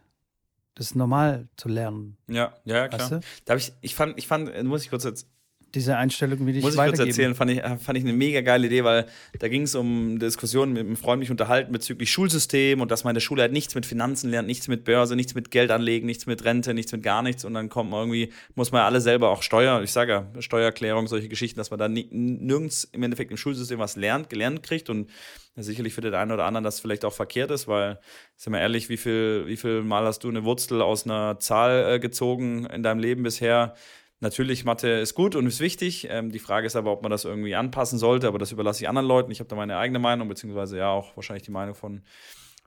Das 0.75 0.87
ist 0.87 0.95
normal 0.95 1.49
zu 1.57 1.69
lernen. 1.69 2.17
Ja, 2.29 2.55
ja, 2.65 2.89
klar. 2.89 3.01
Weißt 3.01 3.13
du? 3.13 3.21
Da 3.45 3.57
ich, 3.57 3.73
ich 3.81 3.95
fand, 3.95 4.17
ich 4.19 4.27
fand, 4.27 4.63
muss 4.65 4.83
ich 4.83 4.91
kurz 4.91 5.05
jetzt 5.05 5.27
diese 5.75 5.97
Einstellung 5.97 6.47
wie 6.47 6.51
ich 6.53 6.63
Muss 6.63 6.75
ich 6.75 6.81
kurz 6.81 6.99
erzählen, 6.99 7.35
fand 7.35 7.51
ich, 7.53 7.61
fand 7.61 7.99
ich 7.99 8.05
eine 8.05 8.13
mega 8.13 8.41
geile 8.41 8.67
Idee, 8.67 8.85
weil 8.85 9.07
da 9.39 9.49
ging 9.49 9.63
es 9.63 9.75
um 9.75 10.19
Diskussionen 10.19 10.73
mit 10.73 10.87
einem 10.87 10.97
Freund 10.97 11.21
mich 11.21 11.31
unterhalten 11.31 11.73
bezüglich 11.73 12.11
Schulsystem 12.11 12.81
und 12.81 12.91
dass 12.91 13.05
man 13.05 13.13
in 13.13 13.15
der 13.15 13.21
Schule 13.21 13.43
halt 13.43 13.53
nichts 13.53 13.75
mit 13.75 13.87
Finanzen 13.87 14.31
lernt, 14.31 14.49
nichts 14.49 14.69
mit 14.69 14.85
Börse, 14.85 15.17
nichts 15.17 15.35
mit 15.35 15.51
Geld 15.51 15.71
anlegen, 15.71 16.07
nichts 16.07 16.27
mit 16.27 16.45
Rente, 16.45 16.75
nichts 16.75 16.93
mit 16.93 17.03
gar 17.03 17.23
nichts 17.23 17.45
und 17.45 17.55
dann 17.55 17.69
kommt 17.69 17.91
man 17.91 18.01
irgendwie, 18.01 18.33
muss 18.55 18.73
man 18.73 18.81
ja 18.81 18.87
alle 18.87 19.01
selber 19.01 19.31
auch 19.31 19.43
Steuer, 19.43 19.83
ich 19.83 19.93
sage 19.93 20.13
ja, 20.13 20.43
Steuererklärung, 20.43 21.07
solche 21.07 21.29
Geschichten, 21.29 21.59
dass 21.59 21.71
man 21.71 21.79
da 21.79 21.89
nirgends 21.89 22.85
im 22.85 23.03
Endeffekt 23.03 23.31
im 23.31 23.37
Schulsystem 23.37 23.79
was 23.79 23.97
lernt, 23.97 24.31
gelernt 24.31 24.63
kriegt 24.63 24.91
und 24.91 25.11
sicherlich 25.57 25.95
für 25.95 26.01
den 26.01 26.15
einen 26.15 26.33
oder 26.33 26.45
anderen 26.45 26.65
das 26.65 26.81
vielleicht 26.81 27.05
auch 27.05 27.13
verkehrt 27.13 27.51
ist, 27.51 27.69
weil, 27.69 27.99
sind 28.37 28.53
wir 28.53 28.61
ehrlich, 28.61 28.89
wie 28.89 28.97
viel, 28.97 29.45
wie 29.47 29.57
viel 29.57 29.83
Mal 29.83 30.05
hast 30.05 30.25
du 30.25 30.29
eine 30.29 30.45
Wurzel 30.45 30.83
aus 30.83 31.05
einer 31.05 31.39
Zahl 31.39 31.95
äh, 31.95 31.99
gezogen 31.99 32.67
in 32.67 32.83
deinem 32.83 33.01
Leben 33.01 33.23
bisher? 33.23 33.75
Natürlich, 34.23 34.67
Mathe 34.67 35.01
ist 35.01 35.15
gut 35.15 35.35
und 35.35 35.47
ist 35.47 35.61
wichtig. 35.61 36.07
Ähm, 36.11 36.31
die 36.31 36.39
Frage 36.39 36.67
ist 36.67 36.77
aber, 36.77 36.93
ob 36.93 37.03
man 37.03 37.11
das 37.11 37.25
irgendwie 37.25 37.55
anpassen 37.55 37.99
sollte, 37.99 38.29
aber 38.29 38.39
das 38.39 38.53
überlasse 38.53 38.83
ich 38.83 38.89
anderen 38.89 39.09
Leuten. 39.09 39.31
Ich 39.31 39.41
habe 39.41 39.49
da 39.49 39.57
meine 39.57 39.79
eigene 39.79 39.99
Meinung, 39.99 40.29
beziehungsweise 40.29 40.77
ja 40.77 40.91
auch 40.91 41.17
wahrscheinlich 41.17 41.45
die 41.45 41.51
Meinung 41.51 41.75
von, 41.75 42.03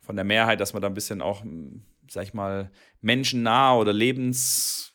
von 0.01 0.15
der 0.15 0.25
Mehrheit, 0.25 0.59
dass 0.59 0.73
man 0.73 0.81
da 0.81 0.87
ein 0.87 0.95
bisschen 0.95 1.21
auch, 1.21 1.43
hm, 1.43 1.83
sag 2.09 2.23
ich 2.23 2.33
mal, 2.33 2.71
menschennah 3.01 3.75
oder 3.75 3.93
lebens, 3.93 4.93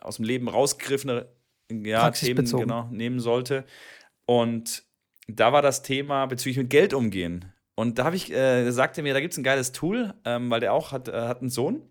aus 0.00 0.16
dem 0.16 0.24
Leben 0.24 0.48
rausgegriffene 0.48 1.28
ja, 1.70 2.10
Themen 2.10 2.44
genau, 2.44 2.88
nehmen 2.90 3.20
sollte. 3.20 3.64
Und 4.26 4.82
da 5.28 5.52
war 5.52 5.62
das 5.62 5.82
Thema 5.82 6.26
bezüglich 6.26 6.58
mit 6.58 6.70
Geld 6.70 6.92
umgehen. 6.92 7.52
Und 7.76 7.98
da 7.98 8.04
habe 8.04 8.16
ich, 8.16 8.32
äh, 8.32 8.70
sagte 8.72 9.02
mir, 9.02 9.14
da 9.14 9.20
gibt 9.20 9.32
es 9.32 9.38
ein 9.38 9.44
geiles 9.44 9.70
Tool, 9.70 10.14
ähm, 10.24 10.50
weil 10.50 10.60
der 10.60 10.72
auch 10.72 10.90
hat, 10.90 11.08
äh, 11.08 11.12
hat 11.12 11.40
einen 11.40 11.50
Sohn. 11.50 11.82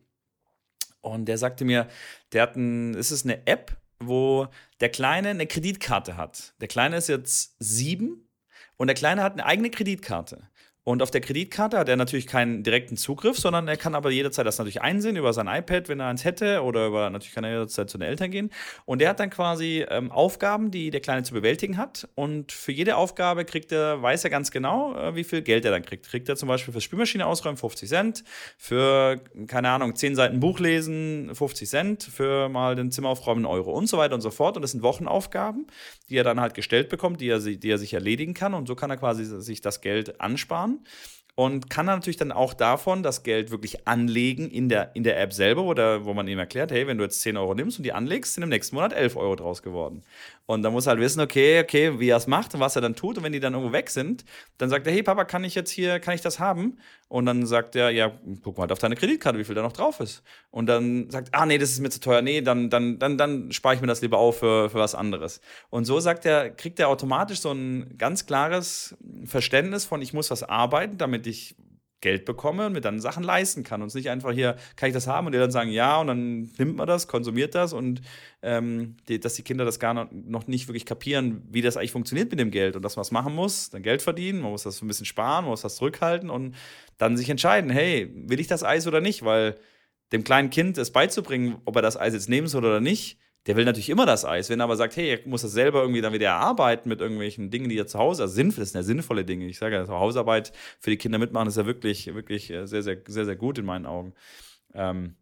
Und 1.02 1.26
der 1.26 1.38
sagte 1.38 1.64
mir, 1.64 1.88
der 2.34 2.44
hat 2.44 2.58
ein, 2.58 2.94
ist 2.94 3.12
es 3.12 3.24
eine 3.24 3.48
App, 3.48 3.79
wo 4.02 4.48
der 4.80 4.90
Kleine 4.90 5.30
eine 5.30 5.48
Kreditkarte 5.48 6.18
hat. 6.18 6.54
Der 6.62 6.68
Kleine 6.68 6.98
ist 6.98 7.10
jetzt 7.10 7.56
sieben 7.60 8.30
und 8.78 8.88
der 8.88 8.96
Kleine 8.96 9.24
hat 9.24 9.34
eine 9.34 9.46
eigene 9.46 9.70
Kreditkarte. 9.70 10.50
Und 10.86 11.04
auf 11.04 11.12
der 11.12 11.22
Kreditkarte 11.22 11.78
hat 11.78 11.90
er 11.90 11.98
natürlich 11.98 12.26
keinen 12.26 12.64
direkten 12.64 12.96
Zugriff, 12.96 13.38
sondern 13.38 13.68
er 13.68 13.76
kann 13.76 13.96
aber 13.96 14.12
jederzeit 14.12 14.46
das 14.46 14.58
natürlich 14.58 14.82
einsehen 14.82 15.18
über 15.18 15.34
sein 15.34 15.48
iPad, 15.48 15.90
wenn 15.90 16.00
er 16.00 16.08
eins 16.08 16.24
hätte, 16.24 16.64
oder 16.64 16.88
über, 16.88 17.10
natürlich 17.10 17.36
kann 17.36 17.44
er 17.44 17.52
jederzeit 17.52 17.90
zu 17.90 17.98
den 17.98 18.08
Eltern 18.08 18.32
gehen. 18.32 18.50
Und 18.86 19.02
er 19.02 19.10
hat 19.10 19.20
dann 19.20 19.30
quasi 19.30 19.86
ähm, 19.90 20.10
Aufgaben, 20.10 20.72
die 20.72 20.90
der 20.90 21.02
Kleine 21.02 21.24
zu 21.24 21.34
bewältigen 21.34 21.78
hat. 21.78 22.08
Und 22.16 22.54
für 22.54 22.72
jede 22.72 22.96
Aufgabe 22.96 23.44
kriegt 23.44 23.72
er, 23.74 24.02
weiß 24.02 24.24
er 24.24 24.30
ganz 24.30 24.52
genau, 24.52 24.96
äh, 24.96 25.16
wie 25.16 25.26
viel 25.26 25.42
Geld 25.42 25.66
er 25.66 25.72
dann 25.72 25.84
kriegt. 25.84 26.08
Kriegt 26.08 26.30
er 26.30 26.38
zum 26.38 26.48
Beispiel 26.48 26.74
für 26.74 26.82
Spülmaschine 26.82 27.26
ausräumen 27.26 27.58
50 27.58 27.90
Cent, 27.90 28.24
für, 28.58 29.22
keine 29.48 29.70
Ahnung, 29.70 29.96
10 29.96 30.16
Seiten 30.16 30.40
Buch 30.40 30.60
lesen 30.60 31.36
50 31.36 31.70
Cent, 31.70 32.04
für 32.04 32.48
mal 32.48 32.76
den 32.76 32.90
Zimmer 32.90 33.10
aufräumen 33.10 33.46
Euro 33.46 33.74
und 33.74 33.88
so 33.88 33.98
weiter 33.98 34.16
und 34.16 34.22
so 34.22 34.32
fort. 34.32 34.56
Und 34.56 34.62
das 34.62 34.72
sind 34.72 34.82
Wochenaufgaben, 34.82 35.68
die 36.10 36.16
er 36.16 36.24
dann 36.24 36.40
halt 36.40 36.54
gestellt 36.54 36.88
bekommt, 36.88 37.20
die 37.20 37.30
er, 37.30 37.40
die 37.40 37.70
er 37.70 37.78
sich 37.78 37.94
erledigen 37.94 38.34
kann. 38.34 38.54
Und 38.54 38.68
so 38.68 38.76
kann 38.76 38.90
er 38.90 38.98
quasi 38.98 39.26
sich 39.26 39.62
das 39.62 39.82
Geld 39.82 40.22
ansparen 40.22 40.69
und 41.36 41.70
kann 41.70 41.86
natürlich 41.86 42.18
dann 42.18 42.34
auch 42.34 42.54
davon 42.54 43.02
das 43.02 43.24
Geld 43.24 43.50
wirklich 43.50 43.88
anlegen 43.88 44.50
in 44.50 44.68
der, 44.68 44.94
in 44.94 45.04
der 45.04 45.20
App 45.22 45.32
selber, 45.32 45.64
oder 45.64 46.04
wo 46.04 46.14
man 46.14 46.28
ihm 46.28 46.38
erklärt, 46.38 46.70
hey, 46.72 46.86
wenn 46.86 46.98
du 46.98 47.06
jetzt 47.06 47.22
10 47.22 47.38
Euro 47.38 47.54
nimmst 47.54 47.80
und 47.80 47.84
die 47.84 47.94
anlegst, 47.94 48.34
sind 48.34 48.44
im 48.44 48.50
nächsten 48.50 48.76
Monat 48.76 48.92
11 48.92 49.16
Euro 49.16 49.38
draus 49.38 49.64
geworden. 49.64 50.04
Und 50.50 50.64
da 50.64 50.72
muss 50.72 50.88
er 50.88 50.94
halt 50.94 51.00
wissen, 51.00 51.20
okay, 51.22 51.60
okay, 51.60 52.00
wie 52.00 52.10
er 52.10 52.18
es 52.18 52.26
macht 52.26 52.56
und 52.56 52.60
was 52.60 52.76
er 52.76 52.82
dann 52.82 52.96
tut. 52.96 53.20
Und 53.20 53.24
wenn 53.24 53.32
die 53.32 53.40
dann 53.40 53.54
irgendwo 53.54 53.72
weg 53.72 53.92
sind, 53.92 54.26
dann 54.58 54.68
sagt 54.68 54.88
er, 54.88 54.94
hey 54.94 55.04
Papa, 55.04 55.24
kann 55.24 55.44
ich 55.44 55.54
jetzt 55.54 55.70
hier, 55.70 56.00
kann 56.00 56.16
ich 56.16 56.22
das 56.22 56.40
haben? 56.40 56.80
Und 57.08 57.28
dann 57.28 57.46
sagt 57.46 57.76
er, 57.76 57.92
ja, 57.92 58.12
guck 58.42 58.58
mal 58.58 58.62
halt 58.62 58.72
auf 58.72 58.80
deine 58.80 58.96
Kreditkarte, 58.96 59.38
wie 59.38 59.44
viel 59.44 59.54
da 59.54 59.62
noch 59.62 59.74
drauf 59.74 60.00
ist. 60.00 60.24
Und 60.50 60.66
dann 60.66 61.08
sagt, 61.12 61.36
ah 61.36 61.46
nee, 61.46 61.60
das 61.60 61.70
ist 61.70 61.82
mir 61.82 61.92
zu 61.92 62.00
teuer, 62.00 62.24
nee, 62.24 62.42
dann, 62.42 62.72
dann, 62.72 62.98
dann, 62.98 63.16
dann 63.16 63.52
spare 63.52 63.76
ich 63.76 63.82
mir 63.82 63.86
das 63.86 64.02
lieber 64.02 64.18
auf 64.18 64.40
für, 64.40 64.72
für 64.72 64.80
was 64.80 64.96
anderes. 64.96 65.40
Und 65.70 65.86
so 65.86 66.00
sagt 66.00 66.26
er, 66.26 66.50
kriegt 66.50 66.80
er 66.80 66.90
automatisch 66.90 67.42
so 67.42 67.52
ein 67.52 68.00
ganz 68.00 68.26
klares 68.26 68.98
Verständnis 69.26 69.86
von, 69.86 70.02
ich 70.02 70.14
muss 70.14 70.32
was 70.32 70.42
arbeiten, 70.42 70.98
damit 70.98 71.28
ich 71.28 71.58
Geld 72.02 72.26
bekomme 72.26 72.68
und 72.68 72.74
mir 72.74 72.82
dann 72.82 73.00
Sachen 73.00 73.24
leisten 73.24 73.64
kann. 73.64 73.82
Und 73.82 73.88
es 73.88 73.94
nicht 73.94 74.10
einfach 74.10 74.32
hier, 74.32 74.56
kann 74.76 74.88
ich 74.88 74.94
das 74.94 75.08
haben? 75.08 75.28
Und 75.28 75.34
die 75.34 75.40
dann 75.40 75.52
sagen, 75.52 75.70
ja, 75.70 76.00
und 76.00 76.08
dann 76.08 76.50
nimmt 76.58 76.78
man 76.78 76.88
das, 76.88 77.08
konsumiert 77.08 77.56
das 77.56 77.74
und 77.74 78.02
ähm, 78.42 78.96
die, 79.08 79.20
dass 79.20 79.34
die 79.34 79.44
Kinder 79.44 79.66
das 79.66 79.80
gar 79.80 80.10
noch 80.12 80.48
nicht 80.48 80.68
wirklich 80.68 80.86
kapieren, 80.86 81.42
wie 81.50 81.62
das 81.62 81.76
eigentlich 81.76 81.92
funktioniert 81.92 82.32
mit 82.32 82.40
dem 82.40 82.52
Geld 82.52 82.76
und 82.76 82.84
dass 82.84 82.96
man 82.96 83.02
es 83.02 83.12
machen 83.12 83.36
muss, 83.36 83.70
dann 83.70 83.84
Geld 83.84 84.02
verdienen, 84.02 84.42
man 84.42 84.52
muss 84.52 84.64
das 84.64 84.82
ein 84.82 84.88
bisschen 84.88 85.06
sparen, 85.06 85.44
man 85.44 85.52
muss 85.52 85.62
das 85.62 85.76
zurückhalten 85.76 86.30
und 86.30 86.56
dann 86.98 87.18
sich 87.18 87.30
entscheiden, 87.30 87.70
hey, 87.70 88.10
will 88.14 88.40
ich 88.40 88.48
das 88.48 88.64
Eis 88.64 88.88
oder 88.88 89.02
nicht? 89.02 89.26
Weil 89.26 89.56
dem 90.12 90.24
kleinen 90.24 90.50
Kind 90.50 90.78
es 90.78 90.92
beizubringen, 90.92 91.58
ob 91.66 91.76
er 91.76 91.82
das 91.82 91.98
Eis 91.98 92.14
jetzt 92.14 92.30
nehmen 92.30 92.48
soll 92.48 92.66
oder 92.66 92.80
nicht, 92.80 93.18
der 93.48 93.56
will 93.56 93.66
natürlich 93.66 93.90
immer 93.90 94.06
das 94.06 94.26
Eis. 94.26 94.50
Wenn 94.50 94.60
er 94.60 94.66
aber 94.66 94.76
sagt, 94.76 94.96
hey, 94.98 95.10
er 95.10 95.28
muss 95.28 95.42
das 95.42 95.52
selber 95.52 95.82
irgendwie 95.82 96.02
dann 96.02 96.14
wieder 96.14 96.28
erarbeiten 96.28 96.90
mit 96.90 97.02
irgendwelchen 97.02 97.52
Dingen, 97.52 97.70
die 97.70 97.78
er 97.78 97.88
zu 97.88 97.98
Hause, 97.98 98.24
also 98.24 98.34
sinnvoll, 98.34 98.62
das 98.62 98.72
sind 98.72 98.80
ja 98.80 98.84
sinnvolle 98.84 99.26
Dinge. 99.26 99.46
Ich 99.48 99.58
sage 99.58 99.76
ja, 99.76 99.88
Hausarbeit 99.88 100.52
für 100.80 100.90
die 100.90 100.98
Kinder 100.98 101.18
mitmachen 101.18 101.48
ist 101.48 101.58
ja 101.58 101.66
wirklich, 101.66 102.14
wirklich 102.14 102.50
äh, 102.52 102.68
sehr, 102.68 102.84
sehr, 102.84 102.98
sehr, 103.08 103.26
sehr 103.26 103.36
gut 103.36 103.58
in 103.58 103.66
meinen 103.66 103.86
Augen. 103.86 104.14
Ähm, 104.74 105.16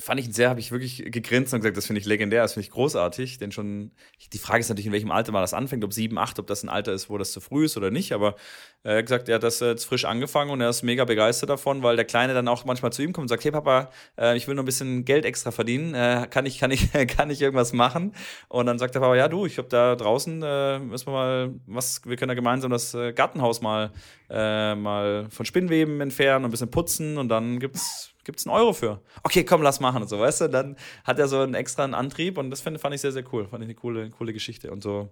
fand 0.00 0.20
ich 0.20 0.32
sehr, 0.32 0.48
habe 0.48 0.60
ich 0.60 0.70
wirklich 0.70 1.10
gegrinst 1.10 1.52
und 1.52 1.60
gesagt, 1.60 1.76
das 1.76 1.86
finde 1.86 2.00
ich 2.00 2.06
legendär, 2.06 2.42
das 2.42 2.52
finde 2.52 2.66
ich 2.66 2.70
großartig. 2.70 3.38
Denn 3.38 3.50
schon, 3.50 3.90
die 4.32 4.38
Frage 4.38 4.60
ist 4.60 4.68
natürlich, 4.68 4.86
in 4.86 4.92
welchem 4.92 5.10
Alter 5.10 5.32
man 5.32 5.42
das 5.42 5.54
anfängt, 5.54 5.82
ob 5.82 5.92
sieben, 5.92 6.18
acht, 6.18 6.38
ob 6.38 6.46
das 6.46 6.62
ein 6.62 6.68
Alter 6.68 6.92
ist, 6.92 7.10
wo 7.10 7.18
das 7.18 7.32
zu 7.32 7.40
früh 7.40 7.64
ist 7.64 7.76
oder 7.76 7.90
nicht. 7.90 8.12
Aber 8.12 8.36
er 8.84 8.98
hat 8.98 9.06
gesagt, 9.06 9.28
er 9.28 9.36
hat 9.36 9.42
das 9.42 9.58
jetzt 9.58 9.84
frisch 9.84 10.04
angefangen 10.04 10.52
und 10.52 10.60
er 10.60 10.68
ist 10.68 10.84
mega 10.84 11.04
begeistert 11.04 11.50
davon, 11.50 11.82
weil 11.82 11.96
der 11.96 12.04
Kleine 12.04 12.32
dann 12.32 12.46
auch 12.46 12.64
manchmal 12.64 12.92
zu 12.92 13.02
ihm 13.02 13.12
kommt 13.12 13.24
und 13.24 13.28
sagt, 13.28 13.44
hey 13.44 13.50
Papa, 13.50 13.90
äh, 14.16 14.36
ich 14.36 14.46
will 14.46 14.54
noch 14.54 14.62
ein 14.62 14.66
bisschen 14.66 15.04
Geld 15.04 15.24
extra 15.24 15.50
verdienen, 15.50 15.94
äh, 15.94 16.28
kann 16.30 16.46
ich, 16.46 16.58
kann 16.58 16.70
ich, 16.70 16.92
kann 17.08 17.28
ich 17.30 17.42
irgendwas 17.42 17.72
machen? 17.72 18.14
Und 18.48 18.66
dann 18.66 18.78
sagt 18.78 18.94
der 18.94 19.00
Papa, 19.00 19.16
ja 19.16 19.26
du, 19.26 19.46
ich 19.46 19.58
habe 19.58 19.68
da 19.68 19.96
draußen, 19.96 20.42
äh, 20.44 20.78
müssen 20.78 21.08
wir 21.08 21.12
mal, 21.12 21.54
was, 21.66 22.02
wir 22.04 22.14
können 22.14 22.28
da 22.28 22.34
gemeinsam 22.34 22.70
das 22.70 22.94
äh, 22.94 23.12
Gartenhaus 23.12 23.60
mal, 23.62 23.90
äh, 24.30 24.76
mal 24.76 25.26
von 25.28 25.44
Spinnweben 25.44 26.00
entfernen 26.00 26.44
und 26.44 26.50
ein 26.50 26.52
bisschen 26.52 26.70
putzen 26.70 27.18
und 27.18 27.28
dann 27.28 27.58
gibt's 27.58 28.14
gibt 28.28 28.40
es 28.40 28.46
einen 28.46 28.54
Euro 28.54 28.74
für. 28.74 29.00
Okay, 29.22 29.42
komm, 29.42 29.62
lass 29.62 29.80
machen 29.80 30.02
und 30.02 30.08
so, 30.08 30.20
weißt 30.20 30.42
du? 30.42 30.48
Dann 30.48 30.76
hat 31.02 31.18
er 31.18 31.28
so 31.28 31.40
einen 31.40 31.54
extra 31.54 31.86
Antrieb 31.86 32.36
und 32.36 32.50
das 32.50 32.60
fand, 32.60 32.78
fand 32.78 32.94
ich 32.94 33.00
sehr, 33.00 33.10
sehr 33.10 33.24
cool. 33.32 33.48
Fand 33.48 33.62
ich 33.62 33.68
eine 33.68 33.74
coole, 33.74 34.10
coole 34.10 34.34
Geschichte 34.34 34.70
und 34.70 34.82
so. 34.82 35.08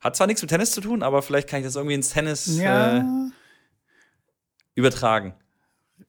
Hat 0.00 0.16
zwar 0.16 0.26
nichts 0.26 0.42
mit 0.42 0.50
Tennis 0.50 0.72
zu 0.72 0.80
tun, 0.80 1.04
aber 1.04 1.22
vielleicht 1.22 1.48
kann 1.48 1.60
ich 1.60 1.66
das 1.66 1.76
irgendwie 1.76 1.94
ins 1.94 2.10
Tennis 2.10 2.58
ja. 2.58 2.98
äh, 2.98 3.02
übertragen. 4.74 5.34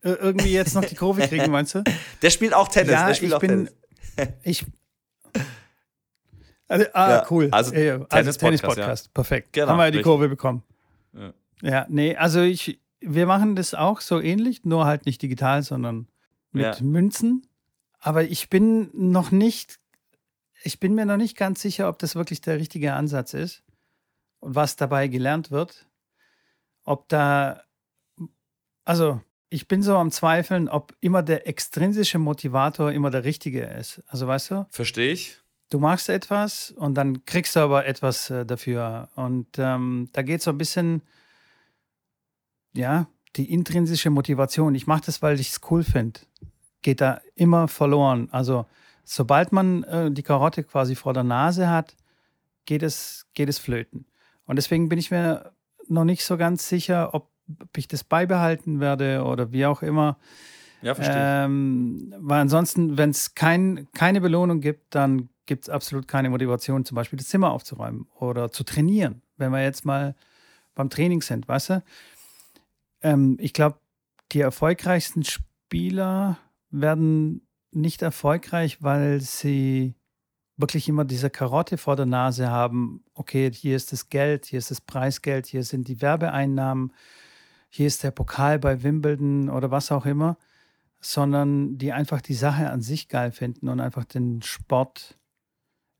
Ir 0.02 0.20
irgendwie 0.20 0.52
jetzt 0.52 0.74
noch 0.74 0.84
die 0.84 0.96
Kurve 0.96 1.20
kriegen, 1.28 1.52
meinst 1.52 1.76
du? 1.76 1.84
Der 2.22 2.30
spielt 2.30 2.52
auch 2.52 2.66
Tennis. 2.66 2.90
Ja, 2.90 3.14
spielt 3.14 3.30
ich 3.30 3.36
auch 3.36 3.38
bin, 3.38 3.70
Tennis. 4.16 4.34
ich. 4.42 4.66
Also, 6.66 6.86
ah, 6.94 7.10
ja, 7.10 7.26
cool. 7.30 7.48
Also, 7.52 7.72
also 8.08 8.32
Tennis-Podcast. 8.32 8.76
Tennis 8.76 9.04
ja. 9.04 9.10
Perfekt. 9.14 9.52
Genau, 9.52 9.68
Haben 9.68 9.78
wir 9.78 9.90
die 9.92 10.02
Kurve 10.02 10.28
bekommen. 10.28 10.64
Ja. 11.12 11.32
ja, 11.62 11.86
nee, 11.88 12.16
also 12.16 12.40
ich, 12.40 12.80
wir 12.98 13.26
machen 13.26 13.54
das 13.54 13.72
auch 13.72 14.00
so 14.00 14.20
ähnlich, 14.20 14.64
nur 14.64 14.84
halt 14.84 15.06
nicht 15.06 15.22
digital, 15.22 15.62
sondern 15.62 16.08
mit 16.54 16.64
ja. 16.64 16.76
Münzen. 16.80 17.46
Aber 18.00 18.22
ich 18.24 18.48
bin 18.48 18.90
noch 18.92 19.30
nicht, 19.30 19.80
ich 20.62 20.78
bin 20.80 20.94
mir 20.94 21.06
noch 21.06 21.16
nicht 21.16 21.36
ganz 21.36 21.60
sicher, 21.60 21.88
ob 21.88 21.98
das 21.98 22.14
wirklich 22.14 22.40
der 22.40 22.58
richtige 22.58 22.94
Ansatz 22.94 23.34
ist 23.34 23.62
und 24.40 24.54
was 24.54 24.76
dabei 24.76 25.08
gelernt 25.08 25.50
wird. 25.50 25.86
Ob 26.84 27.08
da, 27.08 27.62
also 28.84 29.20
ich 29.48 29.68
bin 29.68 29.82
so 29.82 29.96
am 29.96 30.10
Zweifeln, 30.10 30.68
ob 30.68 30.94
immer 31.00 31.22
der 31.22 31.46
extrinsische 31.46 32.18
Motivator 32.18 32.92
immer 32.92 33.10
der 33.10 33.24
richtige 33.24 33.62
ist. 33.62 34.02
Also 34.06 34.26
weißt 34.26 34.50
du? 34.50 34.66
Verstehe 34.70 35.12
ich. 35.12 35.38
Du 35.70 35.78
machst 35.78 36.08
etwas 36.08 36.72
und 36.72 36.94
dann 36.94 37.24
kriegst 37.24 37.56
du 37.56 37.60
aber 37.60 37.86
etwas 37.86 38.30
äh, 38.30 38.44
dafür. 38.44 39.08
Und 39.14 39.48
ähm, 39.58 40.08
da 40.12 40.22
geht 40.22 40.42
so 40.42 40.50
ein 40.50 40.58
bisschen, 40.58 41.02
ja, 42.74 43.06
die 43.36 43.52
intrinsische 43.52 44.10
Motivation. 44.10 44.74
Ich 44.74 44.86
mache 44.86 45.02
das, 45.06 45.22
weil 45.22 45.40
ich 45.40 45.50
es 45.50 45.60
cool 45.70 45.82
finde. 45.82 46.20
Geht 46.84 47.00
da 47.00 47.20
immer 47.34 47.66
verloren. 47.66 48.28
Also 48.30 48.66
sobald 49.02 49.50
man 49.50 49.82
äh, 49.82 50.12
die 50.12 50.22
Karotte 50.22 50.62
quasi 50.62 50.94
vor 50.94 51.12
der 51.12 51.24
Nase 51.24 51.68
hat, 51.68 51.96
geht 52.64 52.84
es, 52.84 53.26
geht 53.34 53.48
es 53.48 53.58
flöten. 53.58 54.06
Und 54.46 54.54
deswegen 54.54 54.88
bin 54.88 55.00
ich 55.00 55.10
mir 55.10 55.50
noch 55.88 56.04
nicht 56.04 56.24
so 56.24 56.36
ganz 56.36 56.68
sicher, 56.68 57.12
ob 57.12 57.34
ob 57.62 57.76
ich 57.76 57.88
das 57.88 58.04
beibehalten 58.04 58.80
werde 58.80 59.24
oder 59.24 59.52
wie 59.52 59.66
auch 59.66 59.82
immer. 59.82 60.16
Ja, 60.82 60.94
verstehe. 60.94 61.16
Ähm, 61.16 62.14
weil 62.18 62.40
ansonsten, 62.40 62.98
wenn 62.98 63.10
es 63.10 63.34
kein, 63.34 63.88
keine 63.92 64.20
Belohnung 64.20 64.60
gibt, 64.60 64.94
dann 64.94 65.28
gibt 65.46 65.64
es 65.64 65.68
absolut 65.68 66.08
keine 66.08 66.30
Motivation, 66.30 66.84
zum 66.84 66.94
Beispiel 66.94 67.18
das 67.18 67.28
Zimmer 67.28 67.52
aufzuräumen 67.52 68.06
oder 68.18 68.50
zu 68.50 68.64
trainieren. 68.64 69.22
Wenn 69.36 69.50
wir 69.50 69.62
jetzt 69.62 69.84
mal 69.84 70.14
beim 70.74 70.90
Training 70.90 71.22
sind, 71.22 71.48
weißt 71.48 71.70
du? 71.70 71.82
Ähm, 73.02 73.36
ich 73.40 73.52
glaube, 73.52 73.78
die 74.32 74.40
erfolgreichsten 74.40 75.24
Spieler 75.24 76.38
werden 76.80 77.46
nicht 77.70 78.02
erfolgreich, 78.02 78.82
weil 78.82 79.20
sie 79.20 79.94
wirklich 80.56 80.88
immer 80.88 81.04
diese 81.04 81.30
Karotte 81.30 81.76
vor 81.78 81.96
der 81.96 82.06
Nase 82.06 82.50
haben. 82.50 83.04
Okay, 83.14 83.50
hier 83.52 83.76
ist 83.76 83.92
das 83.92 84.08
Geld, 84.08 84.46
hier 84.46 84.58
ist 84.58 84.70
das 84.70 84.80
Preisgeld, 84.80 85.46
hier 85.46 85.64
sind 85.64 85.88
die 85.88 86.00
Werbeeinnahmen 86.00 86.92
hier 87.74 87.88
ist 87.88 88.04
der 88.04 88.12
Pokal 88.12 88.60
bei 88.60 88.84
Wimbledon 88.84 89.50
oder 89.50 89.72
was 89.72 89.90
auch 89.90 90.06
immer, 90.06 90.38
sondern 91.00 91.76
die 91.76 91.90
einfach 91.90 92.20
die 92.20 92.34
Sache 92.34 92.70
an 92.70 92.82
sich 92.82 93.08
geil 93.08 93.32
finden 93.32 93.68
und 93.68 93.80
einfach 93.80 94.04
den 94.04 94.42
Sport 94.42 95.18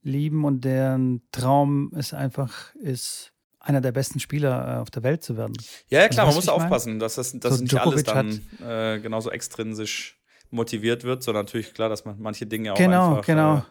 lieben 0.01 0.45
und 0.45 0.63
deren 0.63 1.21
Traum 1.33 1.91
ist 1.93 2.13
einfach 2.13 2.73
ist, 2.75 3.33
einer 3.59 3.81
der 3.81 3.91
besten 3.91 4.21
Spieler 4.21 4.75
äh, 4.75 4.79
auf 4.79 4.89
der 4.89 5.03
Welt 5.03 5.21
zu 5.21 5.35
werden. 5.35 5.51
Ja, 5.89 5.99
ja 5.99 6.07
klar, 6.07 6.27
also, 6.27 6.39
man 6.39 6.45
muss 6.45 6.63
aufpassen, 6.63 6.97
dass 6.97 7.15
das, 7.15 7.37
dass 7.39 7.55
so 7.55 7.61
nicht 7.61 7.73
Djokovic 7.73 8.07
alles 8.07 8.41
dann 8.61 8.95
äh, 8.95 9.01
genauso 9.01 9.29
extrinsisch 9.29 10.17
motiviert 10.49 11.03
wird, 11.03 11.23
sondern 11.23 11.45
natürlich 11.45 11.73
klar, 11.73 11.89
dass 11.89 12.05
man 12.05 12.19
manche 12.19 12.45
Dinge 12.45 12.73
auch 12.73 12.77
genau, 12.77 13.11
einfach 13.11 13.25
genau. 13.25 13.57
Äh, 13.57 13.61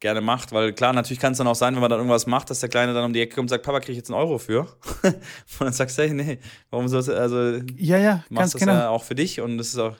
gerne 0.00 0.20
macht, 0.20 0.52
weil 0.52 0.72
klar, 0.72 0.92
natürlich 0.92 1.20
kann 1.20 1.32
es 1.32 1.38
dann 1.38 1.46
auch 1.46 1.54
sein, 1.54 1.74
wenn 1.74 1.80
man 1.80 1.88
dann 1.88 2.00
irgendwas 2.00 2.26
macht, 2.26 2.50
dass 2.50 2.60
der 2.60 2.68
Kleine 2.68 2.92
dann 2.92 3.04
um 3.04 3.12
die 3.12 3.20
Ecke 3.20 3.36
kommt 3.36 3.44
und 3.44 3.48
sagt, 3.48 3.64
Papa, 3.64 3.80
kriege 3.80 3.92
ich 3.92 3.98
jetzt 3.98 4.10
einen 4.10 4.18
Euro 4.18 4.38
für? 4.38 4.60
und 5.02 5.14
dann 5.60 5.72
sagst 5.72 5.96
du, 5.96 6.02
hey, 6.02 6.12
nee, 6.12 6.38
warum 6.70 6.88
sollst 6.88 7.08
du, 7.08 7.18
also 7.18 7.64
ja, 7.76 7.98
ja, 7.98 8.24
machst 8.28 8.54
das 8.54 8.60
genau. 8.60 8.72
ja 8.74 8.88
auch 8.88 9.04
für 9.04 9.14
dich 9.14 9.40
und 9.40 9.56
das 9.56 9.68
ist 9.68 9.78
auch 9.78 9.96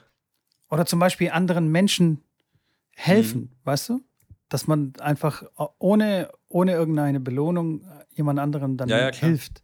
oder 0.69 0.85
zum 0.85 0.99
Beispiel 0.99 1.29
anderen 1.29 1.71
Menschen 1.71 2.21
helfen, 2.95 3.41
mhm. 3.41 3.49
weißt 3.63 3.89
du? 3.89 4.01
Dass 4.49 4.67
man 4.67 4.93
einfach 4.99 5.43
ohne, 5.79 6.29
ohne 6.47 6.73
irgendeine 6.73 7.19
Belohnung 7.19 7.85
jemand 8.11 8.39
anderem 8.39 8.77
dann 8.77 8.89
ja, 8.89 9.09
ja, 9.09 9.13
hilft. 9.13 9.63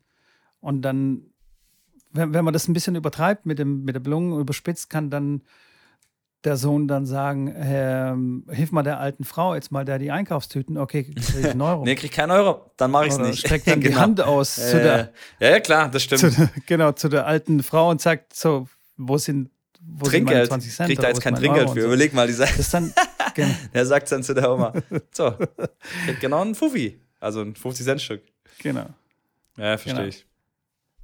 Und 0.60 0.82
dann, 0.82 1.32
wenn, 2.12 2.34
wenn 2.34 2.46
man 2.46 2.54
das 2.54 2.68
ein 2.68 2.74
bisschen 2.74 2.96
übertreibt 2.96 3.46
mit, 3.46 3.60
dem, 3.60 3.84
mit 3.84 3.96
der 3.96 4.00
Belohnung, 4.00 4.40
überspitzt, 4.40 4.90
kann 4.90 5.10
dann 5.10 5.42
der 6.44 6.58
Sohn 6.58 6.88
dann 6.88 7.06
sagen, 7.06 7.54
ähm, 7.56 8.46
hilf 8.50 8.72
mal 8.72 8.84
der 8.84 9.00
alten 9.00 9.24
Frau 9.24 9.54
jetzt 9.54 9.72
mal 9.72 9.86
der 9.86 10.00
die 10.00 10.12
Einkaufstüten, 10.12 10.78
okay, 10.78 11.04
krieg 11.04 11.20
ich 11.20 11.50
einen 11.50 11.62
Euro. 11.62 11.84
nee, 11.86 11.96
krieg 11.96 12.12
keinen 12.12 12.32
Euro, 12.32 12.72
dann 12.78 12.92
mache 12.92 13.08
ich 13.08 13.14
es 13.14 13.20
nicht. 13.20 13.40
Streckt 13.40 13.68
dann 13.68 13.80
genau. 13.82 13.96
die 13.96 14.02
Hand 14.02 14.22
aus 14.22 14.58
äh, 14.58 14.72
zu 14.72 14.80
der, 14.80 15.14
ja, 15.40 15.50
ja, 15.50 15.60
klar, 15.60 15.90
das 15.90 16.04
stimmt. 16.04 16.22
Zu, 16.22 16.50
genau, 16.66 16.92
zu 16.94 17.10
der 17.10 17.28
alten 17.28 17.62
Frau 17.62 17.90
und 17.90 18.02
sagt 18.02 18.36
so, 18.36 18.68
wo 18.98 19.18
sind 19.18 19.50
wo 19.84 20.06
Trinkgeld. 20.06 20.52
Sind 20.52 20.62
20 20.62 20.76
Cent, 20.76 20.88
Kriegt 20.88 21.04
da 21.04 21.08
jetzt 21.08 21.22
kein 21.22 21.36
Trinkgeld 21.36 21.70
für. 21.72 21.82
So. 21.82 21.88
Überleg 21.88 22.14
mal, 22.14 22.28
die 22.28 22.34
sagt. 22.34 22.58
Das 22.58 22.70
dann, 22.70 22.94
genau. 23.34 23.54
Der 23.74 23.86
sagt 23.86 24.12
dann 24.12 24.24
zu 24.24 24.34
der 24.34 24.52
Oma, 24.52 24.74
so, 25.12 25.34
kriegt 26.06 26.20
genau 26.20 26.42
einen 26.42 26.56
Fuffi, 26.56 27.00
also 27.20 27.42
ein 27.42 27.54
50-Cent-Stück. 27.54 28.22
Genau. 28.60 28.86
Ja, 29.58 29.78
verstehe 29.78 29.94
genau. 29.94 30.08
ich. 30.08 30.26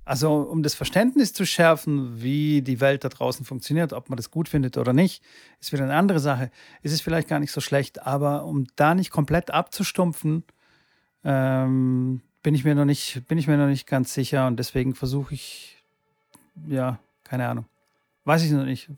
Also 0.08 0.36
um 0.36 0.64
das 0.64 0.74
Verständnis 0.74 1.34
zu 1.34 1.46
schärfen, 1.46 2.22
wie 2.22 2.62
die 2.62 2.80
Welt 2.80 3.04
da 3.04 3.10
draußen 3.10 3.46
funktioniert, 3.46 3.92
ob 3.92 4.10
man 4.10 4.16
das 4.16 4.32
gut 4.32 4.48
findet 4.48 4.78
oder 4.78 4.94
nicht, 4.94 5.22
ist 5.60 5.74
wieder 5.74 5.84
eine 5.84 5.96
andere 5.96 6.22
Sache. 6.22 6.50
Ist 6.82 6.94
es 6.94 7.02
vielleicht 7.02 7.28
gar 7.28 7.42
nicht 7.42 7.52
so 7.52 7.60
schlecht, 7.60 8.04
aber 8.04 8.46
um 8.46 8.68
da 8.78 8.96
nicht 8.96 9.12
komplett 9.12 9.52
abzustumpfen, 9.52 10.46
ähm, 11.26 12.22
bin 12.42 12.56
ich 12.56 12.64
mir 12.64 12.74
noch 12.74 12.86
nicht, 12.86 13.28
bin 13.28 13.38
ich 13.38 13.48
mir 13.48 13.58
noch 13.58 13.68
nicht 13.68 13.86
ganz 13.86 14.14
sicher 14.14 14.48
und 14.48 14.58
deswegen 14.58 14.96
versuche 14.96 15.34
ich, 15.34 15.84
ja, 16.70 17.00
keine 17.26 17.50
Ahnung, 17.50 17.66
weiß 18.24 18.44
ich 18.44 18.52
noch 18.52 18.64
nicht, 18.64 18.90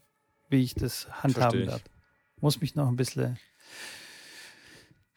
wie 0.49 0.61
ich 0.61 0.75
das 0.75 1.07
handhaben 1.23 1.65
werde. 1.65 1.81
Muss 2.39 2.61
mich 2.61 2.75
noch 2.75 2.87
ein 2.87 2.97
bisschen 2.97 3.39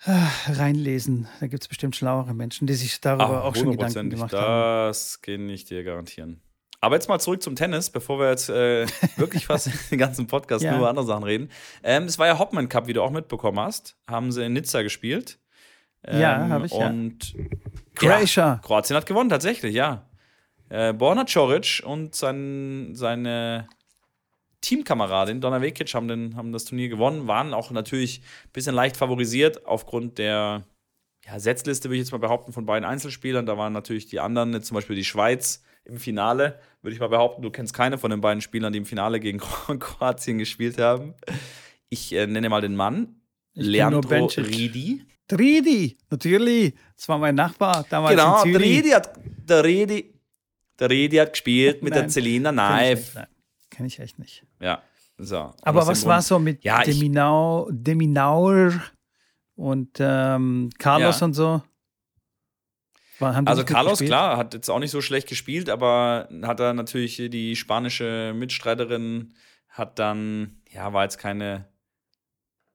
reinlesen. 0.05 1.29
Da 1.41 1.47
gibt 1.47 1.63
es 1.63 1.69
bestimmt 1.69 1.97
schlauere 1.97 2.35
Menschen, 2.35 2.67
die 2.67 2.75
sich 2.75 3.01
darüber 3.01 3.43
Ach, 3.43 3.45
auch 3.45 3.57
schon 3.57 3.71
Gedanken 3.73 4.11
gemacht 4.11 4.33
das 4.33 4.41
haben. 4.41 4.89
Das 4.89 5.23
kann 5.23 5.49
ich 5.49 5.65
dir 5.65 5.85
garantieren. 5.85 6.41
Aber 6.81 6.97
jetzt 6.97 7.09
mal 7.09 7.21
zurück 7.21 7.41
zum 7.43 7.55
Tennis, 7.55 7.91
bevor 7.91 8.19
wir 8.19 8.31
jetzt 8.31 8.49
äh, 8.49 8.87
wirklich 9.17 9.47
fast 9.47 9.71
den 9.91 9.99
ganzen 9.99 10.27
Podcast 10.27 10.65
ja. 10.65 10.73
nur 10.73 10.81
über 10.81 10.89
andere 10.89 11.07
Sachen 11.07 11.23
reden. 11.23 11.49
Ähm, 11.85 12.05
es 12.05 12.19
war 12.19 12.27
ja 12.27 12.39
Hopman 12.39 12.69
Cup, 12.69 12.89
wie 12.89 12.93
du 12.93 13.03
auch 13.03 13.13
mitbekommen 13.13 13.61
hast. 13.61 13.97
Haben 14.09 14.33
sie 14.33 14.45
in 14.45 14.53
Nizza 14.53 14.83
gespielt. 14.83 15.39
Ähm, 16.05 16.21
ja, 16.21 16.49
habe 16.49 16.67
ich. 16.67 16.73
Und 16.73 17.35
ja. 17.35 17.45
Croatia. 17.95 18.61
Kroatien 18.65 18.97
hat 18.97 19.07
gewonnen, 19.07 19.31
tatsächlich, 19.31 19.75
ja. 19.75 20.09
Äh, 20.71 20.93
Borna 20.93 21.25
Coric 21.25 21.83
und 21.85 22.17
sein, 22.17 22.95
seine 22.95 23.69
Teamkameradin 24.63 25.41
Donna 25.41 25.61
Vekic 25.61 25.93
haben, 25.93 26.09
den, 26.09 26.37
haben 26.37 26.53
das 26.53 26.65
Turnier 26.65 26.89
gewonnen, 26.89 27.29
waren 27.29 27.53
auch 27.53 27.71
natürlich 27.71 28.21
ein 28.47 28.53
bisschen 28.53 28.75
leicht 28.75 28.97
favorisiert 28.97 29.67
aufgrund 29.67 30.19
der 30.19 30.65
ja, 31.27 31.39
Setzliste, 31.39 31.89
würde 31.89 31.97
ich 31.97 32.03
jetzt 32.03 32.13
mal 32.13 32.19
behaupten, 32.19 32.53
von 32.53 32.67
beiden 32.67 32.89
Einzelspielern. 32.89 33.47
Da 33.47 33.59
waren 33.59 33.73
natürlich 33.73 34.07
die 34.07 34.21
anderen, 34.21 34.63
zum 34.63 34.75
Beispiel 34.75 34.97
die 34.97 35.05
Schweiz 35.05 35.63
im 35.85 35.99
Finale. 35.99 36.59
Würde 36.81 36.95
ich 36.95 37.01
mal 37.01 37.09
behaupten, 37.09 37.43
du 37.43 37.51
kennst 37.51 37.75
keine 37.75 37.99
von 37.99 38.11
den 38.11 38.21
beiden 38.21 38.41
Spielern, 38.41 38.73
die 38.73 38.79
im 38.79 38.87
Finale 38.87 39.21
gegen 39.21 39.39
Kroatien 39.79 40.39
gespielt 40.39 40.79
haben. 40.79 41.15
Ich 41.89 42.13
äh, 42.13 42.27
nenne 42.27 42.49
mal 42.49 42.61
den 42.61 42.75
Mann. 42.75 43.17
Ich 43.55 43.67
Leandro 43.67 44.27
Ridi. 44.27 45.05
Ridi, 45.31 45.97
natürlich. 46.11 46.75
Das 46.97 47.09
war 47.09 47.19
mein 47.19 47.35
Nachbar 47.35 47.85
damals 47.89 48.17
genau, 48.17 48.43
in 48.43 48.53
Zürich. 48.53 48.69
Der 48.69 48.77
Ridi 48.77 48.91
hat, 48.91 49.13
der 49.25 49.65
Ridi, 49.65 50.15
der 50.79 50.91
Ridi 50.91 51.17
hat 51.17 51.33
gespielt 51.33 51.83
mit 51.83 51.93
Nein, 51.93 52.03
der 52.03 52.09
Celina 52.11 52.53
Naif. 52.53 53.17
Kenne 53.73 53.89
ich 53.89 53.99
echt 54.01 54.19
nicht. 54.19 54.45
Ja. 54.61 54.83
So. 55.17 55.55
Aber 55.63 55.87
was 55.87 56.05
war 56.05 56.21
so 56.21 56.39
mit 56.39 56.63
ja, 56.63 56.83
Deminau, 56.83 57.69
Deminaur 57.71 58.73
und 59.57 59.97
ähm, 59.99 60.71
Carlos 60.79 61.21
ja. 61.21 61.27
und 61.27 61.35
so? 61.35 61.63
also 63.19 63.65
Carlos, 63.65 64.01
klar, 64.01 64.37
hat 64.37 64.53
jetzt 64.53 64.69
auch 64.69 64.81
nicht 64.81 64.91
so 64.91 65.01
schlecht 65.01 65.29
gespielt, 65.29 65.71
aber 65.71 66.29
hat 66.43 66.61
er 66.61 66.75
natürlich 66.75 67.17
die 67.17 67.55
spanische 67.55 68.35
Mitstreiterin, 68.35 69.33
hat 69.69 69.99
dann, 70.01 70.61
ja, 70.71 70.93
war 70.93 71.05
jetzt 71.05 71.19
keine 71.19 71.67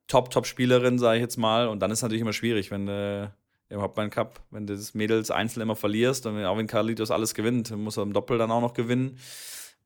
Top-Top-Spielerin, 0.07 0.99
sage 0.99 1.17
ich 1.17 1.21
jetzt 1.21 1.37
mal. 1.37 1.67
Und 1.67 1.81
dann 1.81 1.91
ist 1.91 1.99
es 1.99 2.03
natürlich 2.03 2.21
immer 2.21 2.33
schwierig, 2.33 2.71
wenn 2.71 2.85
du 2.85 3.31
im 3.69 3.81
Hauptmann 3.81 4.09
Cup, 4.09 4.39
wenn 4.49 4.65
du 4.65 4.75
das 4.75 4.93
Mädels 4.93 5.29
einzeln 5.29 5.61
immer 5.63 5.75
verlierst 5.75 6.25
und 6.25 6.43
auch 6.45 6.57
wenn 6.57 6.67
Carlitos 6.67 7.11
alles 7.11 7.33
gewinnt, 7.33 7.69
muss 7.71 7.97
er 7.97 8.03
im 8.03 8.13
Doppel 8.13 8.37
dann 8.37 8.51
auch 8.51 8.61
noch 8.61 8.73
gewinnen. 8.73 9.19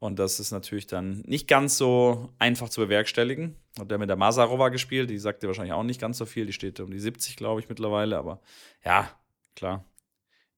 Und 0.01 0.17
das 0.17 0.39
ist 0.39 0.49
natürlich 0.49 0.87
dann 0.87 1.21
nicht 1.27 1.47
ganz 1.47 1.77
so 1.77 2.29
einfach 2.39 2.69
zu 2.69 2.81
bewerkstelligen. 2.81 3.55
Hat 3.77 3.91
der 3.91 3.99
mit 3.99 4.09
der 4.09 4.15
Masarova 4.15 4.69
gespielt, 4.69 5.11
die 5.11 5.19
sagt 5.19 5.43
dir 5.43 5.47
wahrscheinlich 5.47 5.73
auch 5.73 5.83
nicht 5.83 6.01
ganz 6.01 6.17
so 6.17 6.25
viel. 6.25 6.47
Die 6.47 6.53
steht 6.53 6.79
um 6.79 6.89
die 6.89 6.97
70, 6.97 7.35
glaube 7.35 7.59
ich, 7.59 7.69
mittlerweile. 7.69 8.17
Aber 8.17 8.41
ja, 8.83 9.11
klar. 9.55 9.85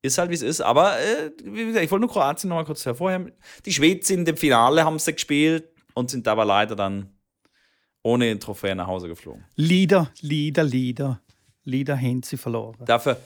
Ist 0.01 0.17
halt, 0.17 0.29
wie 0.29 0.35
es 0.35 0.43
ist. 0.43 0.61
Aber 0.61 0.97
äh, 0.97 1.31
wie 1.43 1.65
gesagt, 1.65 1.83
ich 1.83 1.91
wollte 1.91 2.05
nur 2.05 2.09
Kroatien 2.09 2.47
noch 2.47 2.55
mal 2.55 2.63
kurz 2.63 2.85
hervorheben. 2.85 3.33
Die 3.65 3.73
Schweden 3.73 4.01
sind 4.01 4.29
im 4.29 4.37
Finale, 4.37 4.85
haben 4.85 4.97
sie 4.97 5.11
gespielt 5.11 5.65
und 5.93 6.09
sind 6.09 6.25
aber 6.29 6.45
leider 6.45 6.77
dann 6.77 7.09
ohne 8.01 8.23
den 8.23 8.39
Trophäe 8.39 8.75
nach 8.75 8.87
Hause 8.87 9.09
geflogen. 9.09 9.43
Lieder, 9.57 10.09
Lieder, 10.21 10.63
Lieder. 10.63 11.19
Lieder 11.65 11.97
haben 11.97 12.23
sie 12.23 12.37
verloren. 12.37 12.77
Dafür, 12.85 13.17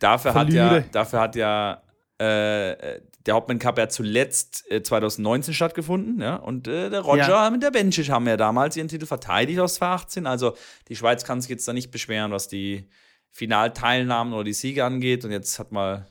dafür, 0.00 0.34
hat 0.34 0.52
ja, 0.52 0.80
dafür 0.80 1.20
hat 1.20 1.36
ja 1.36 1.80
äh, 2.18 3.00
der 3.26 3.34
Hauptmann 3.34 3.58
Cup 3.58 3.78
ja 3.78 3.88
zuletzt 3.88 4.70
äh, 4.70 4.82
2019 4.82 5.54
stattgefunden, 5.54 6.20
ja, 6.20 6.36
und 6.36 6.68
äh, 6.68 6.90
der 6.90 7.00
Roger 7.00 7.28
ja. 7.28 7.50
mit 7.50 7.62
der 7.62 7.70
Bencic 7.70 8.10
haben 8.10 8.26
ja 8.26 8.36
damals 8.36 8.76
ihren 8.76 8.88
Titel 8.88 9.06
verteidigt 9.06 9.60
aus 9.60 9.74
2018. 9.74 10.26
Also 10.26 10.56
die 10.88 10.96
Schweiz 10.96 11.24
kann 11.24 11.40
sich 11.40 11.50
jetzt 11.50 11.66
da 11.66 11.72
nicht 11.72 11.90
beschweren, 11.90 12.32
was 12.32 12.48
die 12.48 12.88
Finalteilnahmen 13.30 14.34
oder 14.34 14.44
die 14.44 14.52
Siege 14.52 14.84
angeht. 14.84 15.24
Und 15.24 15.32
jetzt 15.32 15.58
hat 15.58 15.72
mal 15.72 16.06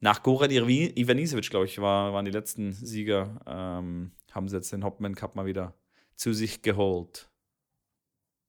nach 0.00 0.22
Goran 0.22 0.50
Ivanisevic, 0.50 1.48
glaube 1.48 1.66
ich, 1.66 1.80
war, 1.80 2.12
waren 2.12 2.24
die 2.24 2.30
letzten 2.30 2.72
Sieger, 2.72 3.40
ähm, 3.46 4.12
haben 4.32 4.48
sie 4.48 4.56
jetzt 4.56 4.72
den 4.72 4.84
Hauptmann 4.84 5.14
Cup 5.14 5.34
mal 5.34 5.46
wieder 5.46 5.74
zu 6.16 6.34
sich 6.34 6.60
geholt. 6.62 7.28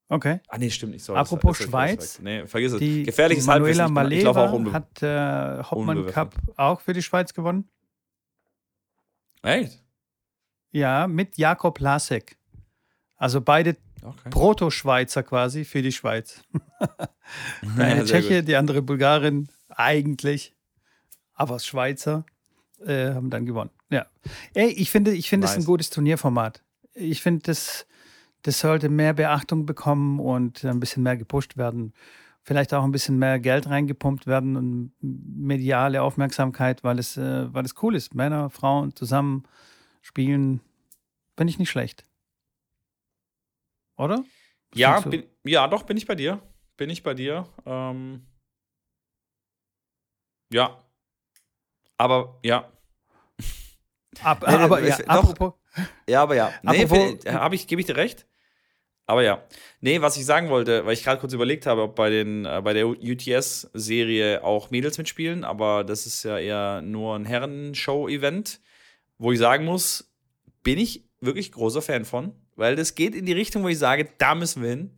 Okay. 0.09 0.41
Ah, 0.47 0.57
nee, 0.57 0.69
stimmt 0.69 0.91
nicht. 0.93 1.03
Sorry, 1.03 1.17
Apropos 1.17 1.57
das, 1.57 1.65
das 1.65 1.69
Schweiz. 1.71 2.19
Nee, 2.21 2.45
vergiss 2.45 2.73
es. 2.73 2.79
Gefährliches 2.79 3.45
Manuela 3.45 3.85
Halbwissen. 3.85 3.93
Maleva 3.93 4.73
hat 4.73 5.01
äh, 5.01 5.63
Hauptmann 5.63 6.05
Cup 6.07 6.35
auch 6.57 6.81
für 6.81 6.93
die 6.93 7.01
Schweiz 7.01 7.33
gewonnen. 7.33 7.69
Echt? 9.43 9.83
Ja, 10.71 11.07
mit 11.07 11.37
Jakob 11.37 11.79
Lasek. 11.79 12.37
Also 13.15 13.41
beide 13.41 13.77
okay. 14.01 14.29
Proto-Schweizer 14.31 15.23
quasi 15.23 15.65
für 15.65 15.81
die 15.81 15.91
Schweiz. 15.91 16.41
eine 17.77 17.97
ja, 17.97 18.03
Tscheche, 18.03 18.39
gut. 18.39 18.47
die 18.47 18.55
andere 18.55 18.81
Bulgarin 18.81 19.49
eigentlich, 19.69 20.55
aber 21.33 21.59
Schweizer 21.59 22.25
äh, 22.85 23.13
haben 23.13 23.29
dann 23.29 23.45
gewonnen. 23.45 23.69
Ja. 23.89 24.07
Ey, 24.53 24.69
ich 24.69 24.89
finde, 24.89 25.13
ich 25.13 25.29
finde 25.29 25.45
nice. 25.45 25.57
es 25.57 25.63
ein 25.63 25.65
gutes 25.65 25.89
Turnierformat. 25.89 26.63
Ich 26.95 27.21
finde, 27.21 27.43
das, 27.43 27.85
das 28.41 28.59
sollte 28.59 28.89
mehr 28.89 29.13
Beachtung 29.13 29.65
bekommen 29.65 30.19
und 30.19 30.63
ein 30.63 30.79
bisschen 30.79 31.03
mehr 31.03 31.17
gepusht 31.17 31.57
werden. 31.57 31.93
Vielleicht 32.45 32.73
auch 32.73 32.83
ein 32.83 32.91
bisschen 32.91 33.17
mehr 33.17 33.39
Geld 33.39 33.69
reingepumpt 33.69 34.27
werden 34.27 34.57
und 34.57 34.93
mediale 35.01 36.01
Aufmerksamkeit, 36.01 36.83
weil 36.83 36.99
es, 36.99 37.15
äh, 37.15 37.53
weil 37.53 37.63
es 37.63 37.81
cool 37.81 37.95
ist. 37.95 38.15
Männer, 38.15 38.49
Frauen 38.49 38.93
zusammen 38.95 39.43
spielen, 40.01 40.59
finde 41.37 41.51
ich 41.51 41.59
nicht 41.59 41.69
schlecht. 41.69 42.05
Oder? 43.97 44.23
ja, 44.75 44.99
bin, 44.99 45.23
ja, 45.43 45.67
doch, 45.67 45.83
bin 45.83 45.95
ich 45.95 46.05
bei 46.05 46.15
dir. 46.15 46.41
Bin 46.75 46.89
ich 46.89 47.03
bei 47.03 47.13
dir. 47.13 47.47
Ähm, 47.65 48.25
ja. 50.51 50.83
Aber 51.97 52.39
ja. 52.43 52.71
Ab, 54.21 54.47
aber 54.47 54.83
ja, 54.83 54.97
apropos. 55.07 55.53
Ja, 56.07 56.23
aber 56.23 56.35
ja. 56.35 56.51
Nee, 56.61 56.85
habe 56.85 57.55
ich, 57.55 57.67
gebe 57.67 57.81
ich 57.81 57.87
dir 57.87 57.95
recht. 57.95 58.27
Aber 59.05 59.23
ja. 59.23 59.43
Nee, 59.81 60.01
was 60.01 60.17
ich 60.17 60.25
sagen 60.25 60.49
wollte, 60.49 60.85
weil 60.85 60.93
ich 60.93 61.03
gerade 61.03 61.19
kurz 61.19 61.33
überlegt 61.33 61.65
habe, 61.65 61.81
ob 61.81 61.95
bei, 61.95 62.09
den, 62.09 62.45
äh, 62.45 62.61
bei 62.63 62.73
der 62.73 62.87
UTS-Serie 62.87 64.43
auch 64.43 64.71
Mädels 64.71 64.97
mitspielen, 64.97 65.43
aber 65.43 65.83
das 65.83 66.05
ist 66.05 66.23
ja 66.23 66.37
eher 66.37 66.81
nur 66.81 67.15
ein 67.15 67.25
Herren-Show-Event, 67.25 68.61
wo 69.17 69.31
ich 69.31 69.39
sagen 69.39 69.65
muss, 69.65 70.13
bin 70.63 70.79
ich 70.79 71.03
wirklich 71.19 71.51
großer 71.51 71.81
Fan 71.81 72.05
von, 72.05 72.33
weil 72.55 72.75
das 72.75 72.95
geht 72.95 73.15
in 73.15 73.25
die 73.25 73.33
Richtung, 73.33 73.63
wo 73.63 73.67
ich 73.67 73.77
sage, 73.77 74.09
da 74.17 74.35
müssen 74.35 74.61
wir 74.63 74.69
hin. 74.69 74.91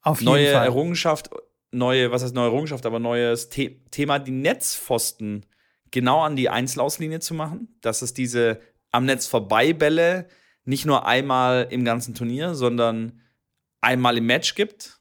Auf 0.00 0.20
jeden 0.20 0.32
neue 0.32 0.52
Fall. 0.52 0.64
Errungenschaft, 0.64 1.30
neue, 1.70 2.10
was 2.10 2.22
heißt 2.22 2.34
neue 2.34 2.46
Errungenschaft, 2.46 2.86
aber 2.86 2.98
neues 2.98 3.48
The 3.52 3.80
Thema, 3.90 4.18
die 4.18 4.32
Netzpfosten 4.32 5.46
genau 5.90 6.22
an 6.22 6.36
die 6.36 6.48
Einzelauslinie 6.48 7.20
zu 7.20 7.34
machen, 7.34 7.76
dass 7.82 8.02
es 8.02 8.14
diese 8.14 8.60
am 8.90 9.04
Netz 9.04 9.26
vorbei 9.26 9.72
Bälle 9.72 10.26
nicht 10.64 10.86
nur 10.86 11.06
einmal 11.06 11.66
im 11.70 11.84
ganzen 11.84 12.14
Turnier, 12.14 12.54
sondern 12.54 13.20
einmal 13.80 14.16
im 14.18 14.26
Match 14.26 14.54
gibt. 14.54 15.00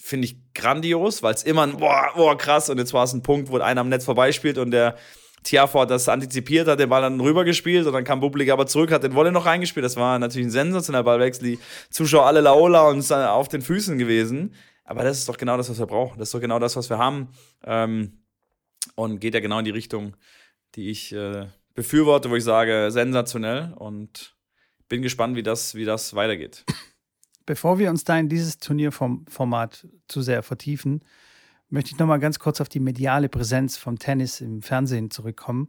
Finde 0.00 0.26
ich 0.26 0.36
grandios, 0.54 1.22
weil 1.22 1.34
es 1.34 1.42
immer 1.42 1.62
ein 1.62 1.78
boah, 1.78 2.12
boah, 2.14 2.36
krass 2.36 2.70
und 2.70 2.78
jetzt 2.78 2.92
war 2.92 3.04
es 3.04 3.12
ein 3.12 3.22
Punkt, 3.22 3.50
wo 3.50 3.58
einer 3.58 3.80
am 3.80 3.88
Netz 3.88 4.04
vorbeispielt 4.04 4.58
und 4.58 4.70
der 4.70 4.96
Tiafo 5.42 5.80
hat 5.80 5.90
das 5.90 6.08
antizipiert, 6.08 6.68
hat 6.68 6.80
den 6.80 6.88
Ball 6.88 7.02
dann 7.02 7.20
rübergespielt 7.20 7.86
und 7.86 7.92
dann 7.92 8.04
kam 8.04 8.20
Bublik 8.20 8.50
aber 8.50 8.66
zurück, 8.66 8.92
hat 8.92 9.02
den 9.02 9.14
Wolle 9.14 9.32
noch 9.32 9.46
reingespielt. 9.46 9.84
Das 9.84 9.96
war 9.96 10.18
natürlich 10.18 10.48
ein 10.48 10.52
sensationeller 10.52 11.04
Ballwechsel. 11.04 11.44
Die 11.44 11.58
Zuschauer 11.90 12.26
alle 12.26 12.40
Laola 12.40 12.88
und 12.88 13.10
auf 13.12 13.48
den 13.48 13.62
Füßen 13.62 13.98
gewesen. 13.98 14.54
Aber 14.84 15.04
das 15.04 15.18
ist 15.18 15.28
doch 15.28 15.36
genau 15.36 15.56
das, 15.56 15.68
was 15.70 15.78
wir 15.78 15.86
brauchen. 15.86 16.18
Das 16.18 16.28
ist 16.28 16.34
doch 16.34 16.40
genau 16.40 16.58
das, 16.58 16.76
was 16.76 16.90
wir 16.90 16.98
haben. 16.98 17.28
Ähm, 17.64 18.24
und 18.94 19.20
geht 19.20 19.34
ja 19.34 19.40
genau 19.40 19.58
in 19.58 19.64
die 19.64 19.70
Richtung, 19.70 20.16
die 20.74 20.90
ich 20.90 21.12
äh, 21.12 21.46
befürworte, 21.74 22.30
wo 22.30 22.36
ich 22.36 22.44
sage, 22.44 22.88
sensationell. 22.90 23.74
Und 23.76 24.34
bin 24.88 25.02
gespannt, 25.02 25.36
wie 25.36 25.42
das, 25.42 25.74
wie 25.74 25.84
das 25.84 26.14
weitergeht. 26.14 26.64
Bevor 27.46 27.78
wir 27.78 27.90
uns 27.90 28.04
da 28.04 28.18
in 28.18 28.28
dieses 28.28 28.58
Turnierformat 28.58 29.86
zu 30.06 30.22
sehr 30.22 30.42
vertiefen, 30.42 31.02
möchte 31.70 31.92
ich 31.92 31.98
noch 31.98 32.06
mal 32.06 32.18
ganz 32.18 32.38
kurz 32.38 32.60
auf 32.60 32.68
die 32.68 32.78
mediale 32.80 33.28
Präsenz 33.28 33.76
vom 33.76 33.98
Tennis 33.98 34.40
im 34.40 34.62
Fernsehen 34.62 35.10
zurückkommen. 35.10 35.68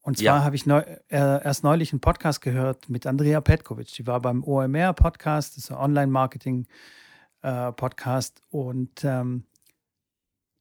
Und 0.00 0.16
zwar 0.18 0.38
ja. 0.38 0.44
habe 0.44 0.54
ich 0.54 0.66
neu, 0.66 0.80
äh, 1.08 1.44
erst 1.44 1.64
neulich 1.64 1.92
einen 1.92 2.00
Podcast 2.00 2.40
gehört 2.40 2.88
mit 2.88 3.06
Andrea 3.06 3.40
Petkovic. 3.40 3.92
Die 3.94 4.06
war 4.06 4.20
beim 4.20 4.44
OMR-Podcast, 4.44 5.56
das 5.56 5.64
ist 5.64 5.72
ein 5.72 5.78
Online-Marketing-Podcast. 5.78 8.38
Äh, 8.38 8.56
und 8.56 9.04
ähm, 9.04 9.42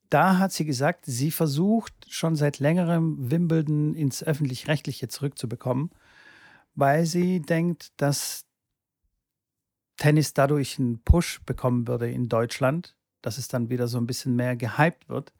da 0.09 0.39
hat 0.39 0.51
sie 0.51 0.65
gesagt, 0.65 1.05
sie 1.05 1.29
versucht 1.29 1.93
schon 2.09 2.35
seit 2.35 2.57
längerem 2.57 3.29
Wimbledon 3.29 3.93
ins 3.93 4.23
öffentlich-rechtliche 4.23 5.09
zurückzubekommen, 5.09 5.91
weil 6.75 7.05
sie 7.05 7.41
denkt, 7.41 7.91
dass 7.97 8.45
Tennis 9.97 10.33
dadurch 10.33 10.77
einen 10.77 11.01
Push 11.03 11.41
bekommen 11.45 11.87
würde 11.87 12.11
in 12.11 12.27
Deutschland 12.29 12.95
dass 13.25 13.37
es 13.37 13.47
dann 13.47 13.69
wieder 13.69 13.87
so 13.87 13.97
ein 13.97 14.07
bisschen 14.07 14.35
mehr 14.35 14.55
gehypt 14.55 15.09
wird. 15.09 15.33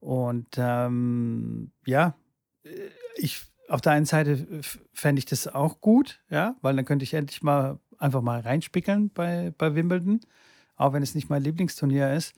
Und 0.00 0.48
ähm, 0.56 1.72
ja, 1.86 2.14
äh, 2.62 2.70
ich 3.16 3.42
auf 3.68 3.80
der 3.80 3.92
einen 3.92 4.06
Seite 4.06 4.60
fände 4.92 5.20
ich 5.20 5.26
das 5.26 5.46
auch 5.46 5.80
gut, 5.80 6.20
ja, 6.28 6.56
weil 6.60 6.74
dann 6.74 6.84
könnte 6.84 7.04
ich 7.04 7.14
endlich 7.14 7.42
mal 7.42 7.78
einfach 7.98 8.20
mal 8.20 8.40
reinspickeln 8.40 9.10
bei, 9.10 9.52
bei 9.56 9.76
Wimbledon, 9.76 10.20
auch 10.74 10.92
wenn 10.92 11.04
es 11.04 11.14
nicht 11.14 11.30
mein 11.30 11.42
Lieblingsturnier 11.42 12.12
ist. 12.12 12.34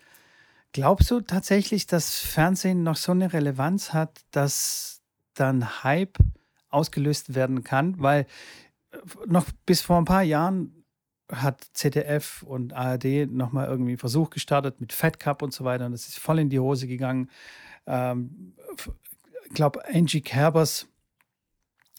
Glaubst 0.72 1.10
du 1.10 1.22
tatsächlich, 1.22 1.86
dass 1.86 2.18
Fernsehen 2.18 2.82
noch 2.82 2.96
so 2.96 3.12
eine 3.12 3.32
Relevanz 3.32 3.94
hat, 3.94 4.20
dass 4.30 5.00
dann 5.32 5.82
Hype 5.82 6.18
ausgelöst 6.72 7.34
werden 7.34 7.64
kann? 7.64 7.94
Weil 7.98 8.26
äh, 8.92 8.96
noch 9.26 9.46
bis 9.66 9.82
vor 9.82 9.98
ein 9.98 10.04
paar 10.04 10.22
Jahren 10.22 10.84
hat 11.30 11.64
ZDF 11.72 12.42
und 12.42 12.74
ARD 12.74 13.30
nochmal 13.30 13.66
irgendwie 13.66 13.92
einen 13.92 13.98
Versuch 13.98 14.30
gestartet 14.30 14.80
mit 14.80 14.92
Fed 14.92 15.18
Cup 15.18 15.42
und 15.42 15.52
so 15.52 15.64
weiter 15.64 15.86
und 15.86 15.92
das 15.92 16.08
ist 16.08 16.18
voll 16.18 16.38
in 16.38 16.50
die 16.50 16.60
Hose 16.60 16.86
gegangen. 16.86 17.30
Ähm, 17.86 18.54
ich 19.46 19.54
glaube, 19.54 19.82
Angie 19.86 20.20
Kerbers 20.20 20.88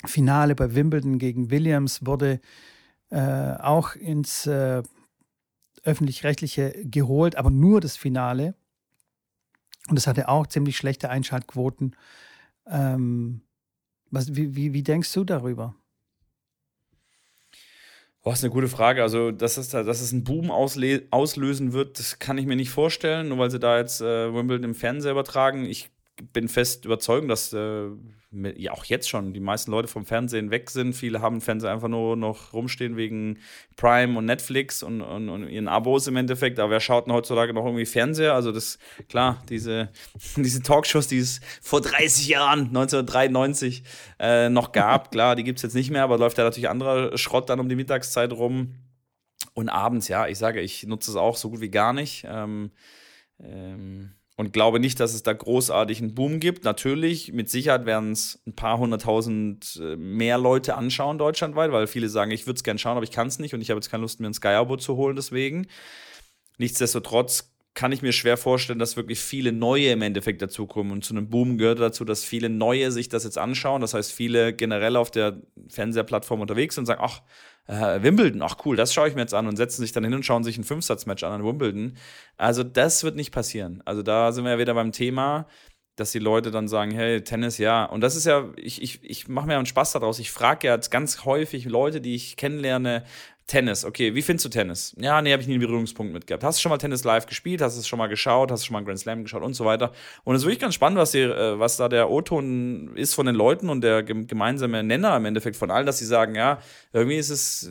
Finale 0.05 0.55
bei 0.55 0.75
Wimbledon 0.75 1.17
gegen 1.17 1.49
Williams 1.49 2.05
wurde 2.05 2.41
äh, 3.09 3.53
auch 3.57 3.95
ins 3.95 4.45
äh, 4.47 4.83
öffentlich-rechtliche 5.83 6.73
geholt, 6.83 7.35
aber 7.35 7.51
nur 7.51 7.81
das 7.81 7.97
Finale. 7.97 8.55
Und 9.89 9.95
das 9.95 10.07
hatte 10.07 10.29
auch 10.29 10.47
ziemlich 10.47 10.77
schlechte 10.77 11.09
Einschaltquoten. 11.09 11.95
Ähm, 12.67 13.41
was, 14.13 14.35
wie, 14.35 14.55
wie, 14.55 14.73
wie 14.73 14.83
denkst 14.83 15.11
du 15.13 15.23
darüber? 15.23 15.75
Boah, 18.21 18.33
ist 18.33 18.43
eine 18.43 18.53
gute 18.53 18.69
Frage. 18.69 19.01
Also, 19.01 19.31
dass 19.31 19.57
es, 19.57 19.69
dass 19.69 20.01
es 20.01 20.13
einen 20.13 20.23
Boom 20.23 20.51
auslösen 20.51 21.73
wird, 21.73 21.99
das 21.99 22.19
kann 22.19 22.37
ich 22.37 22.45
mir 22.45 22.55
nicht 22.55 22.69
vorstellen, 22.69 23.29
nur 23.29 23.39
weil 23.39 23.51
sie 23.51 23.59
da 23.59 23.77
jetzt 23.79 24.01
äh, 24.01 24.33
Wimbledon 24.33 24.65
im 24.65 24.75
Fernseher 24.75 25.11
übertragen. 25.11 25.65
Ich 25.65 25.89
bin 26.31 26.47
fest 26.47 26.85
überzeugt, 26.85 27.29
dass 27.29 27.51
äh, 27.53 27.89
ja 28.55 28.71
auch 28.71 28.85
jetzt 28.85 29.09
schon 29.09 29.33
die 29.33 29.39
meisten 29.39 29.71
Leute 29.71 29.87
vom 29.87 30.05
Fernsehen 30.05 30.51
weg 30.51 30.69
sind. 30.69 30.93
Viele 30.93 31.21
haben 31.21 31.41
Fernseher 31.41 31.71
einfach 31.71 31.87
nur 31.87 32.15
noch 32.15 32.53
rumstehen 32.53 32.97
wegen 32.97 33.39
Prime 33.75 34.17
und 34.17 34.25
Netflix 34.25 34.83
und, 34.83 35.01
und, 35.01 35.29
und, 35.29 35.47
ihren 35.49 35.67
Abos 35.67 36.07
im 36.07 36.15
Endeffekt. 36.15 36.59
Aber 36.59 36.71
wer 36.71 36.79
schaut 36.79 37.05
denn 37.05 37.13
heutzutage 37.13 37.53
noch 37.53 37.65
irgendwie 37.65 37.85
Fernseher? 37.85 38.33
Also 38.33 38.51
das, 38.51 38.79
klar, 39.07 39.43
diese, 39.49 39.89
diese 40.35 40.61
Talkshows, 40.61 41.07
die 41.07 41.19
es 41.19 41.41
vor 41.61 41.81
30 41.81 42.27
Jahren, 42.27 42.67
1993, 42.67 43.83
äh, 44.19 44.49
noch 44.49 44.71
gab, 44.71 45.11
klar, 45.11 45.35
die 45.35 45.43
gibt 45.43 45.59
es 45.59 45.63
jetzt 45.63 45.75
nicht 45.75 45.91
mehr, 45.91 46.03
aber 46.03 46.17
läuft 46.17 46.37
ja 46.37 46.43
natürlich 46.43 46.69
anderer 46.69 47.17
Schrott 47.17 47.49
dann 47.49 47.59
um 47.59 47.69
die 47.69 47.75
Mittagszeit 47.75 48.33
rum. 48.33 48.75
Und 49.53 49.69
abends, 49.69 50.07
ja, 50.07 50.27
ich 50.27 50.39
sage, 50.39 50.61
ich 50.61 50.83
nutze 50.87 51.11
es 51.11 51.17
auch 51.17 51.37
so 51.37 51.51
gut 51.51 51.61
wie 51.61 51.69
gar 51.69 51.93
nicht. 51.93 52.25
Ähm, 52.27 52.71
ähm, 53.39 54.13
und 54.35 54.51
glaube 54.51 54.79
nicht, 54.79 54.99
dass 54.99 55.13
es 55.13 55.23
da 55.23 55.33
großartig 55.33 55.99
einen 56.01 56.15
Boom 56.15 56.39
gibt. 56.39 56.63
Natürlich, 56.63 57.33
mit 57.33 57.49
Sicherheit 57.49 57.85
werden 57.85 58.11
es 58.11 58.41
ein 58.47 58.55
paar 58.55 58.79
hunderttausend 58.79 59.79
äh, 59.81 59.95
mehr 59.95 60.37
Leute 60.37 60.75
anschauen 60.75 61.17
deutschlandweit, 61.17 61.71
weil 61.71 61.87
viele 61.87 62.09
sagen, 62.09 62.31
ich 62.31 62.47
würde 62.47 62.57
es 62.57 62.63
gerne 62.63 62.79
schauen, 62.79 62.97
aber 62.97 63.03
ich 63.03 63.11
kann 63.11 63.27
es 63.27 63.39
nicht 63.39 63.53
und 63.53 63.61
ich 63.61 63.69
habe 63.69 63.77
jetzt 63.77 63.91
keine 63.91 64.01
Lust, 64.01 64.19
mir 64.19 64.27
ein 64.27 64.33
Sky-Abo 64.33 64.77
zu 64.77 64.95
holen 64.95 65.15
deswegen. 65.15 65.67
Nichtsdestotrotz 66.57 67.52
kann 67.75 67.91
ich 67.91 68.01
mir 68.03 68.11
schwer 68.11 68.37
vorstellen, 68.37 68.77
dass 68.77 68.97
wirklich 68.97 69.19
viele 69.19 69.51
neue 69.51 69.91
im 69.91 70.01
Endeffekt 70.03 70.41
dazukommen. 70.41 70.91
Und 70.91 71.03
zu 71.03 71.13
einem 71.13 71.29
Boom 71.29 71.57
gehört 71.57 71.79
dazu, 71.79 72.05
dass 72.05 72.23
viele 72.23 72.49
neue 72.49 72.91
sich 72.91 73.09
das 73.09 73.23
jetzt 73.23 73.37
anschauen. 73.37 73.81
Das 73.81 73.93
heißt, 73.93 74.11
viele 74.11 74.53
generell 74.53 74.95
auf 74.95 75.09
der 75.09 75.41
Fernseherplattform 75.69 76.41
unterwegs 76.41 76.75
sind 76.75 76.83
und 76.83 76.85
sagen, 76.85 77.01
ach, 77.03 77.21
äh, 77.67 78.03
Wimbledon, 78.03 78.41
ach 78.41 78.57
cool, 78.65 78.75
das 78.75 78.93
schaue 78.93 79.07
ich 79.07 79.15
mir 79.15 79.21
jetzt 79.21 79.33
an 79.33 79.47
und 79.47 79.55
setzen 79.55 79.81
sich 79.81 79.91
dann 79.91 80.03
hin 80.03 80.13
und 80.13 80.25
schauen 80.25 80.43
sich 80.43 80.57
ein 80.57 80.63
Fünfsatzmatch 80.63 81.23
an 81.23 81.31
an 81.31 81.45
Wimbledon. 81.45 81.97
Also 82.37 82.63
das 82.63 83.03
wird 83.03 83.15
nicht 83.15 83.31
passieren. 83.31 83.81
Also 83.85 84.03
da 84.03 84.31
sind 84.31 84.43
wir 84.43 84.51
ja 84.51 84.59
wieder 84.59 84.73
beim 84.75 84.91
Thema, 84.91 85.47
dass 85.95 86.11
die 86.11 86.19
Leute 86.19 86.49
dann 86.51 86.67
sagen, 86.67 86.91
hey, 86.91 87.23
Tennis, 87.23 87.59
ja. 87.59 87.85
Und 87.85 88.01
das 88.01 88.15
ist 88.15 88.25
ja, 88.25 88.49
ich, 88.55 88.81
ich, 88.81 89.03
ich 89.03 89.27
mache 89.27 89.47
mir 89.47 89.57
einen 89.57 89.65
Spaß 89.67 89.91
daraus. 89.93 90.19
Ich 90.19 90.31
frage 90.31 90.67
ja 90.67 90.75
jetzt 90.75 90.89
ganz 90.89 91.23
häufig 91.25 91.65
Leute, 91.65 92.01
die 92.01 92.15
ich 92.15 92.35
kennenlerne, 92.35 93.03
Tennis, 93.47 93.83
okay, 93.83 94.15
wie 94.15 94.21
findest 94.21 94.45
du 94.45 94.49
Tennis? 94.49 94.95
Ja, 94.97 95.21
nee, 95.21 95.31
habe 95.31 95.41
ich 95.41 95.47
nie 95.47 95.55
einen 95.55 95.63
Berührungspunkt 95.63 96.13
mit 96.13 96.27
gehabt. 96.27 96.43
Hast 96.43 96.59
du 96.59 96.61
schon 96.61 96.69
mal 96.69 96.77
Tennis 96.77 97.03
live 97.03 97.25
gespielt? 97.25 97.61
Hast 97.61 97.75
du 97.75 97.81
es 97.81 97.87
schon 97.87 97.99
mal 97.99 98.07
geschaut? 98.07 98.51
Hast 98.51 98.63
du 98.63 98.67
schon 98.67 98.73
mal 98.73 98.83
Grand 98.83 98.99
Slam 98.99 99.23
geschaut 99.23 99.43
und 99.43 99.53
so 99.53 99.65
weiter? 99.65 99.91
Und 100.23 100.35
es 100.35 100.41
ist 100.41 100.45
wirklich 100.45 100.61
ganz 100.61 100.75
spannend, 100.75 100.97
was, 100.97 101.11
hier, 101.11 101.35
äh, 101.35 101.59
was 101.59 101.77
da 101.77 101.89
der 101.89 102.09
O-Ton 102.09 102.95
ist 102.95 103.13
von 103.13 103.25
den 103.25 103.35
Leuten 103.35 103.69
und 103.69 103.81
der 103.81 104.03
gemeinsame 104.03 104.81
Nenner 104.83 105.17
im 105.17 105.25
Endeffekt 105.25 105.57
von 105.57 105.71
allen, 105.71 105.85
dass 105.85 105.97
sie 105.97 106.05
sagen, 106.05 106.35
ja, 106.35 106.59
irgendwie 106.93 107.17
ist 107.17 107.29
es, 107.29 107.69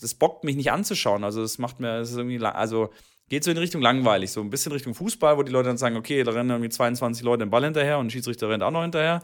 das 0.00 0.14
bockt 0.14 0.44
mich 0.44 0.56
nicht 0.56 0.72
anzuschauen. 0.72 1.24
Also 1.24 1.42
es 1.42 1.58
macht 1.58 1.78
mir, 1.78 1.98
es 1.98 2.10
ist 2.10 2.16
irgendwie, 2.16 2.42
also 2.44 2.90
geht 3.28 3.44
so 3.44 3.50
in 3.50 3.58
Richtung 3.58 3.82
langweilig, 3.82 4.30
so 4.30 4.40
ein 4.40 4.50
bisschen 4.50 4.72
Richtung 4.72 4.94
Fußball, 4.94 5.36
wo 5.36 5.42
die 5.42 5.52
Leute 5.52 5.68
dann 5.68 5.78
sagen, 5.78 5.96
okay, 5.96 6.22
da 6.22 6.30
rennen 6.30 6.50
irgendwie 6.50 6.68
22 6.70 7.24
Leute 7.24 7.44
den 7.44 7.50
Ball 7.50 7.64
hinterher 7.64 7.98
und 7.98 8.06
ein 8.06 8.10
Schiedsrichter 8.10 8.48
rennt 8.48 8.62
auch 8.62 8.70
noch 8.70 8.82
hinterher. 8.82 9.22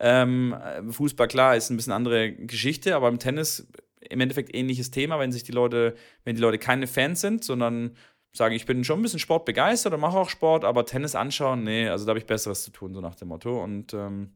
Ähm, 0.00 0.56
Fußball, 0.90 1.28
klar, 1.28 1.56
ist 1.56 1.70
ein 1.70 1.76
bisschen 1.76 1.92
andere 1.92 2.32
Geschichte, 2.32 2.96
aber 2.96 3.08
im 3.08 3.18
Tennis 3.18 3.68
im 4.10 4.20
Endeffekt 4.20 4.54
ähnliches 4.54 4.90
Thema, 4.90 5.18
wenn 5.18 5.32
sich 5.32 5.44
die 5.44 5.52
Leute, 5.52 5.94
wenn 6.24 6.36
die 6.36 6.42
Leute 6.42 6.58
keine 6.58 6.86
Fans 6.86 7.20
sind, 7.20 7.44
sondern 7.44 7.96
sagen, 8.32 8.54
ich 8.54 8.66
bin 8.66 8.84
schon 8.84 9.00
ein 9.00 9.02
bisschen 9.02 9.18
sportbegeistert 9.18 9.92
und 9.92 10.00
mache 10.00 10.18
auch 10.18 10.30
Sport, 10.30 10.64
aber 10.64 10.86
Tennis 10.86 11.14
anschauen, 11.14 11.64
nee, 11.64 11.88
also 11.88 12.04
da 12.04 12.10
habe 12.10 12.18
ich 12.18 12.26
Besseres 12.26 12.62
zu 12.62 12.70
tun, 12.70 12.94
so 12.94 13.00
nach 13.00 13.14
dem 13.14 13.28
Motto. 13.28 13.62
Und 13.62 13.92
ähm, 13.92 14.32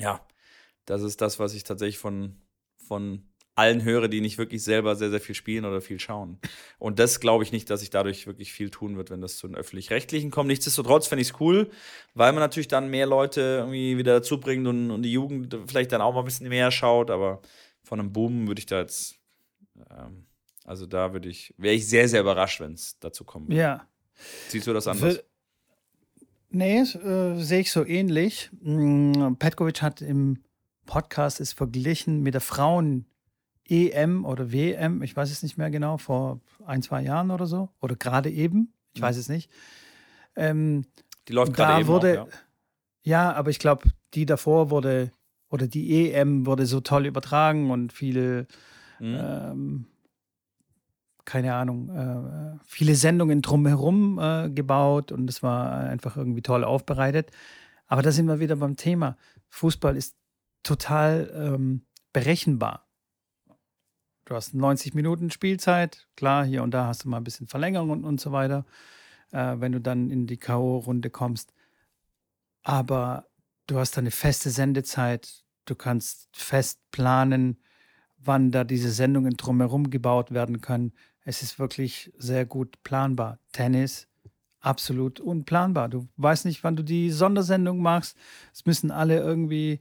ja, 0.00 0.24
das 0.84 1.02
ist 1.02 1.20
das, 1.20 1.38
was 1.38 1.54
ich 1.54 1.64
tatsächlich 1.64 1.98
von, 1.98 2.36
von 2.76 3.24
allen 3.54 3.84
höre, 3.84 4.08
die 4.08 4.20
nicht 4.20 4.38
wirklich 4.38 4.62
selber 4.64 4.96
sehr, 4.96 5.10
sehr 5.10 5.20
viel 5.20 5.34
spielen 5.34 5.64
oder 5.64 5.80
viel 5.80 6.00
schauen. 6.00 6.38
Und 6.78 6.98
das 6.98 7.20
glaube 7.20 7.44
ich 7.44 7.52
nicht, 7.52 7.68
dass 7.68 7.80
sich 7.80 7.90
dadurch 7.90 8.26
wirklich 8.26 8.52
viel 8.52 8.70
tun 8.70 8.96
wird, 8.96 9.10
wenn 9.10 9.20
das 9.20 9.36
zu 9.36 9.46
den 9.46 9.56
öffentlich-rechtlichen 9.56 10.30
kommt. 10.30 10.48
Nichtsdestotrotz 10.48 11.06
finde 11.06 11.22
ich 11.22 11.30
es 11.30 11.40
cool, 11.40 11.68
weil 12.14 12.32
man 12.32 12.40
natürlich 12.40 12.68
dann 12.68 12.88
mehr 12.88 13.06
Leute 13.06 13.40
irgendwie 13.60 13.98
wieder 13.98 14.14
dazu 14.14 14.40
bringt 14.40 14.66
und, 14.66 14.90
und 14.90 15.02
die 15.02 15.12
Jugend 15.12 15.54
vielleicht 15.66 15.92
dann 15.92 16.00
auch 16.00 16.14
mal 16.14 16.20
ein 16.20 16.24
bisschen 16.24 16.48
mehr 16.48 16.70
schaut, 16.70 17.10
aber 17.10 17.42
von 17.82 18.00
einem 18.00 18.12
Boom 18.12 18.46
würde 18.46 18.58
ich 18.58 18.66
da 18.66 18.80
jetzt, 18.80 19.16
ähm, 19.90 20.26
also 20.64 20.86
da 20.86 21.12
würde 21.12 21.28
ich, 21.28 21.54
wäre 21.56 21.74
ich 21.74 21.88
sehr, 21.88 22.08
sehr 22.08 22.20
überrascht, 22.20 22.60
wenn 22.60 22.74
es 22.74 22.98
dazu 22.98 23.24
kommt. 23.24 23.52
Ja. 23.52 23.86
Siehst 24.48 24.66
du 24.66 24.72
das 24.72 24.86
anders? 24.86 25.16
Für, 25.16 25.24
nee, 26.50 26.80
äh, 26.80 27.40
sehe 27.40 27.60
ich 27.60 27.72
so 27.72 27.84
ähnlich. 27.84 28.50
Mm, 28.60 29.34
Petkovic 29.34 29.82
hat 29.82 30.00
im 30.02 30.42
Podcast 30.86 31.40
es 31.40 31.52
verglichen 31.52 32.22
mit 32.22 32.34
der 32.34 32.40
Frauen 32.40 33.06
EM 33.68 34.24
oder 34.24 34.52
WM, 34.52 35.02
ich 35.02 35.16
weiß 35.16 35.30
es 35.30 35.42
nicht 35.42 35.56
mehr 35.56 35.70
genau, 35.70 35.96
vor 35.96 36.40
ein, 36.66 36.82
zwei 36.82 37.02
Jahren 37.02 37.30
oder 37.30 37.46
so. 37.46 37.70
Oder 37.80 37.96
gerade 37.96 38.30
eben, 38.30 38.72
ich 38.92 39.00
mhm. 39.00 39.06
weiß 39.06 39.16
es 39.16 39.28
nicht. 39.28 39.50
Ähm, 40.36 40.86
die 41.28 41.32
läuft 41.32 41.54
gerade 41.54 41.80
eben 41.80 41.88
wurde, 41.88 42.22
auch, 42.22 42.28
ja. 42.28 42.32
ja, 43.28 43.32
aber 43.32 43.50
ich 43.50 43.58
glaube, 43.58 43.90
die 44.14 44.26
davor 44.26 44.70
wurde, 44.70 45.12
oder 45.52 45.68
die 45.68 46.10
EM 46.10 46.46
wurde 46.46 46.64
so 46.64 46.80
toll 46.80 47.04
übertragen 47.04 47.70
und 47.70 47.92
viele, 47.92 48.46
mhm. 48.98 49.18
ähm, 49.20 49.86
keine 51.26 51.54
Ahnung, 51.54 51.90
äh, 51.90 52.58
viele 52.64 52.94
Sendungen 52.94 53.42
drumherum 53.42 54.18
äh, 54.18 54.48
gebaut 54.48 55.12
und 55.12 55.28
es 55.28 55.42
war 55.42 55.80
einfach 55.80 56.16
irgendwie 56.16 56.40
toll 56.40 56.64
aufbereitet. 56.64 57.30
Aber 57.86 58.00
da 58.00 58.12
sind 58.12 58.26
wir 58.26 58.40
wieder 58.40 58.56
beim 58.56 58.76
Thema. 58.76 59.18
Fußball 59.50 59.94
ist 59.94 60.16
total 60.62 61.30
ähm, 61.34 61.82
berechenbar. 62.14 62.88
Du 64.24 64.34
hast 64.34 64.54
90 64.54 64.94
Minuten 64.94 65.30
Spielzeit, 65.30 66.08
klar, 66.16 66.46
hier 66.46 66.62
und 66.62 66.70
da 66.72 66.86
hast 66.86 67.04
du 67.04 67.10
mal 67.10 67.18
ein 67.18 67.24
bisschen 67.24 67.46
Verlängerung 67.46 67.90
und, 67.90 68.04
und 68.04 68.22
so 68.22 68.32
weiter, 68.32 68.64
äh, 69.32 69.56
wenn 69.58 69.72
du 69.72 69.82
dann 69.82 70.08
in 70.08 70.26
die 70.26 70.38
K.O.-Runde 70.38 71.10
kommst. 71.10 71.52
Aber 72.62 73.26
du 73.66 73.78
hast 73.78 73.98
eine 73.98 74.10
feste 74.10 74.48
Sendezeit, 74.48 75.41
du 75.64 75.74
kannst 75.74 76.28
fest 76.32 76.80
planen, 76.90 77.58
wann 78.18 78.50
da 78.50 78.64
diese 78.64 78.90
Sendungen 78.90 79.36
drumherum 79.36 79.90
gebaut 79.90 80.32
werden 80.32 80.60
können. 80.60 80.92
Es 81.24 81.42
ist 81.42 81.58
wirklich 81.58 82.12
sehr 82.16 82.46
gut 82.46 82.82
planbar. 82.82 83.38
Tennis, 83.52 84.08
absolut 84.60 85.20
unplanbar. 85.20 85.88
Du 85.88 86.08
weißt 86.16 86.44
nicht, 86.44 86.64
wann 86.64 86.76
du 86.76 86.82
die 86.82 87.10
Sondersendung 87.10 87.80
machst. 87.80 88.16
Es 88.52 88.64
müssen 88.64 88.90
alle 88.90 89.18
irgendwie 89.18 89.80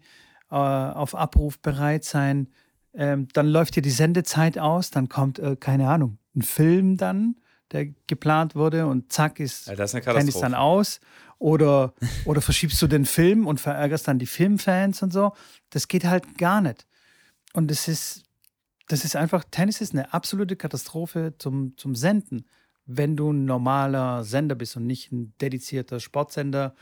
äh, 0.50 0.56
auf 0.56 1.16
Abruf 1.16 1.60
bereit 1.60 2.04
sein. 2.04 2.50
Ähm, 2.94 3.28
dann 3.34 3.48
läuft 3.48 3.76
hier 3.76 3.84
die 3.84 3.90
Sendezeit 3.90 4.58
aus, 4.58 4.90
dann 4.90 5.08
kommt, 5.08 5.40
äh, 5.40 5.56
keine 5.56 5.88
Ahnung, 5.88 6.18
ein 6.36 6.42
Film 6.42 6.98
dann, 6.98 7.36
der 7.72 7.88
geplant 8.08 8.54
wurde 8.56 8.86
und 8.86 9.14
zack 9.14 9.40
ist 9.40 9.68
ja, 9.68 9.76
Tennis 10.02 10.40
dann 10.40 10.54
aus. 10.54 11.00
Oder, 11.42 11.96
oder 12.26 12.39
verschiebst 12.39 12.80
du 12.84 12.88
den 12.88 13.04
Film 13.04 13.48
und 13.48 13.60
verärgerst 13.60 14.08
dann 14.08 14.20
die 14.20 14.28
Filmfans 14.28 15.02
und 15.02 15.12
so. 15.12 15.34
Das 15.72 15.88
geht 15.88 16.06
halt 16.06 16.38
gar 16.38 16.62
nicht. 16.62 16.86
Und 17.54 17.72
es 17.72 17.88
ist, 17.88 18.26
das 18.88 19.04
ist 19.06 19.16
einfach, 19.16 19.44
Tennis 19.50 19.82
ist 19.82 19.94
eine 19.94 20.14
absolute 20.14 20.56
Katastrophe 20.56 21.34
zum, 21.39 21.76
zum 21.78 21.96
Senden. 21.96 22.48
Wenn 22.86 23.18
du 23.18 23.34
ein 23.34 23.46
normaler 23.46 24.24
Sender 24.24 24.54
bist 24.54 24.78
und 24.78 24.86
nicht 24.86 25.12
ein 25.12 25.34
dedizierter 25.42 26.00
Sportsender 26.00 26.76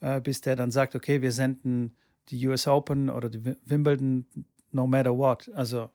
äh, 0.00 0.20
bist, 0.20 0.46
der 0.46 0.56
dann 0.56 0.72
sagt, 0.72 0.96
okay, 0.96 1.22
wir 1.22 1.30
senden 1.30 1.96
die 2.30 2.44
US 2.48 2.66
Open 2.66 3.08
oder 3.08 3.30
die 3.30 3.54
Wimbledon 3.64 4.26
no 4.72 4.88
matter 4.88 5.16
what. 5.16 5.48
Also 5.54 5.90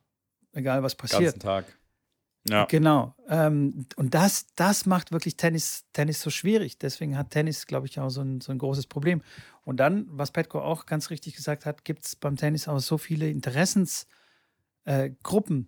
egal 0.52 0.82
was 0.82 0.94
passiert. 0.94 1.34
Ganzen 1.34 1.40
Tag. 1.40 1.77
Ja. 2.48 2.64
Genau. 2.66 3.14
Ähm, 3.28 3.86
und 3.96 4.14
das, 4.14 4.46
das 4.56 4.86
macht 4.86 5.12
wirklich 5.12 5.36
Tennis, 5.36 5.84
Tennis 5.92 6.20
so 6.20 6.30
schwierig. 6.30 6.78
Deswegen 6.78 7.16
hat 7.16 7.30
Tennis, 7.30 7.66
glaube 7.66 7.86
ich, 7.86 7.98
auch 8.00 8.10
so 8.10 8.22
ein, 8.22 8.40
so 8.40 8.52
ein 8.52 8.58
großes 8.58 8.86
Problem. 8.86 9.22
Und 9.64 9.78
dann, 9.78 10.06
was 10.10 10.30
Petko 10.30 10.60
auch 10.60 10.86
ganz 10.86 11.10
richtig 11.10 11.34
gesagt 11.36 11.66
hat, 11.66 11.84
gibt 11.84 12.04
es 12.04 12.16
beim 12.16 12.36
Tennis 12.36 12.68
auch 12.68 12.78
so 12.78 12.98
viele 12.98 13.28
Interessensgruppen, 13.28 14.08
äh, 15.60 15.66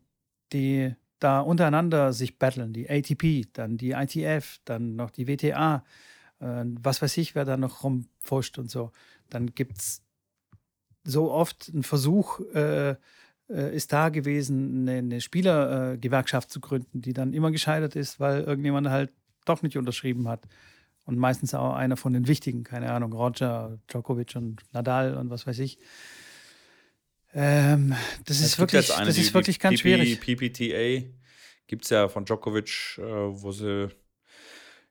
die 0.53 0.95
da 1.18 1.41
untereinander 1.41 2.12
sich 2.12 2.39
battlen. 2.39 2.72
Die 2.72 2.89
ATP, 2.89 3.49
dann 3.53 3.76
die 3.76 3.93
ITF, 3.93 4.61
dann 4.64 4.97
noch 4.97 5.11
die 5.11 5.26
WTA, 5.28 5.85
äh, 6.41 6.64
was 6.64 7.03
weiß 7.03 7.16
ich, 7.18 7.35
wer 7.35 7.45
da 7.45 7.57
noch 7.57 7.85
rumfuscht 7.85 8.59
und 8.59 8.70
so. 8.70 8.91
Dann 9.28 9.55
gibt 9.55 9.78
es 9.78 10.03
so 11.05 11.31
oft 11.31 11.68
ein 11.68 11.83
Versuch 11.83 12.41
äh, 12.55 12.97
ist 13.51 13.92
da 13.92 14.09
gewesen, 14.09 14.88
eine, 14.88 14.98
eine 14.98 15.20
Spielergewerkschaft 15.20 16.48
äh, 16.48 16.53
zu 16.53 16.61
gründen, 16.61 17.03
die 17.03 17.12
dann 17.12 17.32
immer 17.32 17.51
gescheitert 17.51 17.96
ist, 17.96 18.20
weil 18.20 18.42
irgendjemand 18.42 18.88
halt 18.88 19.11
doch 19.44 19.62
nicht 19.62 19.76
unterschrieben 19.76 20.28
hat. 20.28 20.42
Und 21.07 21.18
meistens 21.18 21.55
auch 21.55 21.74
einer 21.74 21.96
von 21.96 22.12
den 22.12 22.28
wichtigen, 22.28 22.62
keine 22.62 22.92
Ahnung, 22.92 23.12
Roger, 23.12 23.78
Djokovic 23.90 24.36
und 24.36 24.62
Nadal 24.72 25.16
und 25.16 25.30
was 25.30 25.46
weiß 25.46 25.59
ich. 25.59 25.78
Ähm, 27.34 27.94
das 28.26 28.40
ist 28.40 28.59
wirklich, 28.59 28.94
eine, 28.94 29.07
das 29.07 29.18
ist 29.18 29.34
wirklich 29.34 29.59
ganz 29.59 29.80
PP, 29.80 29.80
schwierig. 29.80 30.20
PPTA 30.20 31.09
gibt 31.66 31.84
es 31.84 31.90
ja 31.90 32.09
von 32.09 32.24
Djokovic, 32.24 32.98
äh, 32.98 33.03
wo 33.03 33.53
sie 33.53 33.88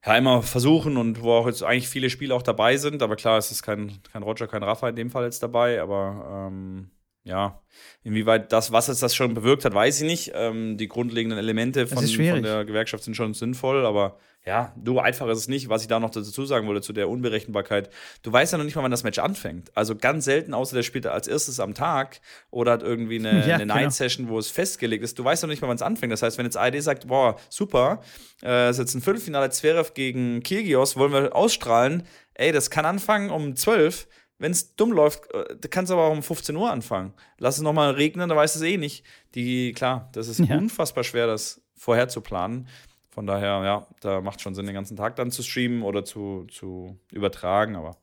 ja 0.05 0.17
immer 0.17 0.41
versuchen 0.41 0.97
und 0.97 1.21
wo 1.21 1.33
auch 1.33 1.47
jetzt 1.47 1.63
eigentlich 1.63 1.89
viele 1.89 2.09
Spiele 2.09 2.33
auch 2.33 2.41
dabei 2.41 2.77
sind. 2.77 3.01
Aber 3.03 3.15
klar, 3.15 3.37
es 3.37 3.51
ist 3.51 3.63
kein, 3.63 4.01
kein 4.11 4.23
Roger, 4.23 4.47
kein 4.47 4.63
Rafa 4.63 4.89
in 4.89 4.95
dem 4.95 5.09
Fall 5.09 5.25
jetzt 5.25 5.43
dabei. 5.43 5.81
Aber 5.81 6.49
ähm, 6.49 6.89
ja, 7.29 7.61
inwieweit 8.03 8.51
das, 8.51 8.71
was 8.71 8.89
es 8.89 8.99
das 8.99 9.15
schon 9.15 9.33
bewirkt 9.35 9.63
hat, 9.63 9.73
weiß 9.73 10.01
ich 10.01 10.07
nicht. 10.07 10.31
Ähm, 10.33 10.77
die 10.77 10.87
grundlegenden 10.87 11.37
Elemente 11.37 11.85
von, 11.85 12.05
von, 12.05 12.43
der 12.43 12.65
Gewerkschaft 12.65 13.03
sind 13.03 13.15
schon 13.15 13.33
sinnvoll, 13.33 13.85
aber 13.85 14.17
ja, 14.45 14.73
du, 14.77 14.99
einfach 14.99 15.27
ist 15.27 15.37
es 15.37 15.47
nicht. 15.47 15.69
Was 15.69 15.83
ich 15.83 15.89
da 15.89 15.99
noch 15.99 16.09
dazu 16.09 16.45
sagen 16.45 16.65
wollte, 16.67 16.81
zu 16.81 16.91
der 16.91 17.07
Unberechenbarkeit. 17.07 17.91
Du 18.23 18.31
weißt 18.31 18.51
ja 18.51 18.57
noch 18.57 18.65
nicht 18.65 18.75
mal, 18.75 18.81
wann 18.81 18.89
das 18.89 19.03
Match 19.03 19.19
anfängt. 19.19 19.69
Also 19.75 19.95
ganz 19.95 20.25
selten, 20.25 20.55
außer 20.55 20.75
der 20.75 20.83
spielt 20.83 21.05
als 21.05 21.27
erstes 21.27 21.59
am 21.59 21.75
Tag 21.75 22.19
oder 22.49 22.71
hat 22.71 22.83
irgendwie 22.83 23.19
eine, 23.19 23.31
ja, 23.47 23.55
eine 23.55 23.63
genau. 23.65 23.75
Night-Session, 23.75 24.27
wo 24.27 24.39
es 24.39 24.49
festgelegt 24.49 25.03
ist. 25.03 25.19
Du 25.19 25.23
weißt 25.23 25.43
ja 25.43 25.47
noch 25.47 25.53
nicht 25.53 25.61
mal, 25.61 25.67
wann 25.67 25.75
es 25.75 25.83
anfängt. 25.83 26.11
Das 26.11 26.23
heißt, 26.23 26.37
wenn 26.39 26.45
jetzt 26.45 26.57
ARD 26.57 26.81
sagt, 26.81 27.07
boah, 27.07 27.35
super, 27.49 28.01
äh, 28.43 28.71
ist 28.71 28.79
jetzt 28.79 28.95
ein 28.95 29.01
Viertelfinale 29.01 29.51
Zverev 29.51 29.93
gegen 29.93 30.41
Kirgios, 30.41 30.97
wollen 30.97 31.11
wir 31.11 31.35
ausstrahlen, 31.35 32.03
ey, 32.33 32.51
das 32.51 32.71
kann 32.71 32.85
anfangen 32.85 33.29
um 33.29 33.55
12 33.55 34.07
wenn 34.39 34.51
es 34.51 34.75
dumm 34.75 34.91
läuft, 34.91 35.31
äh, 35.33 35.55
kannst 35.69 35.91
du 35.91 35.93
aber 35.93 36.05
auch 36.05 36.11
um 36.11 36.23
15 36.23 36.55
Uhr 36.55 36.71
anfangen. 36.71 37.13
Lass 37.37 37.57
es 37.57 37.61
nochmal 37.61 37.91
regnen, 37.91 38.27
dann 38.29 38.37
weißt 38.37 38.55
du 38.55 38.59
es 38.59 38.65
eh 38.65 38.77
nicht. 38.77 39.05
Die, 39.35 39.73
klar, 39.73 40.09
das 40.13 40.27
ist 40.27 40.39
ja. 40.39 40.57
unfassbar 40.57 41.03
schwer, 41.03 41.27
das 41.27 41.61
vorher 41.75 42.07
zu 42.07 42.21
planen. 42.21 42.67
Von 43.09 43.27
daher, 43.27 43.61
ja, 43.63 43.87
da 43.99 44.21
macht 44.21 44.41
schon 44.41 44.55
Sinn, 44.55 44.65
den 44.65 44.75
ganzen 44.75 44.95
Tag 44.95 45.17
dann 45.17 45.29
zu 45.29 45.43
streamen 45.43 45.83
oder 45.83 46.05
zu, 46.05 46.45
zu 46.49 46.97
übertragen. 47.11 47.75
Aber 47.75 47.97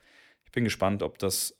ich 0.44 0.52
bin 0.52 0.64
gespannt, 0.64 1.02
ob 1.02 1.18
das, 1.18 1.56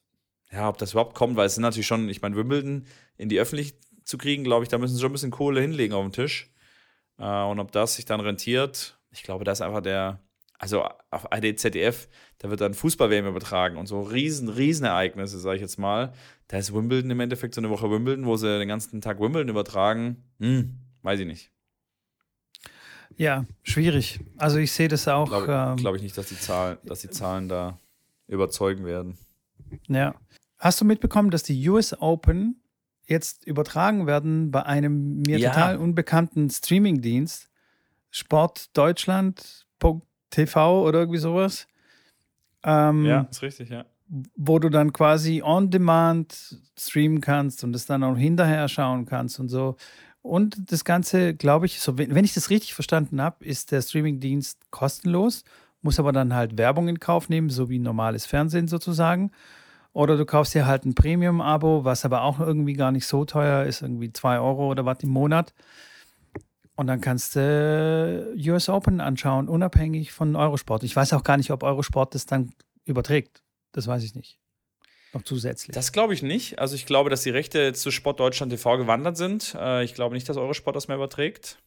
ja, 0.53 0.69
ob 0.69 0.77
das 0.79 0.93
überhaupt 0.93 1.15
kommt, 1.15 1.37
weil 1.37 1.47
es 1.47 1.55
sind 1.55 1.63
natürlich 1.63 1.87
schon, 1.87 2.09
ich 2.09 2.21
meine, 2.21 2.37
Wimbledon 2.37 2.87
in 3.17 3.29
die 3.29 3.41
Öffentlich 3.41 3.79
zu 4.05 4.19
kriegen, 4.19 4.45
glaube 4.45 4.65
ich, 4.65 4.69
da 4.69 4.79
müssen 4.79 4.95
sie 4.95 5.01
schon 5.01 5.11
ein 5.11 5.15
bisschen 5.15 5.31
Kohle 5.31 5.61
hinlegen 5.61 5.95
auf 5.95 6.05
den 6.05 6.13
Tisch. 6.13 6.53
Äh, 7.19 7.43
und 7.45 7.59
ob 7.61 7.73
das 7.73 7.95
sich 7.95 8.05
dann 8.05 8.21
rentiert, 8.21 8.99
ich 9.11 9.23
glaube, 9.23 9.45
da 9.45 9.53
ist 9.53 9.63
einfach 9.63 9.81
der, 9.81 10.21
also 10.59 10.89
auf 11.11 11.33
AD, 11.33 11.57
ZDF, 11.57 12.09
da 12.39 12.51
wird 12.51 12.61
dann 12.61 12.75
Fußball-WM 12.75 13.27
übertragen 13.27 13.77
und 13.77 13.87
so 13.87 14.01
riesen, 14.03 14.49
riesen 14.49 14.85
Ereignisse, 14.87 15.39
sage 15.39 15.57
ich 15.57 15.63
jetzt 15.63 15.79
mal. 15.79 16.13
Da 16.49 16.59
ist 16.59 16.73
Wimbledon 16.73 17.11
im 17.11 17.21
Endeffekt 17.21 17.55
so 17.55 17.61
eine 17.61 17.71
Woche 17.71 17.91
Wimbledon, 17.91 18.27
wo 18.27 18.37
sie 18.37 18.59
den 18.59 18.69
ganzen 18.69 19.01
Tag 19.01 19.21
Wimbledon 19.21 19.49
übertragen. 19.49 20.25
Hm, 20.39 20.79
weiß 21.03 21.21
ich 21.21 21.27
nicht. 21.27 21.51
Ja, 23.17 23.47
schwierig. 23.63 24.21
Also 24.37 24.59
ich 24.59 24.73
sehe 24.73 24.89
das 24.89 25.09
auch. 25.09 25.29
Glaube 25.29 25.47
ähm, 25.51 25.77
glaub 25.77 25.97
ich 25.97 26.03
nicht, 26.03 26.17
dass 26.19 26.27
die, 26.27 26.39
Zahlen, 26.39 26.79
dass 26.85 27.01
die 27.01 27.11
Zahlen 27.11 27.49
da 27.49 27.79
überzeugen 28.27 28.85
werden. 28.85 29.17
Ja. 29.89 30.15
Hast 30.59 30.81
du 30.81 30.85
mitbekommen, 30.85 31.31
dass 31.31 31.43
die 31.43 31.69
US 31.69 31.99
Open 32.01 32.63
jetzt 33.07 33.47
übertragen 33.47 34.07
werden 34.07 34.51
bei 34.51 34.65
einem 34.65 35.19
mir 35.23 35.39
ja. 35.39 35.51
total 35.51 35.77
unbekannten 35.79 36.51
Streamingdienst, 36.51 37.51
sportdeutschland.tv 40.33 40.87
oder 40.87 41.01
irgendwie 41.01 41.19
sowas. 41.19 41.67
Ähm, 42.65 43.05
ja, 43.05 43.27
ist 43.31 43.43
richtig, 43.43 43.71
ja. 43.71 43.85
Wo 44.37 44.59
du 44.59 44.69
dann 44.69 44.93
quasi 44.93 45.43
on 45.43 45.71
demand 45.71 46.61
streamen 46.79 47.21
kannst 47.21 47.65
und 47.65 47.75
es 47.75 47.87
dann 47.87 48.05
auch 48.05 48.17
hinterher 48.17 48.69
schauen 48.69 49.07
kannst 49.07 49.41
und 49.41 49.49
so. 49.49 49.77
Und 50.23 50.73
das 50.73 50.85
Ganze, 50.85 51.35
glaube 51.35 51.67
ich, 51.67 51.81
so, 51.81 51.99
wenn 51.99 52.25
ich 52.25 52.35
das 52.35 52.51
richtig 52.51 52.75
verstanden 52.75 53.21
habe, 53.21 53.45
ist 53.45 53.71
der 53.71 53.83
Streamingdienst 53.83 54.71
kostenlos, 54.71 55.45
muss 55.83 56.01
aber 56.01 56.13
dann 56.13 56.35
halt 56.35 56.59
Werbung 56.59 56.89
in 56.89 56.99
Kauf 56.99 57.29
nehmen, 57.29 57.49
so 57.51 57.69
wie 57.69 57.79
normales 57.79 58.27
Fernsehen 58.27 58.67
sozusagen. 58.67 59.31
Oder 59.93 60.17
du 60.17 60.27
kaufst 60.27 60.55
dir 60.55 60.67
halt 60.67 60.85
ein 60.85 60.95
Premium-Abo, 60.95 61.85
was 61.85 62.05
aber 62.05 62.23
auch 62.23 62.41
irgendwie 62.41 62.75
gar 62.75 62.91
nicht 62.91 63.07
so 63.07 63.25
teuer 63.25 63.65
ist, 63.65 63.83
irgendwie 63.83 64.13
2 64.13 64.39
Euro 64.41 64.69
oder 64.69 64.85
was 64.85 64.99
im 65.03 65.11
Monat. 65.11 65.55
Und 66.77 66.87
dann 66.87 67.01
kannst 67.01 67.37
du 67.37 68.35
US 68.37 68.69
Open 68.69 69.01
anschauen, 69.01 69.49
unabhängig 69.49 70.13
von 70.13 70.37
Eurosport. 70.37 70.83
Ich 70.83 70.95
weiß 70.95 71.15
auch 71.15 71.25
gar 71.25 71.39
nicht, 71.39 71.51
ob 71.51 71.63
Eurosport 71.63 72.15
das 72.15 72.27
dann 72.27 72.53
überträgt. 72.85 73.43
Das 73.73 73.87
weiß 73.87 74.03
ich 74.05 74.15
nicht 74.15 74.39
noch 75.17 75.25
zusätzlich? 75.25 75.75
Das 75.75 75.93
glaube 75.93 76.15
ich 76.15 76.23
nicht. 76.23 76.59
Also 76.59 76.75
ich 76.75 76.87
glaube, 76.87 77.11
dass 77.11 77.23
die 77.23 77.31
Rechte 77.31 77.73
zu 77.73 77.91
Sport 77.91 78.21
Deutschland 78.21 78.53
TV 78.53 78.79
gewandert 78.79 79.17
sind. 79.17 79.57
Äh, 79.59 79.85
ich 79.85 79.95
glaube 79.95 80.15
nicht, 80.15 80.29
dass 80.29 80.37
Eurosport 80.37 80.77
das 80.77 80.89
mehr 80.89 80.97
überträgt. 80.97 81.59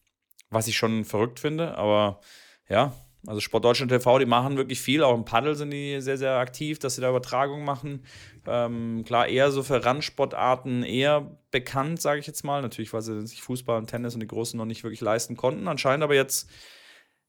Was 0.48 0.66
ich 0.66 0.76
schon 0.76 1.04
verrückt 1.04 1.38
finde, 1.38 1.76
aber 1.76 2.20
ja, 2.68 2.92
also 3.26 3.40
Sport 3.40 3.64
Deutschland 3.64 3.90
TV, 3.90 4.18
die 4.18 4.26
machen 4.26 4.56
wirklich 4.56 4.80
viel. 4.80 5.02
Auch 5.02 5.14
im 5.14 5.24
Paddel 5.24 5.54
sind 5.54 5.70
die 5.70 6.00
sehr, 6.00 6.16
sehr 6.16 6.36
aktiv, 6.36 6.78
dass 6.78 6.94
sie 6.94 7.02
da 7.02 7.10
Übertragungen 7.10 7.64
machen. 7.64 8.04
Ähm, 8.46 9.04
klar, 9.04 9.28
eher 9.28 9.50
so 9.50 9.62
für 9.62 9.84
Randsportarten 9.84 10.82
eher 10.82 11.38
bekannt, 11.50 12.00
sage 12.00 12.20
ich 12.20 12.26
jetzt 12.26 12.44
mal. 12.44 12.62
Natürlich, 12.62 12.92
weil 12.92 13.02
sie 13.02 13.26
sich 13.26 13.42
Fußball 13.42 13.78
und 13.78 13.88
Tennis 13.88 14.14
und 14.14 14.20
die 14.20 14.26
Großen 14.26 14.56
noch 14.56 14.64
nicht 14.64 14.84
wirklich 14.84 15.02
leisten 15.02 15.36
konnten. 15.36 15.68
Anscheinend 15.68 16.02
aber 16.02 16.14
jetzt 16.14 16.48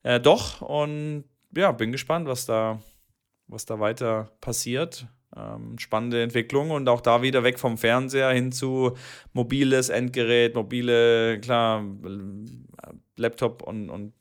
äh, 0.02 0.18
doch. 0.18 0.62
Und 0.62 1.24
ja, 1.54 1.72
bin 1.72 1.92
gespannt, 1.92 2.26
was 2.26 2.46
da, 2.46 2.80
was 3.46 3.66
da 3.66 3.78
weiter 3.78 4.32
passiert. 4.40 5.06
Ähm, 5.36 5.78
spannende 5.78 6.22
Entwicklung 6.22 6.70
und 6.70 6.88
auch 6.88 7.00
da 7.00 7.22
wieder 7.22 7.42
weg 7.42 7.58
vom 7.58 7.78
Fernseher 7.78 8.30
hin 8.30 8.52
zu 8.52 8.96
mobiles 9.32 9.88
Endgerät, 9.88 10.54
mobile, 10.54 11.40
klar, 11.40 11.84
Laptop 13.16 13.62
und, 13.62 13.88
und 13.88 14.12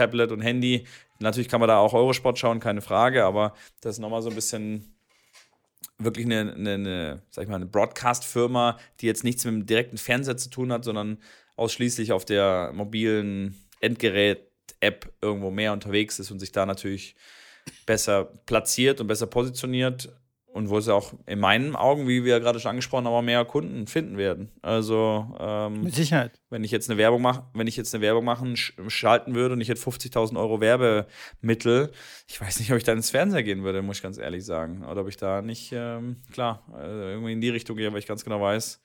Tablet 0.00 0.32
und 0.32 0.40
Handy. 0.40 0.86
Natürlich 1.18 1.48
kann 1.48 1.60
man 1.60 1.68
da 1.68 1.78
auch 1.78 1.92
Eurosport 1.92 2.38
schauen, 2.38 2.58
keine 2.58 2.80
Frage, 2.80 3.24
aber 3.24 3.54
das 3.82 3.96
ist 3.96 4.00
nochmal 4.00 4.22
so 4.22 4.30
ein 4.30 4.34
bisschen 4.34 4.94
wirklich 5.98 6.24
eine, 6.24 6.54
eine, 6.54 6.74
eine 6.74 7.22
sag 7.28 7.42
ich 7.42 7.50
mal, 7.50 7.56
eine 7.56 7.66
Broadcast-Firma, 7.66 8.78
die 9.00 9.06
jetzt 9.06 9.24
nichts 9.24 9.44
mit 9.44 9.52
dem 9.52 9.66
direkten 9.66 9.98
Fernseher 9.98 10.38
zu 10.38 10.48
tun 10.48 10.72
hat, 10.72 10.84
sondern 10.84 11.18
ausschließlich 11.56 12.12
auf 12.12 12.24
der 12.24 12.72
mobilen 12.74 13.62
Endgerät-App 13.80 15.12
irgendwo 15.20 15.50
mehr 15.50 15.74
unterwegs 15.74 16.18
ist 16.18 16.30
und 16.30 16.38
sich 16.38 16.52
da 16.52 16.64
natürlich 16.64 17.14
besser 17.84 18.24
platziert 18.46 19.02
und 19.02 19.06
besser 19.06 19.26
positioniert 19.26 20.10
und 20.52 20.68
wo 20.68 20.80
sie 20.80 20.92
auch 20.92 21.12
in 21.26 21.38
meinen 21.38 21.76
Augen, 21.76 22.08
wie 22.08 22.24
wir 22.24 22.40
gerade 22.40 22.58
schon 22.58 22.70
angesprochen 22.70 23.06
haben, 23.06 23.24
mehr 23.24 23.44
Kunden 23.44 23.86
finden 23.86 24.16
werden. 24.16 24.50
Also 24.62 25.34
ähm, 25.38 25.82
mit 25.82 25.94
Sicherheit. 25.94 26.40
Wenn 26.50 26.64
ich 26.64 26.70
jetzt 26.70 26.90
eine 26.90 26.98
Werbung 26.98 27.22
mache, 27.22 27.44
wenn 27.54 27.66
ich 27.66 27.76
jetzt 27.76 27.94
eine 27.94 28.02
Werbung 28.02 28.24
machen 28.24 28.56
schalten 28.56 29.34
würde 29.34 29.54
und 29.54 29.60
ich 29.60 29.68
hätte 29.68 29.80
50.000 29.80 30.38
Euro 30.38 30.60
Werbemittel, 30.60 31.92
ich 32.26 32.40
weiß 32.40 32.58
nicht, 32.58 32.72
ob 32.72 32.78
ich 32.78 32.84
da 32.84 32.92
ins 32.92 33.10
Fernseher 33.10 33.42
gehen 33.42 33.62
würde, 33.62 33.82
muss 33.82 33.98
ich 33.98 34.02
ganz 34.02 34.18
ehrlich 34.18 34.44
sagen, 34.44 34.84
oder 34.84 35.02
ob 35.02 35.08
ich 35.08 35.16
da 35.16 35.40
nicht 35.40 35.70
ähm, 35.72 36.16
klar 36.32 36.64
äh, 36.76 37.12
irgendwie 37.12 37.32
in 37.32 37.40
die 37.40 37.50
Richtung 37.50 37.76
gehe, 37.76 37.92
weil 37.92 38.00
ich 38.00 38.06
ganz 38.06 38.24
genau 38.24 38.40
weiß, 38.40 38.82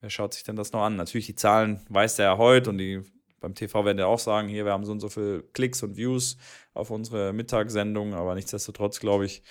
wer 0.00 0.10
schaut 0.10 0.32
sich 0.32 0.44
denn 0.44 0.56
das 0.56 0.72
noch 0.72 0.82
an? 0.82 0.96
Natürlich 0.96 1.26
die 1.26 1.34
Zahlen 1.34 1.84
weiß 1.90 2.16
der 2.16 2.26
ja 2.26 2.38
heute 2.38 2.70
und 2.70 2.78
die 2.78 3.02
beim 3.40 3.54
TV 3.54 3.84
werden 3.84 3.98
ja 3.98 4.06
auch 4.06 4.20
sagen, 4.20 4.48
hier, 4.48 4.64
wir 4.64 4.72
haben 4.72 4.84
so 4.84 4.92
und 4.92 5.00
so 5.00 5.08
viele 5.08 5.42
Klicks 5.42 5.82
und 5.82 5.96
Views 5.96 6.38
auf 6.74 6.90
unsere 6.90 7.32
Mittagssendung, 7.32 8.14
aber 8.14 8.36
nichtsdestotrotz 8.36 9.00
glaube 9.00 9.26
ich 9.26 9.42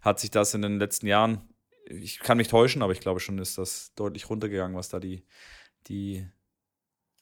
hat 0.00 0.18
sich 0.18 0.30
das 0.30 0.54
in 0.54 0.62
den 0.62 0.78
letzten 0.78 1.06
Jahren, 1.06 1.48
ich 1.86 2.20
kann 2.20 2.36
mich 2.36 2.48
täuschen, 2.48 2.82
aber 2.82 2.92
ich 2.92 3.00
glaube 3.00 3.20
schon, 3.20 3.38
ist 3.38 3.58
das 3.58 3.92
deutlich 3.94 4.30
runtergegangen, 4.30 4.76
was 4.76 4.88
da 4.88 5.00
die, 5.00 5.24
die 5.88 6.26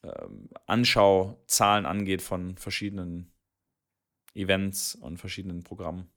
ähm, 0.03 0.51
Anschauzahlen 0.67 1.87
angeht 1.87 2.23
von 2.23 2.57
verschiedenen 2.57 3.33
Events 4.35 4.95
und 4.95 5.19
verschiedenen 5.19 5.65
Programmen. 5.65 6.11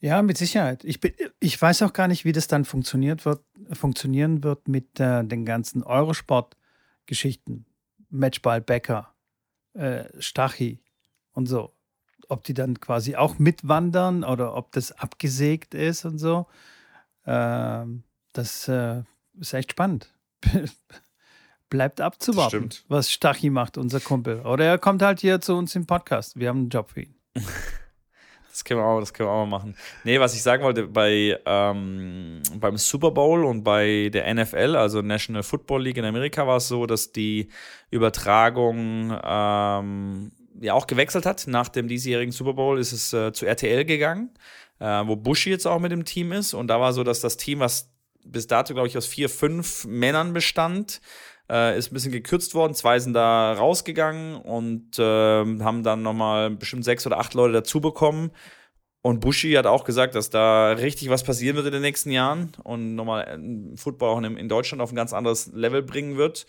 Ja, 0.00 0.22
mit 0.22 0.38
Sicherheit. 0.38 0.84
Ich, 0.84 1.00
bin, 1.00 1.12
ich 1.40 1.60
weiß 1.60 1.82
auch 1.82 1.92
gar 1.92 2.08
nicht, 2.08 2.24
wie 2.24 2.32
das 2.32 2.48
dann 2.48 2.64
funktioniert 2.64 3.24
wird, 3.24 3.44
funktionieren 3.72 4.42
wird 4.42 4.66
mit 4.66 4.98
äh, 4.98 5.24
den 5.24 5.44
ganzen 5.44 5.82
Eurosport-Geschichten. 5.82 7.66
Matchball 8.08 8.60
Becker, 8.60 9.14
äh, 9.74 10.04
Stachy 10.18 10.82
und 11.32 11.46
so 11.46 11.72
ob 12.28 12.44
die 12.44 12.54
dann 12.54 12.80
quasi 12.80 13.16
auch 13.16 13.38
mitwandern 13.38 14.24
oder 14.24 14.54
ob 14.56 14.72
das 14.72 14.92
abgesägt 14.92 15.74
ist 15.74 16.04
und 16.04 16.18
so. 16.18 16.46
Ähm, 17.26 18.02
das 18.32 18.68
äh, 18.68 19.02
ist 19.38 19.54
echt 19.54 19.72
spannend. 19.72 20.12
Bleibt 21.70 22.00
abzuwarten, 22.00 22.70
was 22.88 23.10
Stachy 23.10 23.48
macht, 23.48 23.78
unser 23.78 24.00
Kumpel. 24.00 24.40
Oder 24.40 24.64
er 24.64 24.78
kommt 24.78 25.02
halt 25.02 25.20
hier 25.20 25.40
zu 25.40 25.54
uns 25.54 25.76
im 25.76 25.86
Podcast. 25.86 26.38
Wir 26.38 26.48
haben 26.48 26.58
einen 26.58 26.68
Job 26.68 26.90
für 26.90 27.02
ihn. 27.02 27.14
Das 28.50 28.64
können 28.64 28.80
wir 28.80 28.84
auch, 28.84 29.00
das 29.00 29.14
können 29.14 29.28
wir 29.28 29.32
auch 29.32 29.46
mal 29.46 29.58
machen. 29.58 29.76
Nee, 30.02 30.18
was 30.18 30.34
ich 30.34 30.42
sagen 30.42 30.62
wollte, 30.64 30.88
bei, 30.88 31.38
ähm, 31.46 32.42
beim 32.56 32.76
Super 32.76 33.12
Bowl 33.12 33.44
und 33.44 33.62
bei 33.62 34.10
der 34.12 34.32
NFL, 34.34 34.74
also 34.76 35.02
National 35.02 35.42
Football 35.42 35.84
League 35.84 35.96
in 35.96 36.04
Amerika, 36.04 36.46
war 36.46 36.56
es 36.56 36.68
so, 36.68 36.84
dass 36.84 37.12
die 37.12 37.48
Übertragung 37.90 39.16
ähm, 39.24 40.32
ja 40.60 40.74
auch 40.74 40.86
gewechselt 40.86 41.26
hat. 41.26 41.46
Nach 41.46 41.68
dem 41.68 41.88
diesjährigen 41.88 42.32
Super 42.32 42.54
Bowl 42.54 42.78
ist 42.78 42.92
es 42.92 43.12
äh, 43.12 43.32
zu 43.32 43.46
RTL 43.46 43.84
gegangen, 43.84 44.30
äh, 44.78 44.84
wo 44.84 45.16
Bushi 45.16 45.50
jetzt 45.50 45.66
auch 45.66 45.78
mit 45.78 45.92
dem 45.92 46.04
Team 46.04 46.32
ist. 46.32 46.54
Und 46.54 46.68
da 46.68 46.80
war 46.80 46.92
so, 46.92 47.04
dass 47.04 47.20
das 47.20 47.36
Team, 47.36 47.60
was 47.60 47.90
bis 48.24 48.46
dato, 48.46 48.74
glaube 48.74 48.88
ich, 48.88 48.96
aus 48.96 49.06
vier, 49.06 49.28
fünf 49.28 49.84
Männern 49.86 50.32
bestand, 50.32 51.00
äh, 51.50 51.76
ist 51.76 51.90
ein 51.90 51.94
bisschen 51.94 52.12
gekürzt 52.12 52.54
worden. 52.54 52.74
Zwei 52.74 52.98
sind 52.98 53.14
da 53.14 53.52
rausgegangen 53.52 54.36
und 54.36 54.98
äh, 54.98 55.02
haben 55.02 55.82
dann 55.82 56.02
nochmal 56.02 56.50
bestimmt 56.50 56.84
sechs 56.84 57.06
oder 57.06 57.18
acht 57.18 57.34
Leute 57.34 57.54
dazu 57.54 57.80
bekommen. 57.80 58.30
Und 59.02 59.20
Bushi 59.20 59.52
hat 59.52 59.66
auch 59.66 59.84
gesagt, 59.84 60.14
dass 60.14 60.28
da 60.28 60.72
richtig 60.72 61.08
was 61.08 61.24
passieren 61.24 61.56
wird 61.56 61.66
in 61.66 61.72
den 61.72 61.82
nächsten 61.82 62.10
Jahren 62.10 62.52
und 62.62 62.94
nochmal 62.94 63.26
äh, 63.26 63.76
Football 63.76 64.10
auch 64.10 64.22
in 64.22 64.48
Deutschland 64.48 64.82
auf 64.82 64.92
ein 64.92 64.96
ganz 64.96 65.12
anderes 65.12 65.50
Level 65.54 65.82
bringen 65.82 66.16
wird. 66.16 66.46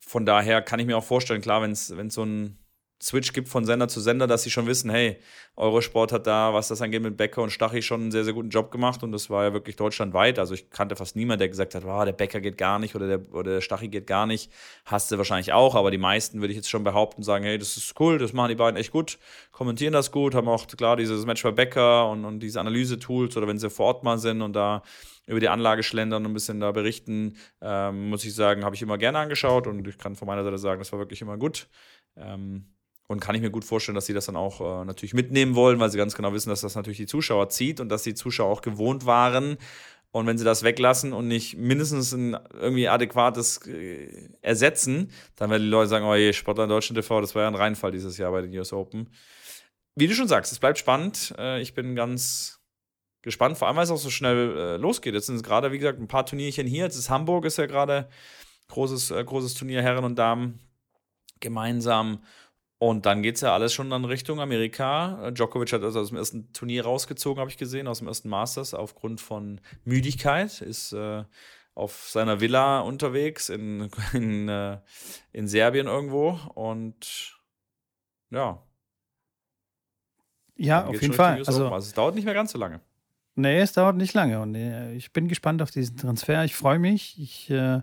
Von 0.00 0.26
daher 0.26 0.62
kann 0.62 0.80
ich 0.80 0.86
mir 0.86 0.96
auch 0.96 1.04
vorstellen, 1.04 1.42
klar, 1.42 1.62
wenn 1.62 1.72
es 1.72 1.86
so 1.86 2.24
ein 2.24 2.58
Switch 3.02 3.32
gibt 3.32 3.48
von 3.48 3.64
Sender 3.64 3.88
zu 3.88 4.00
Sender, 4.00 4.26
dass 4.26 4.42
sie 4.42 4.50
schon 4.50 4.66
wissen, 4.66 4.90
hey, 4.90 5.18
Eurosport 5.56 6.12
hat 6.12 6.26
da, 6.26 6.52
was 6.52 6.68
das 6.68 6.82
angeht, 6.82 7.02
mit 7.02 7.16
Becker 7.16 7.42
und 7.42 7.50
Stachy 7.50 7.80
schon 7.80 8.02
einen 8.02 8.10
sehr, 8.10 8.24
sehr 8.24 8.34
guten 8.34 8.50
Job 8.50 8.70
gemacht 8.70 9.02
und 9.02 9.12
das 9.12 9.30
war 9.30 9.44
ja 9.44 9.52
wirklich 9.52 9.76
deutschlandweit. 9.76 10.38
Also 10.38 10.54
ich 10.54 10.68
kannte 10.68 10.96
fast 10.96 11.16
niemanden, 11.16 11.40
der 11.40 11.48
gesagt 11.48 11.74
hat, 11.74 11.84
oh, 11.86 12.04
der 12.04 12.12
Becker 12.12 12.40
geht 12.40 12.58
gar 12.58 12.78
nicht 12.78 12.94
oder 12.94 13.06
der, 13.06 13.32
oder 13.32 13.52
der 13.52 13.60
Stachy 13.62 13.88
geht 13.88 14.06
gar 14.06 14.26
nicht. 14.26 14.52
Hast 14.84 15.10
du 15.10 15.16
wahrscheinlich 15.16 15.52
auch, 15.52 15.74
aber 15.74 15.90
die 15.90 15.98
meisten 15.98 16.40
würde 16.40 16.52
ich 16.52 16.56
jetzt 16.56 16.68
schon 16.68 16.84
behaupten, 16.84 17.22
sagen, 17.22 17.44
hey, 17.44 17.58
das 17.58 17.76
ist 17.76 17.98
cool, 17.98 18.18
das 18.18 18.32
machen 18.34 18.50
die 18.50 18.54
beiden 18.54 18.78
echt 18.78 18.90
gut, 18.90 19.18
kommentieren 19.50 19.94
das 19.94 20.12
gut, 20.12 20.34
haben 20.34 20.48
auch 20.48 20.66
klar 20.66 20.96
dieses 20.96 21.24
Match 21.24 21.42
bei 21.42 21.52
Becker 21.52 22.10
und, 22.10 22.24
und 22.26 22.40
diese 22.40 22.60
Analyse-Tools 22.60 23.36
oder 23.36 23.48
wenn 23.48 23.58
sie 23.58 23.70
vor 23.70 23.86
Ort 23.86 24.04
mal 24.04 24.18
sind 24.18 24.42
und 24.42 24.54
da 24.54 24.82
über 25.26 25.40
die 25.40 25.48
Anlage 25.48 25.82
schlendern 25.82 26.24
und 26.24 26.32
ein 26.32 26.34
bisschen 26.34 26.60
da 26.60 26.72
berichten, 26.72 27.36
ähm, 27.60 28.10
muss 28.10 28.24
ich 28.24 28.34
sagen, 28.34 28.64
habe 28.64 28.74
ich 28.74 28.82
immer 28.82 28.98
gerne 28.98 29.18
angeschaut 29.18 29.66
und 29.66 29.86
ich 29.86 29.96
kann 29.96 30.16
von 30.16 30.26
meiner 30.26 30.44
Seite 30.44 30.58
sagen, 30.58 30.80
das 30.80 30.92
war 30.92 30.98
wirklich 30.98 31.22
immer 31.22 31.38
gut. 31.38 31.68
Ähm, 32.16 32.66
und 33.10 33.18
kann 33.18 33.34
ich 33.34 33.42
mir 33.42 33.50
gut 33.50 33.64
vorstellen, 33.64 33.96
dass 33.96 34.06
sie 34.06 34.14
das 34.14 34.26
dann 34.26 34.36
auch 34.36 34.60
äh, 34.60 34.84
natürlich 34.84 35.14
mitnehmen 35.14 35.56
wollen, 35.56 35.80
weil 35.80 35.90
sie 35.90 35.98
ganz 35.98 36.14
genau 36.14 36.32
wissen, 36.32 36.48
dass 36.48 36.60
das 36.60 36.76
natürlich 36.76 36.98
die 36.98 37.06
Zuschauer 37.06 37.48
zieht 37.48 37.80
und 37.80 37.88
dass 37.88 38.04
die 38.04 38.14
Zuschauer 38.14 38.48
auch 38.48 38.62
gewohnt 38.62 39.04
waren. 39.04 39.56
Und 40.12 40.28
wenn 40.28 40.38
sie 40.38 40.44
das 40.44 40.62
weglassen 40.62 41.12
und 41.12 41.26
nicht 41.26 41.56
mindestens 41.56 42.12
ein 42.12 42.36
irgendwie 42.52 42.86
adäquates 42.86 43.66
äh, 43.66 44.28
ersetzen, 44.42 45.10
dann 45.34 45.50
werden 45.50 45.64
die 45.64 45.68
Leute 45.68 45.88
sagen, 45.88 46.04
oh 46.04 46.14
je, 46.14 46.32
Sportler 46.32 46.64
in 46.64 46.70
Deutschland 46.70 47.02
TV, 47.02 47.20
das 47.20 47.34
war 47.34 47.42
ja 47.42 47.48
ein 47.48 47.56
Reinfall 47.56 47.90
dieses 47.90 48.16
Jahr 48.16 48.30
bei 48.30 48.42
den 48.42 48.56
US 48.56 48.72
Open. 48.72 49.10
Wie 49.96 50.06
du 50.06 50.14
schon 50.14 50.28
sagst, 50.28 50.52
es 50.52 50.60
bleibt 50.60 50.78
spannend. 50.78 51.34
Äh, 51.36 51.60
ich 51.62 51.74
bin 51.74 51.96
ganz 51.96 52.60
gespannt, 53.22 53.58
vor 53.58 53.66
allem, 53.66 53.76
weil 53.76 53.84
es 53.84 53.90
auch 53.90 53.96
so 53.96 54.10
schnell 54.10 54.56
äh, 54.56 54.76
losgeht. 54.76 55.14
Jetzt 55.14 55.26
sind 55.26 55.34
es 55.34 55.42
gerade, 55.42 55.72
wie 55.72 55.78
gesagt, 55.78 55.98
ein 55.98 56.06
paar 56.06 56.26
Turnierchen 56.26 56.68
hier. 56.68 56.84
Jetzt 56.84 56.96
ist 56.96 57.10
Hamburg, 57.10 57.44
ist 57.44 57.58
ja 57.58 57.66
gerade 57.66 58.08
großes, 58.68 59.10
äh, 59.10 59.24
großes 59.24 59.54
Turnier, 59.54 59.82
Herren 59.82 60.04
und 60.04 60.16
Damen 60.16 60.60
gemeinsam. 61.40 62.20
Und 62.82 63.04
dann 63.04 63.20
geht 63.20 63.34
es 63.34 63.42
ja 63.42 63.52
alles 63.52 63.74
schon 63.74 63.92
in 63.92 64.04
Richtung 64.06 64.40
Amerika. 64.40 65.30
Djokovic 65.32 65.70
hat 65.74 65.82
also 65.82 66.00
aus 66.00 66.08
dem 66.08 66.16
ersten 66.16 66.50
Turnier 66.54 66.82
rausgezogen, 66.84 67.38
habe 67.38 67.50
ich 67.50 67.58
gesehen, 67.58 67.86
aus 67.86 67.98
dem 67.98 68.08
ersten 68.08 68.30
Masters, 68.30 68.72
aufgrund 68.72 69.20
von 69.20 69.60
Müdigkeit. 69.84 70.62
Ist 70.62 70.94
äh, 70.94 71.24
auf 71.74 72.08
seiner 72.08 72.40
Villa 72.40 72.80
unterwegs 72.80 73.50
in, 73.50 73.90
in, 74.14 74.48
äh, 74.48 74.78
in 75.32 75.46
Serbien 75.46 75.88
irgendwo. 75.88 76.40
Und 76.54 77.38
ja. 78.30 78.62
Ja, 80.56 80.86
auf 80.86 81.02
jeden 81.02 81.12
Fall. 81.12 81.36
Also, 81.36 81.70
also, 81.70 81.86
es 81.86 81.92
dauert 81.92 82.14
nicht 82.14 82.24
mehr 82.24 82.32
ganz 82.32 82.52
so 82.52 82.58
lange. 82.58 82.80
Nee, 83.34 83.60
es 83.60 83.74
dauert 83.74 83.96
nicht 83.96 84.14
lange. 84.14 84.40
Und 84.40 84.54
äh, 84.54 84.94
ich 84.94 85.12
bin 85.12 85.28
gespannt 85.28 85.60
auf 85.60 85.70
diesen 85.70 85.98
Transfer. 85.98 86.46
Ich 86.46 86.56
freue 86.56 86.78
mich. 86.78 87.20
Ich 87.20 87.50
äh, 87.50 87.82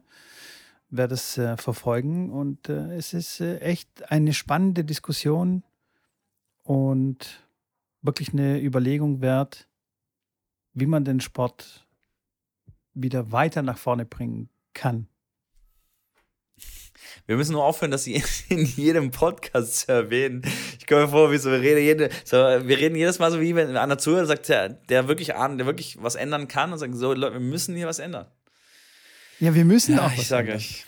werde 0.90 1.16
es 1.16 1.38
äh, 1.38 1.58
verfolgen. 1.58 2.32
Und 2.32 2.70
äh, 2.70 2.96
es 2.96 3.14
ist 3.14 3.42
äh, 3.42 3.60
echt 3.60 4.12
eine 4.12 4.34
spannende 4.34 4.84
Diskussion 4.84 5.64
und 6.64 7.48
wirklich 8.02 8.34
eine 8.34 8.62
Überlegung 8.62 9.22
wert, 9.22 9.68
wie 10.74 10.86
man 10.86 11.06
den 11.06 11.20
Sport 11.20 11.88
wieder 12.94 13.32
weiter 13.32 13.62
nach 13.62 13.78
vorne 13.78 14.06
bringen 14.06 14.50
kann. 14.74 15.08
Wir 17.26 17.36
müssen 17.36 17.54
nur 17.54 17.64
aufhören, 17.64 17.92
das 17.92 18.08
in 18.50 18.66
jedem 18.66 19.12
Podcast 19.12 19.82
zu 19.82 19.92
erwähnen. 19.92 20.44
Ich 20.80 20.88
komme 20.88 21.02
mir 21.02 21.08
vor, 21.10 21.32
wie 21.32 21.38
so, 21.38 21.52
wir 21.52 21.62
reden, 21.62 21.82
jede, 21.84 22.10
so, 22.24 22.38
wir 22.38 22.78
reden 22.78 22.96
jedes 22.96 23.20
Mal 23.20 23.32
so, 23.32 23.42
wie 23.42 23.56
wenn 23.56 23.76
einer 23.76 23.98
Zuhörer 23.98 24.26
sagt, 24.26 24.50
der, 24.50 24.70
der 24.70 25.08
wirklich 25.08 25.36
ahnt, 25.36 25.60
der 25.60 25.68
wirklich 25.68 26.02
was 26.02 26.16
ändern 26.16 26.48
kann 26.48 26.72
und 26.72 26.80
sagt, 26.80 26.96
so, 26.96 27.14
Leute, 27.14 27.34
wir 27.34 27.40
müssen 27.40 27.76
hier 27.76 27.88
was 27.88 28.00
ändern. 28.00 28.28
Ja, 29.40 29.54
wir 29.54 29.66
müssen 29.66 29.96
ja, 29.96 30.02
auch 30.06 30.12
was 30.12 30.20
ich 30.20 30.28
sage 30.28 30.54
euch. 30.54 30.86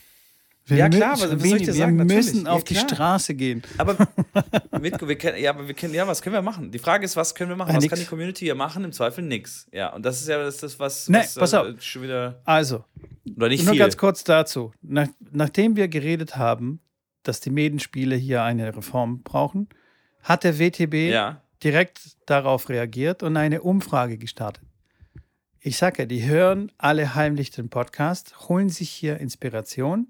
Wir 0.66 0.78
Ja, 0.78 0.90
klar, 0.90 1.14
aber 1.14 1.32
was 1.40 1.42
soll 1.50 1.58
ich 1.58 1.64
dir 1.64 1.68
wir 1.68 1.74
sagen? 1.74 1.96
müssen 1.98 2.44
Natürlich. 2.44 2.48
auf 2.48 2.60
Ja, 2.60 2.84
die. 2.88 2.94
Straße 2.96 3.34
gehen. 3.36 3.64
Aber 3.78 3.96
mit, 4.80 5.08
wir 5.08 5.18
können, 5.18 5.42
ja, 5.42 5.50
aber 5.52 5.68
wir 5.68 5.74
können, 5.74 5.94
ja, 5.96 6.06
was 6.08 6.22
können 6.22 6.36
wir 6.36 6.42
machen? 6.44 6.72
Die 6.72 6.78
Frage 6.80 7.06
ist, 7.06 7.16
was 7.16 7.34
können 7.34 7.50
wir 7.50 7.56
machen? 7.56 7.70
Ja, 7.72 7.76
was 7.78 7.82
nix. 7.84 7.92
kann 7.92 8.00
die 8.00 8.06
Community 8.06 8.46
hier 8.46 8.56
machen? 8.56 8.84
Im 8.84 8.92
Zweifel 8.92 9.24
nix. 9.24 9.68
Ja, 9.72 9.94
und 9.94 10.04
das 10.06 10.22
ist 10.22 10.28
ja 10.28 10.38
das, 10.44 10.58
das 10.58 10.80
was, 10.80 11.10
Nee, 11.10 11.18
was 11.20 11.36
pass 11.36 11.54
auf. 11.56 11.68
äh, 11.68 11.76
schon 11.82 12.04
wieder, 12.04 12.42
Also, 12.46 12.86
oder 13.36 13.48
nicht 13.50 13.64
nur 13.64 13.74
viel. 13.74 13.80
ganz 13.80 13.98
kurz 13.98 14.24
dazu. 14.24 14.72
Nach, 14.84 15.08
nachdem 15.32 15.76
wir 15.76 15.88
geredet 15.88 16.38
haben, 16.38 16.80
dass 17.24 17.40
die 17.40 17.50
Medenspiele 17.50 18.16
hier 18.16 18.44
eine 18.44 18.76
Reform 18.76 19.24
brauchen, 19.24 19.70
hat 20.22 20.44
der 20.44 20.60
WTB 20.60 21.10
Ja, 21.12 21.42
direkt 21.64 22.00
darauf 22.28 22.70
reagiert 22.70 23.24
und 23.24 23.38
eine 23.38 23.62
Umfrage 23.62 24.18
gestartet. 24.20 24.64
Ich 25.62 25.78
sage 25.78 26.04
ja, 26.04 26.06
die 26.06 26.26
hören 26.26 26.72
alle 26.78 27.16
heimlich 27.16 27.52
den 27.52 27.70
Podcast, 27.70 28.48
holen 28.48 28.70
sich 28.70 28.90
hier 28.90 29.18
Inspiration 29.18 30.08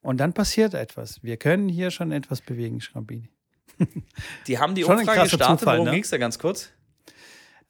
und 0.00 0.18
dann 0.18 0.32
passiert 0.32 0.74
etwas. 0.74 1.22
Wir 1.22 1.36
können 1.36 1.68
hier 1.68 1.92
schon 1.92 2.10
etwas 2.10 2.40
bewegen, 2.40 2.80
Schrambini. 2.80 3.30
die 4.48 4.58
haben 4.58 4.74
die 4.74 4.82
Schon 4.82 4.98
Umfrage 4.98 5.22
gestartet. 5.22 5.60
Zufall, 5.60 5.76
Worum 5.76 5.86
ne? 5.86 5.92
ging 5.92 6.02
es 6.02 6.10
da 6.10 6.18
ganz 6.18 6.38
kurz? 6.38 6.70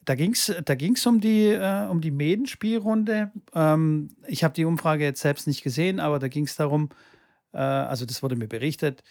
Da 0.07 0.15
ging 0.15 0.33
es 0.33 0.55
da 0.65 0.75
ging's 0.75 1.07
um 1.07 1.21
die, 1.21 1.49
äh, 1.49 1.87
um 1.87 2.01
die 2.01 2.11
Medenspielrunde. 2.11 3.31
Ähm, 3.55 4.09
ich 4.27 4.43
habe 4.43 4.55
die 4.55 4.65
Umfrage 4.65 5.05
jetzt 5.05 5.21
selbst 5.21 5.47
nicht 5.47 5.63
gesehen, 5.63 6.01
aber 6.01 6.19
da 6.19 6.29
ging 6.29 6.45
es 6.45 6.57
darum, 6.57 6.89
äh, 7.53 7.59
also 7.59 8.07
das 8.07 8.23
wurde 8.23 8.37
mir 8.37 8.49
berichtet, 8.49 9.03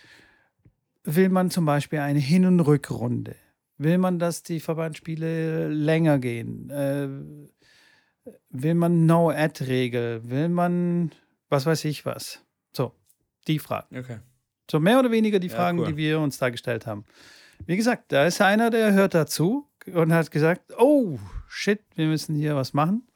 will 1.03 1.29
man 1.29 1.51
zum 1.51 1.65
Beispiel 1.65 1.99
eine 1.99 2.19
Hin- 2.19 2.47
und 2.47 2.61
Rückrunde? 2.61 3.35
Will 3.77 3.99
man, 3.99 4.17
dass 4.17 4.41
die 4.41 4.59
Verbandsspiele 4.59 5.67
länger 5.67 6.17
gehen? 6.17 6.71
Äh, 6.71 7.09
will 8.49 8.73
man 8.75 9.05
No-Ad-Regel? 9.05 10.29
Will 10.29 10.49
man, 10.49 11.11
was 11.49 11.65
weiß 11.65 11.85
ich 11.85 12.05
was? 12.05 12.43
So, 12.75 12.93
die 13.47 13.59
Fragen. 13.59 13.97
Okay. 13.97 14.19
So 14.69 14.79
mehr 14.79 14.99
oder 14.99 15.11
weniger 15.11 15.39
die 15.39 15.47
Ja, 15.47 15.55
Fragen, 15.55 15.79
cool. 15.79 15.87
die 15.87 15.97
wir 15.97 16.19
uns 16.19 16.37
da 16.37 16.49
gestellt 16.49 16.85
haben. 16.85 17.05
Wie 17.65 17.77
gesagt, 17.77 18.11
da 18.11 18.25
ist 18.25 18.41
einer, 18.41 18.69
der 18.69 18.93
hört 18.93 19.13
dazu 19.13 19.67
und 19.93 20.13
hat 20.13 20.29
gesagt, 20.31 20.73
oh, 20.77 21.17
shit, 21.47 21.81
wir 21.95 22.07
müssen 22.07 22.35
hier 22.35 22.55
was 22.55 22.73
machen. 22.73 23.07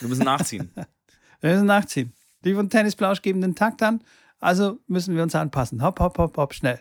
Wir 0.00 0.08
müssen 0.08 0.24
nachziehen. 0.24 0.70
Wir 1.42 1.52
müssen 1.52 1.66
nachziehen. 1.66 2.12
Die 2.44 2.52
von 2.52 2.68
Tennisplausch 2.68 3.22
geben 3.22 3.40
den 3.40 3.54
Takt 3.54 3.82
an, 3.82 4.04
also 4.40 4.78
müssen 4.88 5.16
wir 5.16 5.22
uns 5.22 5.34
anpassen. 5.34 5.82
Hopp, 5.82 5.98
hopp, 6.00 6.18
hopp, 6.18 6.36
hopp, 6.36 6.52
schnell. 6.52 6.80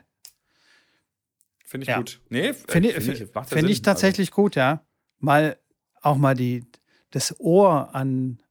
Finde 1.66 1.84
ich 1.84 1.88
Ja. 1.89 1.97
gut. 1.97 2.20
Nee, 2.30 2.47
äh, 2.47 2.54
Finde 2.54 2.89
find 3.00 3.22
ich, 3.22 3.34
macht 3.34 3.52
ja 3.52 3.58
find 3.58 3.70
ich 3.70 3.82
tatsächlich 3.82 4.32
gut, 4.32 4.56
ja. 4.56 4.84
Mal 5.20 5.58
auch 6.02 6.18
mal 6.18 6.36
die, 6.36 6.66
das 7.12 7.39
Ohr 7.39 7.93
an, 7.95 8.41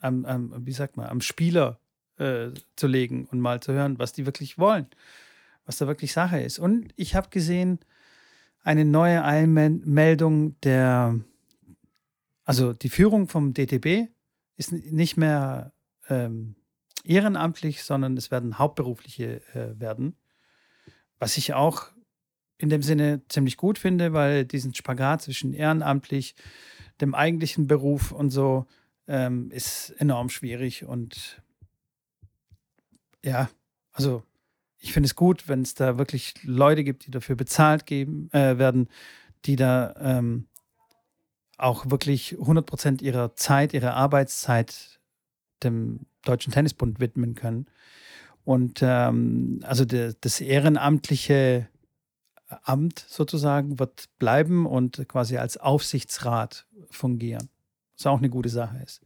am, 0.00 0.24
am, 0.24 0.66
wie 0.66 0.72
sagt 0.72 0.96
man, 0.96 1.06
am 1.06 1.20
Spieler 1.20 1.80
äh, 2.18 2.50
zu 2.76 2.86
legen 2.86 3.26
und 3.26 3.40
mal 3.40 3.60
zu 3.60 3.72
hören, 3.72 3.98
was 3.98 4.12
die 4.12 4.26
wirklich 4.26 4.58
wollen, 4.58 4.86
was 5.64 5.78
da 5.78 5.86
wirklich 5.86 6.12
Sache 6.12 6.40
ist. 6.40 6.58
Und 6.58 6.92
ich 6.96 7.14
habe 7.14 7.28
gesehen, 7.30 7.80
eine 8.62 8.84
neue 8.84 9.24
Eilmeldung 9.24 10.58
der, 10.62 11.20
also 12.44 12.72
die 12.72 12.88
Führung 12.88 13.28
vom 13.28 13.52
DTB 13.52 14.08
ist 14.56 14.72
nicht 14.72 15.16
mehr 15.16 15.72
ähm, 16.08 16.56
ehrenamtlich, 17.04 17.82
sondern 17.82 18.16
es 18.16 18.30
werden 18.30 18.58
Hauptberufliche 18.58 19.42
äh, 19.54 19.78
werden. 19.78 20.16
Was 21.18 21.36
ich 21.36 21.54
auch 21.54 21.88
in 22.58 22.68
dem 22.68 22.82
Sinne 22.82 23.22
ziemlich 23.28 23.56
gut 23.56 23.78
finde, 23.78 24.12
weil 24.12 24.44
diesen 24.44 24.74
Spagat 24.74 25.22
zwischen 25.22 25.52
ehrenamtlich, 25.52 26.34
dem 27.00 27.14
eigentlichen 27.14 27.66
Beruf 27.66 28.12
und 28.12 28.30
so 28.30 28.66
ähm, 29.06 29.50
ist 29.50 29.90
enorm 29.98 30.28
schwierig. 30.28 30.84
Und 30.84 31.42
ja, 33.22 33.48
also 33.92 34.22
ich 34.78 34.92
finde 34.92 35.06
es 35.06 35.16
gut, 35.16 35.48
wenn 35.48 35.62
es 35.62 35.74
da 35.74 35.98
wirklich 35.98 36.34
Leute 36.42 36.84
gibt, 36.84 37.06
die 37.06 37.10
dafür 37.10 37.36
bezahlt 37.36 37.86
geben, 37.86 38.28
äh, 38.32 38.58
werden, 38.58 38.88
die 39.44 39.56
da 39.56 39.94
ähm, 39.98 40.46
auch 41.56 41.90
wirklich 41.90 42.38
100 42.38 42.66
Prozent 42.66 43.02
ihrer 43.02 43.34
Zeit, 43.34 43.72
ihrer 43.74 43.94
Arbeitszeit 43.94 45.00
dem 45.62 46.00
Deutschen 46.22 46.52
Tennisbund 46.52 47.00
widmen 47.00 47.34
können. 47.34 47.66
Und 48.44 48.80
ähm, 48.82 49.60
also 49.62 49.84
der, 49.84 50.14
das 50.20 50.40
ehrenamtliche 50.40 51.68
Amt 52.48 53.04
sozusagen 53.08 53.78
wird 53.78 54.08
bleiben 54.18 54.66
und 54.66 55.08
quasi 55.08 55.38
als 55.38 55.56
Aufsichtsrat 55.56 56.66
fungieren. 56.90 57.48
Was 57.96 58.06
auch 58.06 58.18
eine 58.18 58.28
gute 58.30 58.48
Sache 58.48 58.78
ist. 58.84 59.00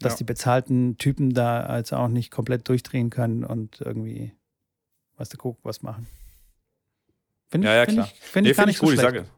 Dass 0.00 0.14
Ja. 0.14 0.18
die 0.18 0.24
bezahlten 0.24 0.96
Typen 0.98 1.32
da 1.34 1.60
also 1.64 1.96
auch 1.96 2.08
nicht 2.08 2.30
komplett 2.30 2.68
durchdrehen 2.68 3.10
können 3.10 3.44
und 3.44 3.80
irgendwie, 3.80 4.32
was 5.16 5.28
der 5.28 5.38
Kuck, 5.38 5.58
was 5.62 5.82
machen. 5.82 6.08
Finde 7.48 7.68
Ja, 7.68 7.74
ja, 7.74 7.84
find 7.84 7.96
klar. 7.98 8.08
Ich, 8.12 8.34
Nee, 8.34 8.50
ich 8.50 8.56
gar 8.56 8.66
nicht 8.66 8.74
ich 8.76 8.80
gut. 8.80 8.88
so 8.88 8.94
Ich 8.94 9.00
schlecht. 9.00 9.14
sage, 9.16 9.28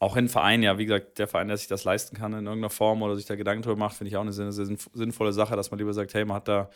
auch 0.00 0.16
ein 0.16 0.30
Verein, 0.30 0.62
ja, 0.62 0.78
wie 0.78 0.86
gesagt, 0.86 1.18
der 1.18 1.28
Verein, 1.28 1.48
der 1.48 1.58
sich 1.58 1.68
das 1.68 1.84
leisten 1.84 2.16
kann 2.16 2.32
in 2.32 2.46
irgendeiner 2.46 2.70
Form 2.70 3.02
oder 3.02 3.16
sich 3.16 3.26
da 3.26 3.36
Gedanken 3.36 3.62
drüber 3.62 3.76
macht, 3.76 3.96
finde 3.96 4.08
ich 4.08 4.16
auch 4.16 4.22
eine 4.22 4.32
sehr, 4.32 4.50
sehr 4.50 4.66
sinnvolle 4.94 5.34
Sache, 5.34 5.56
dass 5.56 5.70
man 5.70 5.78
lieber 5.78 5.92
sagt, 5.92 6.14
hey, 6.14 6.24
man 6.24 6.36
hat 6.36 6.48
da 6.48 6.70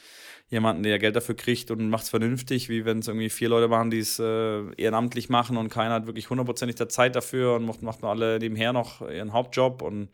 jemanden, 0.48 0.82
der 0.82 0.98
Geld 0.98 1.16
dafür 1.16 1.34
kriegt 1.34 1.70
und 1.70 1.88
macht 1.88 2.04
es 2.04 2.10
vernünftig, 2.10 2.68
wie 2.68 2.84
wenn 2.84 2.98
es 2.98 3.08
irgendwie 3.08 3.30
vier 3.30 3.48
Leute 3.48 3.66
machen, 3.66 3.90
die 3.90 3.98
es 3.98 4.18
äh, 4.18 4.70
ehrenamtlich 4.76 5.30
machen 5.30 5.56
und 5.56 5.70
keiner 5.70 5.94
hat 5.94 6.06
wirklich 6.06 6.28
hundertprozentig 6.28 6.76
der 6.76 6.90
Zeit 6.90 7.16
dafür 7.16 7.54
und 7.54 7.64
macht, 7.64 7.80
macht 7.80 8.02
nur 8.02 8.10
alle 8.10 8.38
nebenher 8.38 8.74
noch 8.74 9.00
ihren 9.00 9.32
Hauptjob 9.32 9.80
und 9.80 10.10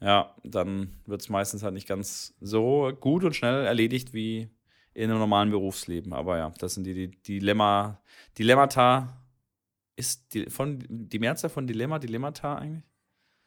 ja, 0.00 0.32
dann 0.44 1.00
wird 1.06 1.22
es 1.22 1.28
meistens 1.28 1.64
halt 1.64 1.74
nicht 1.74 1.88
ganz 1.88 2.36
so 2.40 2.92
gut 3.00 3.24
und 3.24 3.34
schnell 3.34 3.66
erledigt 3.66 4.14
wie 4.14 4.48
in 4.94 5.10
einem 5.10 5.18
normalen 5.18 5.50
Berufsleben. 5.50 6.12
Aber 6.12 6.38
ja, 6.38 6.52
das 6.58 6.74
sind 6.74 6.84
die, 6.84 6.94
die 6.94 7.40
Dilemma, 7.40 8.00
Dilemmata. 8.38 9.24
Ist 9.98 10.32
die, 10.32 10.48
von, 10.48 10.84
die 10.88 11.18
Mehrzahl 11.18 11.50
von 11.50 11.66
Dilemma, 11.66 11.98
Dilemmata 11.98 12.54
eigentlich? 12.56 12.84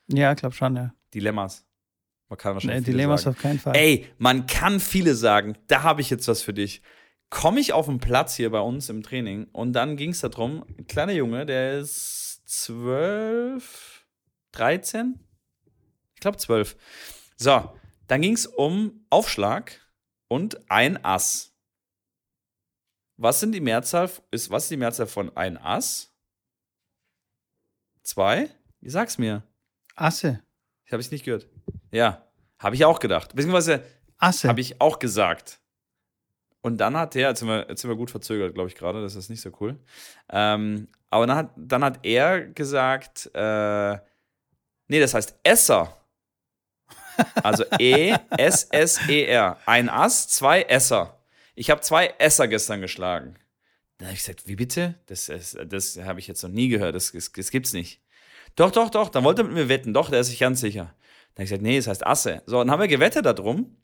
Ja, 0.08 0.34
glaube 0.34 0.54
schon, 0.54 0.76
ja. 0.76 0.94
Dilemmas. 1.14 1.66
Man 2.28 2.38
kann 2.38 2.52
Nee, 2.52 2.56
wahrscheinlich 2.56 2.86
viele 2.86 2.98
Dilemmas 2.98 3.22
sagen. 3.22 3.36
auf 3.38 3.42
keinen 3.42 3.60
Fall. 3.60 3.76
Ey, 3.78 4.08
man 4.18 4.48
kann 4.48 4.82
viele 4.82 5.16
sagen. 5.16 5.58
Da 5.68 5.84
habe 5.84 6.02
ich 6.02 6.10
jetzt 6.10 6.28
was 6.28 6.42
für 6.42 6.54
dich. 6.54 6.82
Komme 7.30 7.62
ich 7.62 7.72
auf 7.72 7.86
den 7.86 8.00
Platz 8.00 8.36
hier 8.36 8.50
bei 8.50 8.60
uns 8.60 8.90
im 8.90 9.02
Training 9.02 9.46
und 9.54 9.72
dann 9.72 9.96
ging 9.96 10.10
es 10.10 10.20
darum, 10.20 10.66
ein 10.78 10.88
kleiner 10.88 11.14
Junge, 11.14 11.46
der 11.46 11.80
ist 11.80 12.42
12, 12.46 14.06
13? 14.52 15.18
Ich 16.16 16.20
glaube 16.20 16.38
12. 16.38 16.76
So, 17.38 17.72
dann 18.08 18.22
ging 18.22 18.34
es 18.34 18.46
um 18.46 19.06
Aufschlag 19.10 19.80
und 20.28 20.70
ein 20.70 21.04
Ass. 21.06 21.54
Was 23.16 23.40
sind 23.40 23.54
die 23.54 23.62
Mehrzahl, 23.62 24.10
ist, 24.32 24.50
was 24.50 24.64
ist 24.64 24.72
die 24.72 24.78
Mehrzahl 24.78 25.08
von 25.08 25.36
ein 25.38 25.58
Ass? 25.58 26.11
Zwei? 28.04 28.50
Sag's 28.82 29.18
mir. 29.18 29.44
Asse. 29.96 30.42
Ich 30.86 30.92
habe 30.92 31.02
es 31.02 31.12
nicht 31.12 31.24
gehört. 31.24 31.48
Ja, 31.92 32.26
habe 32.60 32.76
ich 32.76 32.86
auch 32.86 33.00
gedacht. 33.00 33.36
Beziehungsweise 33.36 33.84
Asse. 34.18 34.48
habe 34.48 34.62
ich 34.62 34.82
auch 34.82 35.00
gesagt. 35.00 35.60
Und 36.62 36.78
dann 36.78 36.96
hat 36.96 37.16
der, 37.16 37.30
jetzt 37.30 37.40
sind 37.40 37.48
wir, 37.48 37.68
jetzt 37.70 37.82
sind 37.82 37.90
wir 37.90 37.98
gut 37.98 38.12
verzögert, 38.12 38.54
glaube 38.54 38.70
ich 38.70 38.76
gerade, 38.76 39.02
das 39.02 39.16
ist 39.16 39.30
nicht 39.30 39.42
so 39.42 39.52
cool. 39.60 39.80
Ähm, 40.30 40.88
aber 41.10 41.28
dann 41.28 41.38
hat, 41.38 41.52
dann 41.56 41.84
hat 41.84 42.00
er 42.04 42.42
gesagt, 42.42 43.30
äh, 43.34 43.98
nee, 44.88 45.00
das 45.00 45.14
heißt 45.14 45.40
Esser. 45.44 45.98
Also 47.44 47.66
E-S-S-E-R. 47.78 49.58
Ein 49.66 49.90
Ass, 49.90 50.30
zwei 50.30 50.64
Esser. 50.64 51.20
Ich 51.56 51.70
habe 51.70 51.82
zwei 51.82 52.14
Esser 52.18 52.48
gestern 52.48 52.82
geschlagen. 52.82 53.36
Da 54.02 54.08
habe 54.08 54.14
ich 54.16 54.22
gesagt, 54.22 54.48
wie 54.48 54.56
bitte? 54.56 54.96
Das, 55.06 55.30
ist- 55.30 55.58
das 55.68 55.98
habe 55.98 56.20
ich 56.20 56.28
jetzt 56.28 56.42
noch 56.44 56.50
nie 56.50 56.68
gehört, 56.70 56.96
das, 56.96 57.12
das, 57.12 57.32
das 57.32 57.52
gibt's 57.52 57.72
nicht. 57.74 58.02
Doch, 58.56 58.72
doch, 58.72 58.90
doch, 58.90 59.10
dann 59.10 59.24
wollte 59.24 59.44
er 59.44 59.46
mit 59.46 59.54
mir 59.54 59.70
wetten. 59.70 59.94
Doch, 59.94 60.10
der 60.10 60.20
ist 60.22 60.28
sich 60.28 60.40
ganz 60.40 60.60
sicher. 60.60 60.86
Dann 61.36 61.36
habe 61.36 61.44
ich 61.44 61.50
gesagt, 61.50 61.62
nee, 61.62 61.78
das 61.78 61.88
heißt 61.88 62.06
Asse. 62.06 62.42
So, 62.46 62.58
dann 62.58 62.70
haben 62.72 62.82
wir 62.82 62.88
gewettet 62.88 63.26
darum. 63.26 63.78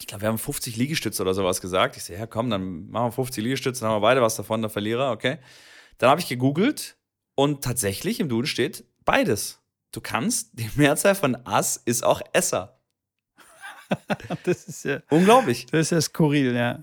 Ich 0.00 0.06
glaube, 0.06 0.22
wir 0.22 0.28
haben 0.28 0.38
50 0.38 0.76
Liegestütze 0.76 1.22
oder 1.22 1.34
sowas 1.34 1.60
gesagt. 1.60 1.96
Ich 1.96 2.04
so, 2.04 2.12
ja, 2.12 2.26
komm, 2.26 2.50
dann 2.50 2.88
machen 2.88 3.08
wir 3.08 3.12
50 3.12 3.42
Liegestütze, 3.44 3.80
dann 3.80 3.90
haben 3.90 3.96
wir 3.96 4.06
beide 4.06 4.20
was 4.22 4.36
davon, 4.36 4.60
der 4.60 4.70
Verlierer, 4.70 5.10
okay. 5.12 5.38
Dann 5.98 6.10
habe 6.10 6.20
ich 6.20 6.28
gegoogelt 6.28 6.96
und 7.34 7.62
tatsächlich 7.64 8.20
im 8.20 8.28
Duden 8.28 8.46
steht 8.46 8.84
beides. 9.04 9.60
du 9.92 10.00
kannst, 10.00 10.50
die 10.58 10.68
Mehrzahl 10.74 11.14
von 11.14 11.36
Ass 11.46 11.76
ist 11.84 12.04
auch 12.04 12.20
Esser. 12.32 12.78
das 14.44 14.64
ist 14.68 14.84
ja. 14.84 15.00
Unglaublich. 15.10 15.66
Das 15.66 15.80
ist 15.86 15.90
ja 15.92 16.00
skurril, 16.00 16.54
ja. 16.54 16.82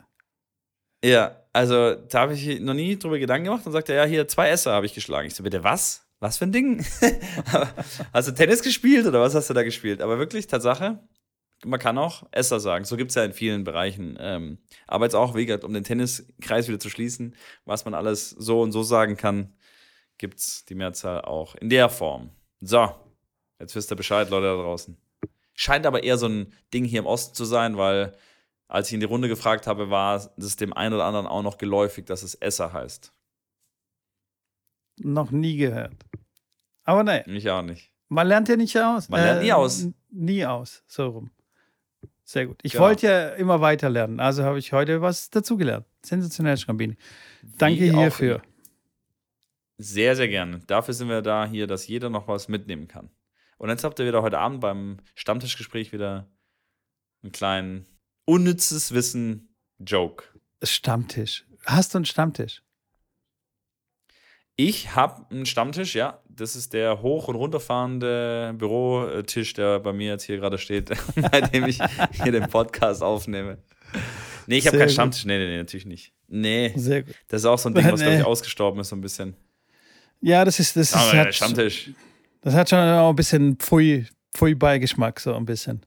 Ja, 1.03 1.35
also 1.51 1.95
da 1.95 2.21
habe 2.21 2.33
ich 2.33 2.61
noch 2.61 2.73
nie 2.73 2.97
drüber 2.97 3.19
Gedanken 3.19 3.45
gemacht. 3.45 3.65
Dann 3.65 3.73
sagt 3.73 3.89
er, 3.89 3.95
ja, 3.95 4.05
hier 4.05 4.27
zwei 4.27 4.49
Esser 4.49 4.71
habe 4.71 4.85
ich 4.85 4.93
geschlagen. 4.93 5.27
Ich 5.27 5.35
so, 5.35 5.43
bitte 5.43 5.63
was? 5.63 6.07
Was 6.19 6.37
für 6.37 6.45
ein 6.45 6.53
Ding? 6.53 6.85
hast 8.13 8.29
du 8.29 8.33
Tennis 8.33 8.63
gespielt 8.63 9.05
oder 9.05 9.19
was 9.19 9.35
hast 9.35 9.49
du 9.49 9.53
da 9.53 9.63
gespielt? 9.63 10.01
Aber 10.01 10.17
wirklich, 10.17 10.47
Tatsache, 10.47 10.99
man 11.65 11.79
kann 11.79 11.97
auch 11.97 12.23
Esser 12.31 12.61
sagen. 12.61 12.85
So 12.85 12.95
gibt 12.95 13.09
es 13.11 13.15
ja 13.15 13.25
in 13.25 13.33
vielen 13.33 13.65
Bereichen. 13.65 14.17
Ähm, 14.19 14.59
aber 14.87 15.05
jetzt 15.05 15.15
auch, 15.15 15.35
wie 15.35 15.45
gesagt, 15.45 15.65
um 15.65 15.73
den 15.73 15.83
Tenniskreis 15.83 16.69
wieder 16.69 16.79
zu 16.79 16.89
schließen, 16.89 17.35
was 17.65 17.83
man 17.83 17.93
alles 17.93 18.29
so 18.29 18.61
und 18.61 18.71
so 18.71 18.83
sagen 18.83 19.17
kann, 19.17 19.53
gibt 20.17 20.39
es 20.39 20.63
die 20.63 20.75
Mehrzahl 20.75 21.21
auch 21.21 21.55
in 21.55 21.69
der 21.69 21.89
Form. 21.89 22.29
So, 22.61 22.89
jetzt 23.59 23.75
wisst 23.75 23.91
ihr 23.91 23.97
Bescheid, 23.97 24.29
Leute 24.29 24.47
da 24.47 24.55
draußen. 24.55 24.97
Scheint 25.55 25.85
aber 25.85 26.03
eher 26.03 26.17
so 26.17 26.27
ein 26.27 26.53
Ding 26.73 26.85
hier 26.85 26.99
im 26.99 27.05
Osten 27.05 27.35
zu 27.35 27.43
sein, 27.43 27.77
weil 27.77 28.15
als 28.73 28.87
ich 28.87 28.95
in 28.95 29.01
die 29.01 29.05
Runde 29.05 29.27
gefragt 29.27 29.67
habe, 29.67 29.91
war 29.91 30.31
es 30.35 30.55
dem 30.55 30.73
einen 30.73 30.95
oder 30.95 31.05
anderen 31.05 31.27
auch 31.27 31.43
noch 31.43 31.59
geläufig, 31.59 32.05
dass 32.05 32.23
es 32.23 32.33
Esser 32.33 32.73
heißt. 32.73 33.13
Noch 34.97 35.29
nie 35.29 35.57
gehört. 35.57 35.93
Aber 36.83 37.03
nein. 37.03 37.23
Ich 37.27 37.47
auch 37.51 37.61
nicht. 37.61 37.91
Man 38.09 38.27
lernt 38.27 38.49
ja 38.49 38.55
nicht 38.55 38.75
aus. 38.79 39.09
Man 39.09 39.21
lernt 39.21 39.43
nie 39.43 39.49
äh, 39.49 39.53
aus. 39.53 39.87
Nie 40.09 40.45
aus, 40.47 40.83
so 40.87 41.07
rum. 41.07 41.31
Sehr 42.23 42.47
gut. 42.47 42.61
Ich 42.63 42.73
ja. 42.73 42.79
wollte 42.79 43.05
ja 43.05 43.29
immer 43.29 43.61
weiter 43.61 43.91
lernen, 43.91 44.19
also 44.19 44.43
habe 44.43 44.57
ich 44.57 44.73
heute 44.73 45.03
was 45.03 45.29
dazugelernt. 45.29 45.85
Sensationell, 46.03 46.57
Schrambini. 46.57 46.97
Danke 47.59 47.79
Wie 47.79 47.91
hierfür. 47.91 48.41
Sehr, 49.77 50.15
sehr 50.15 50.29
gerne. 50.29 50.61
Dafür 50.65 50.95
sind 50.95 51.09
wir 51.09 51.21
da 51.21 51.45
hier, 51.45 51.67
dass 51.67 51.87
jeder 51.87 52.09
noch 52.09 52.27
was 52.27 52.47
mitnehmen 52.47 52.87
kann. 52.87 53.11
Und 53.59 53.69
jetzt 53.69 53.83
habt 53.83 53.99
ihr 53.99 54.07
wieder 54.07 54.23
heute 54.23 54.39
Abend 54.39 54.61
beim 54.61 54.97
Stammtischgespräch 55.13 55.91
wieder 55.91 56.27
einen 57.21 57.31
kleinen 57.31 57.92
unnützes 58.25 58.93
Wissen 58.93 59.55
Joke. 59.79 60.25
Stammtisch. 60.61 61.45
Hast 61.65 61.93
du 61.93 61.99
einen 61.99 62.05
Stammtisch? 62.05 62.63
Ich 64.55 64.95
habe 64.95 65.25
einen 65.31 65.45
Stammtisch, 65.45 65.95
ja. 65.95 66.21
Das 66.29 66.55
ist 66.55 66.73
der 66.73 67.01
hoch- 67.01 67.27
und 67.27 67.35
runterfahrende 67.35 68.53
Bürotisch, 68.55 69.53
der 69.53 69.79
bei 69.79 69.93
mir 69.93 70.11
jetzt 70.11 70.23
hier 70.23 70.37
gerade 70.37 70.57
steht, 70.57 70.91
bei 71.31 71.41
dem 71.41 71.65
ich 71.67 71.79
hier 72.11 72.31
den 72.31 72.47
Podcast 72.47 73.01
aufnehme. 73.01 73.57
Nee, 74.45 74.57
ich 74.57 74.67
habe 74.67 74.77
keinen 74.77 74.89
Stammtisch. 74.89 75.25
Nee, 75.25 75.37
nee, 75.37 75.47
nee, 75.47 75.57
natürlich 75.57 75.85
nicht. 75.85 76.13
Nee. 76.27 76.73
Sehr 76.75 77.03
gut. 77.03 77.15
Das 77.27 77.41
ist 77.41 77.45
auch 77.45 77.57
so 77.57 77.69
ein 77.69 77.75
Ding, 77.75 77.85
was, 77.91 77.99
nee. 77.99 78.05
glaube 78.05 78.19
ich, 78.19 78.25
ausgestorben 78.25 78.79
ist, 78.79 78.89
so 78.89 78.95
ein 78.95 79.01
bisschen. 79.01 79.35
Ja, 80.21 80.45
das 80.45 80.59
ist. 80.59 80.75
Das 80.75 80.89
ist 80.89 80.95
Aber 80.95 81.19
hat, 81.19 81.33
Stammtisch. 81.33 81.91
Das 82.41 82.53
hat 82.53 82.69
schon 82.69 82.79
auch 82.79 83.09
ein 83.09 83.15
bisschen 83.15 83.57
Pfui, 83.57 84.05
Pfui-Beigeschmack, 84.35 85.19
so 85.19 85.33
ein 85.33 85.45
bisschen. 85.45 85.85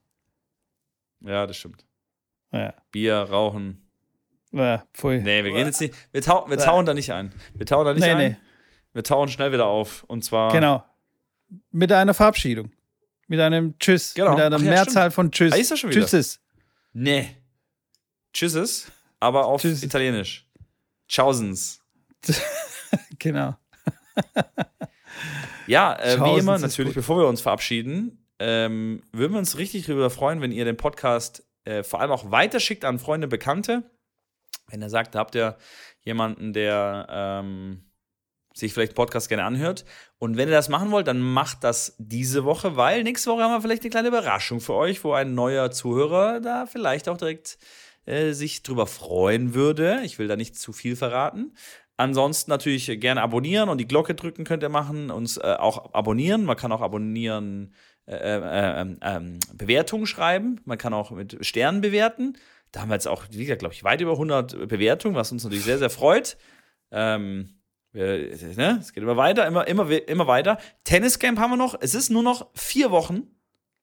Ja, 1.21 1.45
das 1.47 1.57
stimmt. 1.57 1.85
Ja. 2.51 2.73
Bier, 2.91 3.15
Rauchen. 3.17 3.87
Ja, 4.51 4.83
pfui. 4.93 5.19
Nee, 5.19 5.43
wir 5.43 5.51
gehen 5.51 5.65
jetzt 5.65 5.81
nicht. 5.81 5.93
Wir, 6.11 6.21
tau 6.21 6.49
wir 6.49 6.57
tauen 6.57 6.85
da 6.85 6.93
nicht 6.93 7.11
ein. 7.11 7.33
Wir 7.53 7.65
tauen 7.65 7.85
da 7.85 7.93
nicht 7.93 8.03
nee, 8.03 8.11
ein. 8.11 8.31
Nee. 8.31 8.37
Wir 8.93 9.03
tauen 9.03 9.29
schnell 9.29 9.51
wieder 9.51 9.65
auf. 9.67 10.03
Und 10.03 10.23
zwar. 10.23 10.51
Genau. 10.51 10.83
Mit 11.71 11.91
einer 11.91 12.13
Verabschiedung. 12.13 12.71
Mit 13.27 13.39
einem 13.39 13.77
Tschüss. 13.77 14.13
Genau. 14.13 14.31
Mit 14.31 14.41
einer 14.41 14.57
ja, 14.57 14.69
Mehrzahl 14.69 15.03
stimmt. 15.03 15.13
von 15.13 15.31
Tschüss. 15.31 15.53
Ah, 15.53 15.57
ist 15.57 15.71
das 15.71 15.79
schon 15.79 15.91
wieder? 15.91 16.01
Tschüsses. 16.01 16.39
Nee. 16.93 17.35
Tschüsses, 18.33 18.91
aber 19.19 19.45
auf 19.45 19.61
Tschüss. 19.61 19.83
Italienisch. 19.83 20.47
Tschaußens. 21.07 21.81
genau. 23.19 23.55
ja, 25.67 25.95
äh, 25.95 26.19
wie 26.19 26.39
immer, 26.39 26.57
natürlich, 26.57 26.93
bevor 26.93 27.17
wir 27.19 27.27
uns 27.27 27.41
verabschieden, 27.41 28.25
ähm, 28.39 29.01
würden 29.11 29.33
wir 29.33 29.39
uns 29.39 29.57
richtig 29.57 29.85
darüber 29.85 30.09
freuen, 30.09 30.41
wenn 30.41 30.51
ihr 30.51 30.65
den 30.65 30.77
Podcast 30.77 31.46
äh, 31.67 31.83
vor 31.83 31.99
allem 31.99 32.11
auch 32.11 32.31
weiterschickt 32.31 32.85
an 32.85 32.97
Freunde, 32.97 33.27
Bekannte. 33.27 33.83
Wenn 34.69 34.81
er 34.81 34.89
sagt, 34.89 35.15
da 35.15 35.19
habt 35.19 35.35
ihr 35.35 35.57
jemanden, 36.01 36.53
der 36.53 37.07
ähm, 37.09 37.91
sich 38.53 38.73
vielleicht 38.73 38.95
Podcast 38.95 39.29
gerne 39.29 39.43
anhört. 39.43 39.85
Und 40.17 40.37
wenn 40.37 40.47
ihr 40.47 40.55
das 40.55 40.69
machen 40.69 40.91
wollt, 40.91 41.07
dann 41.07 41.19
macht 41.19 41.63
das 41.63 41.95
diese 41.99 42.43
Woche, 42.43 42.75
weil 42.75 43.03
nächste 43.03 43.29
Woche 43.29 43.43
haben 43.43 43.51
wir 43.51 43.61
vielleicht 43.61 43.83
eine 43.83 43.91
kleine 43.91 44.07
Überraschung 44.07 44.61
für 44.61 44.73
euch, 44.73 45.03
wo 45.03 45.13
ein 45.13 45.35
neuer 45.35 45.69
Zuhörer 45.71 46.39
da 46.39 46.65
vielleicht 46.65 47.07
auch 47.09 47.17
direkt 47.17 47.57
äh, 48.05 48.31
sich 48.31 48.63
drüber 48.63 48.87
freuen 48.87 49.53
würde. 49.53 50.01
Ich 50.03 50.17
will 50.19 50.27
da 50.27 50.35
nicht 50.35 50.57
zu 50.57 50.73
viel 50.73 50.95
verraten. 50.95 51.53
Ansonsten 51.97 52.51
natürlich 52.51 52.99
gerne 52.99 53.21
abonnieren 53.21 53.69
und 53.69 53.79
die 53.79 53.87
Glocke 53.87 54.15
drücken 54.15 54.43
könnt 54.43 54.63
ihr 54.63 54.69
machen, 54.69 55.11
uns 55.11 55.37
äh, 55.37 55.55
auch 55.57 55.93
abonnieren. 55.93 56.45
Man 56.45 56.55
kann 56.55 56.71
auch 56.71 56.81
abonnieren, 56.81 57.73
äh, 58.07 58.15
äh, 58.15 58.81
ähm, 58.81 58.97
ähm, 59.01 59.39
Bewertungen 59.53 60.07
schreiben. 60.07 60.61
Man 60.63 60.77
kann 60.77 60.93
auch 60.93 61.11
mit 61.11 61.45
Sternen 61.45 61.81
bewerten. 61.81 62.37
Da 62.71 62.81
haben 62.81 62.89
wir 62.89 62.95
jetzt 62.95 63.07
auch, 63.07 63.25
wie 63.31 63.43
gesagt, 63.43 63.59
glaube 63.59 63.73
ich, 63.73 63.83
weit 63.83 63.99
über 63.99 64.13
100 64.13 64.69
Bewertungen, 64.69 65.15
was 65.15 65.31
uns 65.31 65.43
natürlich 65.43 65.65
sehr, 65.65 65.77
sehr 65.77 65.89
freut. 65.89 66.37
Ähm, 66.91 67.57
ne? 67.93 68.77
Es 68.79 68.93
geht 68.93 69.03
immer 69.03 69.17
weiter, 69.17 69.45
immer, 69.45 69.67
immer, 69.67 69.89
immer 70.07 70.27
weiter. 70.27 70.57
Tenniscamp 70.85 71.37
haben 71.37 71.51
wir 71.51 71.57
noch. 71.57 71.75
Es 71.81 71.95
ist 71.95 72.09
nur 72.09 72.23
noch 72.23 72.49
vier 72.53 72.91
Wochen. 72.91 73.27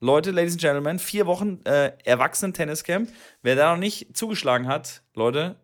Leute, 0.00 0.30
Ladies 0.30 0.52
and 0.52 0.60
Gentlemen, 0.60 0.98
vier 0.98 1.26
Wochen 1.26 1.60
äh, 1.64 1.92
Erwachsenen-Tenniscamp. 2.04 3.10
Wer 3.42 3.56
da 3.56 3.72
noch 3.72 3.78
nicht 3.78 4.16
zugeschlagen 4.16 4.68
hat, 4.68 5.02
Leute, 5.14 5.56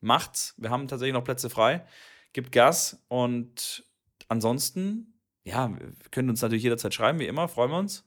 macht's. 0.00 0.54
Wir 0.56 0.70
haben 0.70 0.88
tatsächlich 0.88 1.14
noch 1.14 1.24
Plätze 1.24 1.50
frei. 1.50 1.84
Gibt 2.32 2.52
Gas 2.52 3.02
und 3.08 3.84
ansonsten, 4.28 5.11
ja, 5.44 5.70
wir 5.70 5.92
können 6.10 6.30
uns 6.30 6.42
natürlich 6.42 6.62
jederzeit 6.62 6.94
schreiben, 6.94 7.18
wie 7.18 7.26
immer, 7.26 7.48
freuen 7.48 7.70
wir 7.70 7.78
uns. 7.78 8.04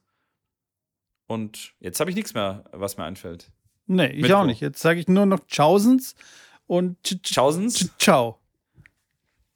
Und 1.27 1.73
jetzt 1.79 1.99
habe 1.99 2.09
ich 2.09 2.15
nichts 2.15 2.33
mehr, 2.33 2.65
was 2.71 2.97
mir 2.97 3.03
einfällt. 3.03 3.51
Nee, 3.87 4.07
ich 4.07 4.21
Mittwoch. 4.23 4.37
auch 4.37 4.45
nicht. 4.45 4.61
Jetzt 4.61 4.81
sage 4.81 4.99
ich 4.99 5.07
nur 5.07 5.25
noch 5.25 5.45
Tschaußens 5.47 6.15
und 6.67 7.01
Tschaußens. 7.03 7.91
Ciao. 7.97 8.39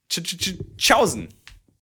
Tschaußen. 0.09 1.29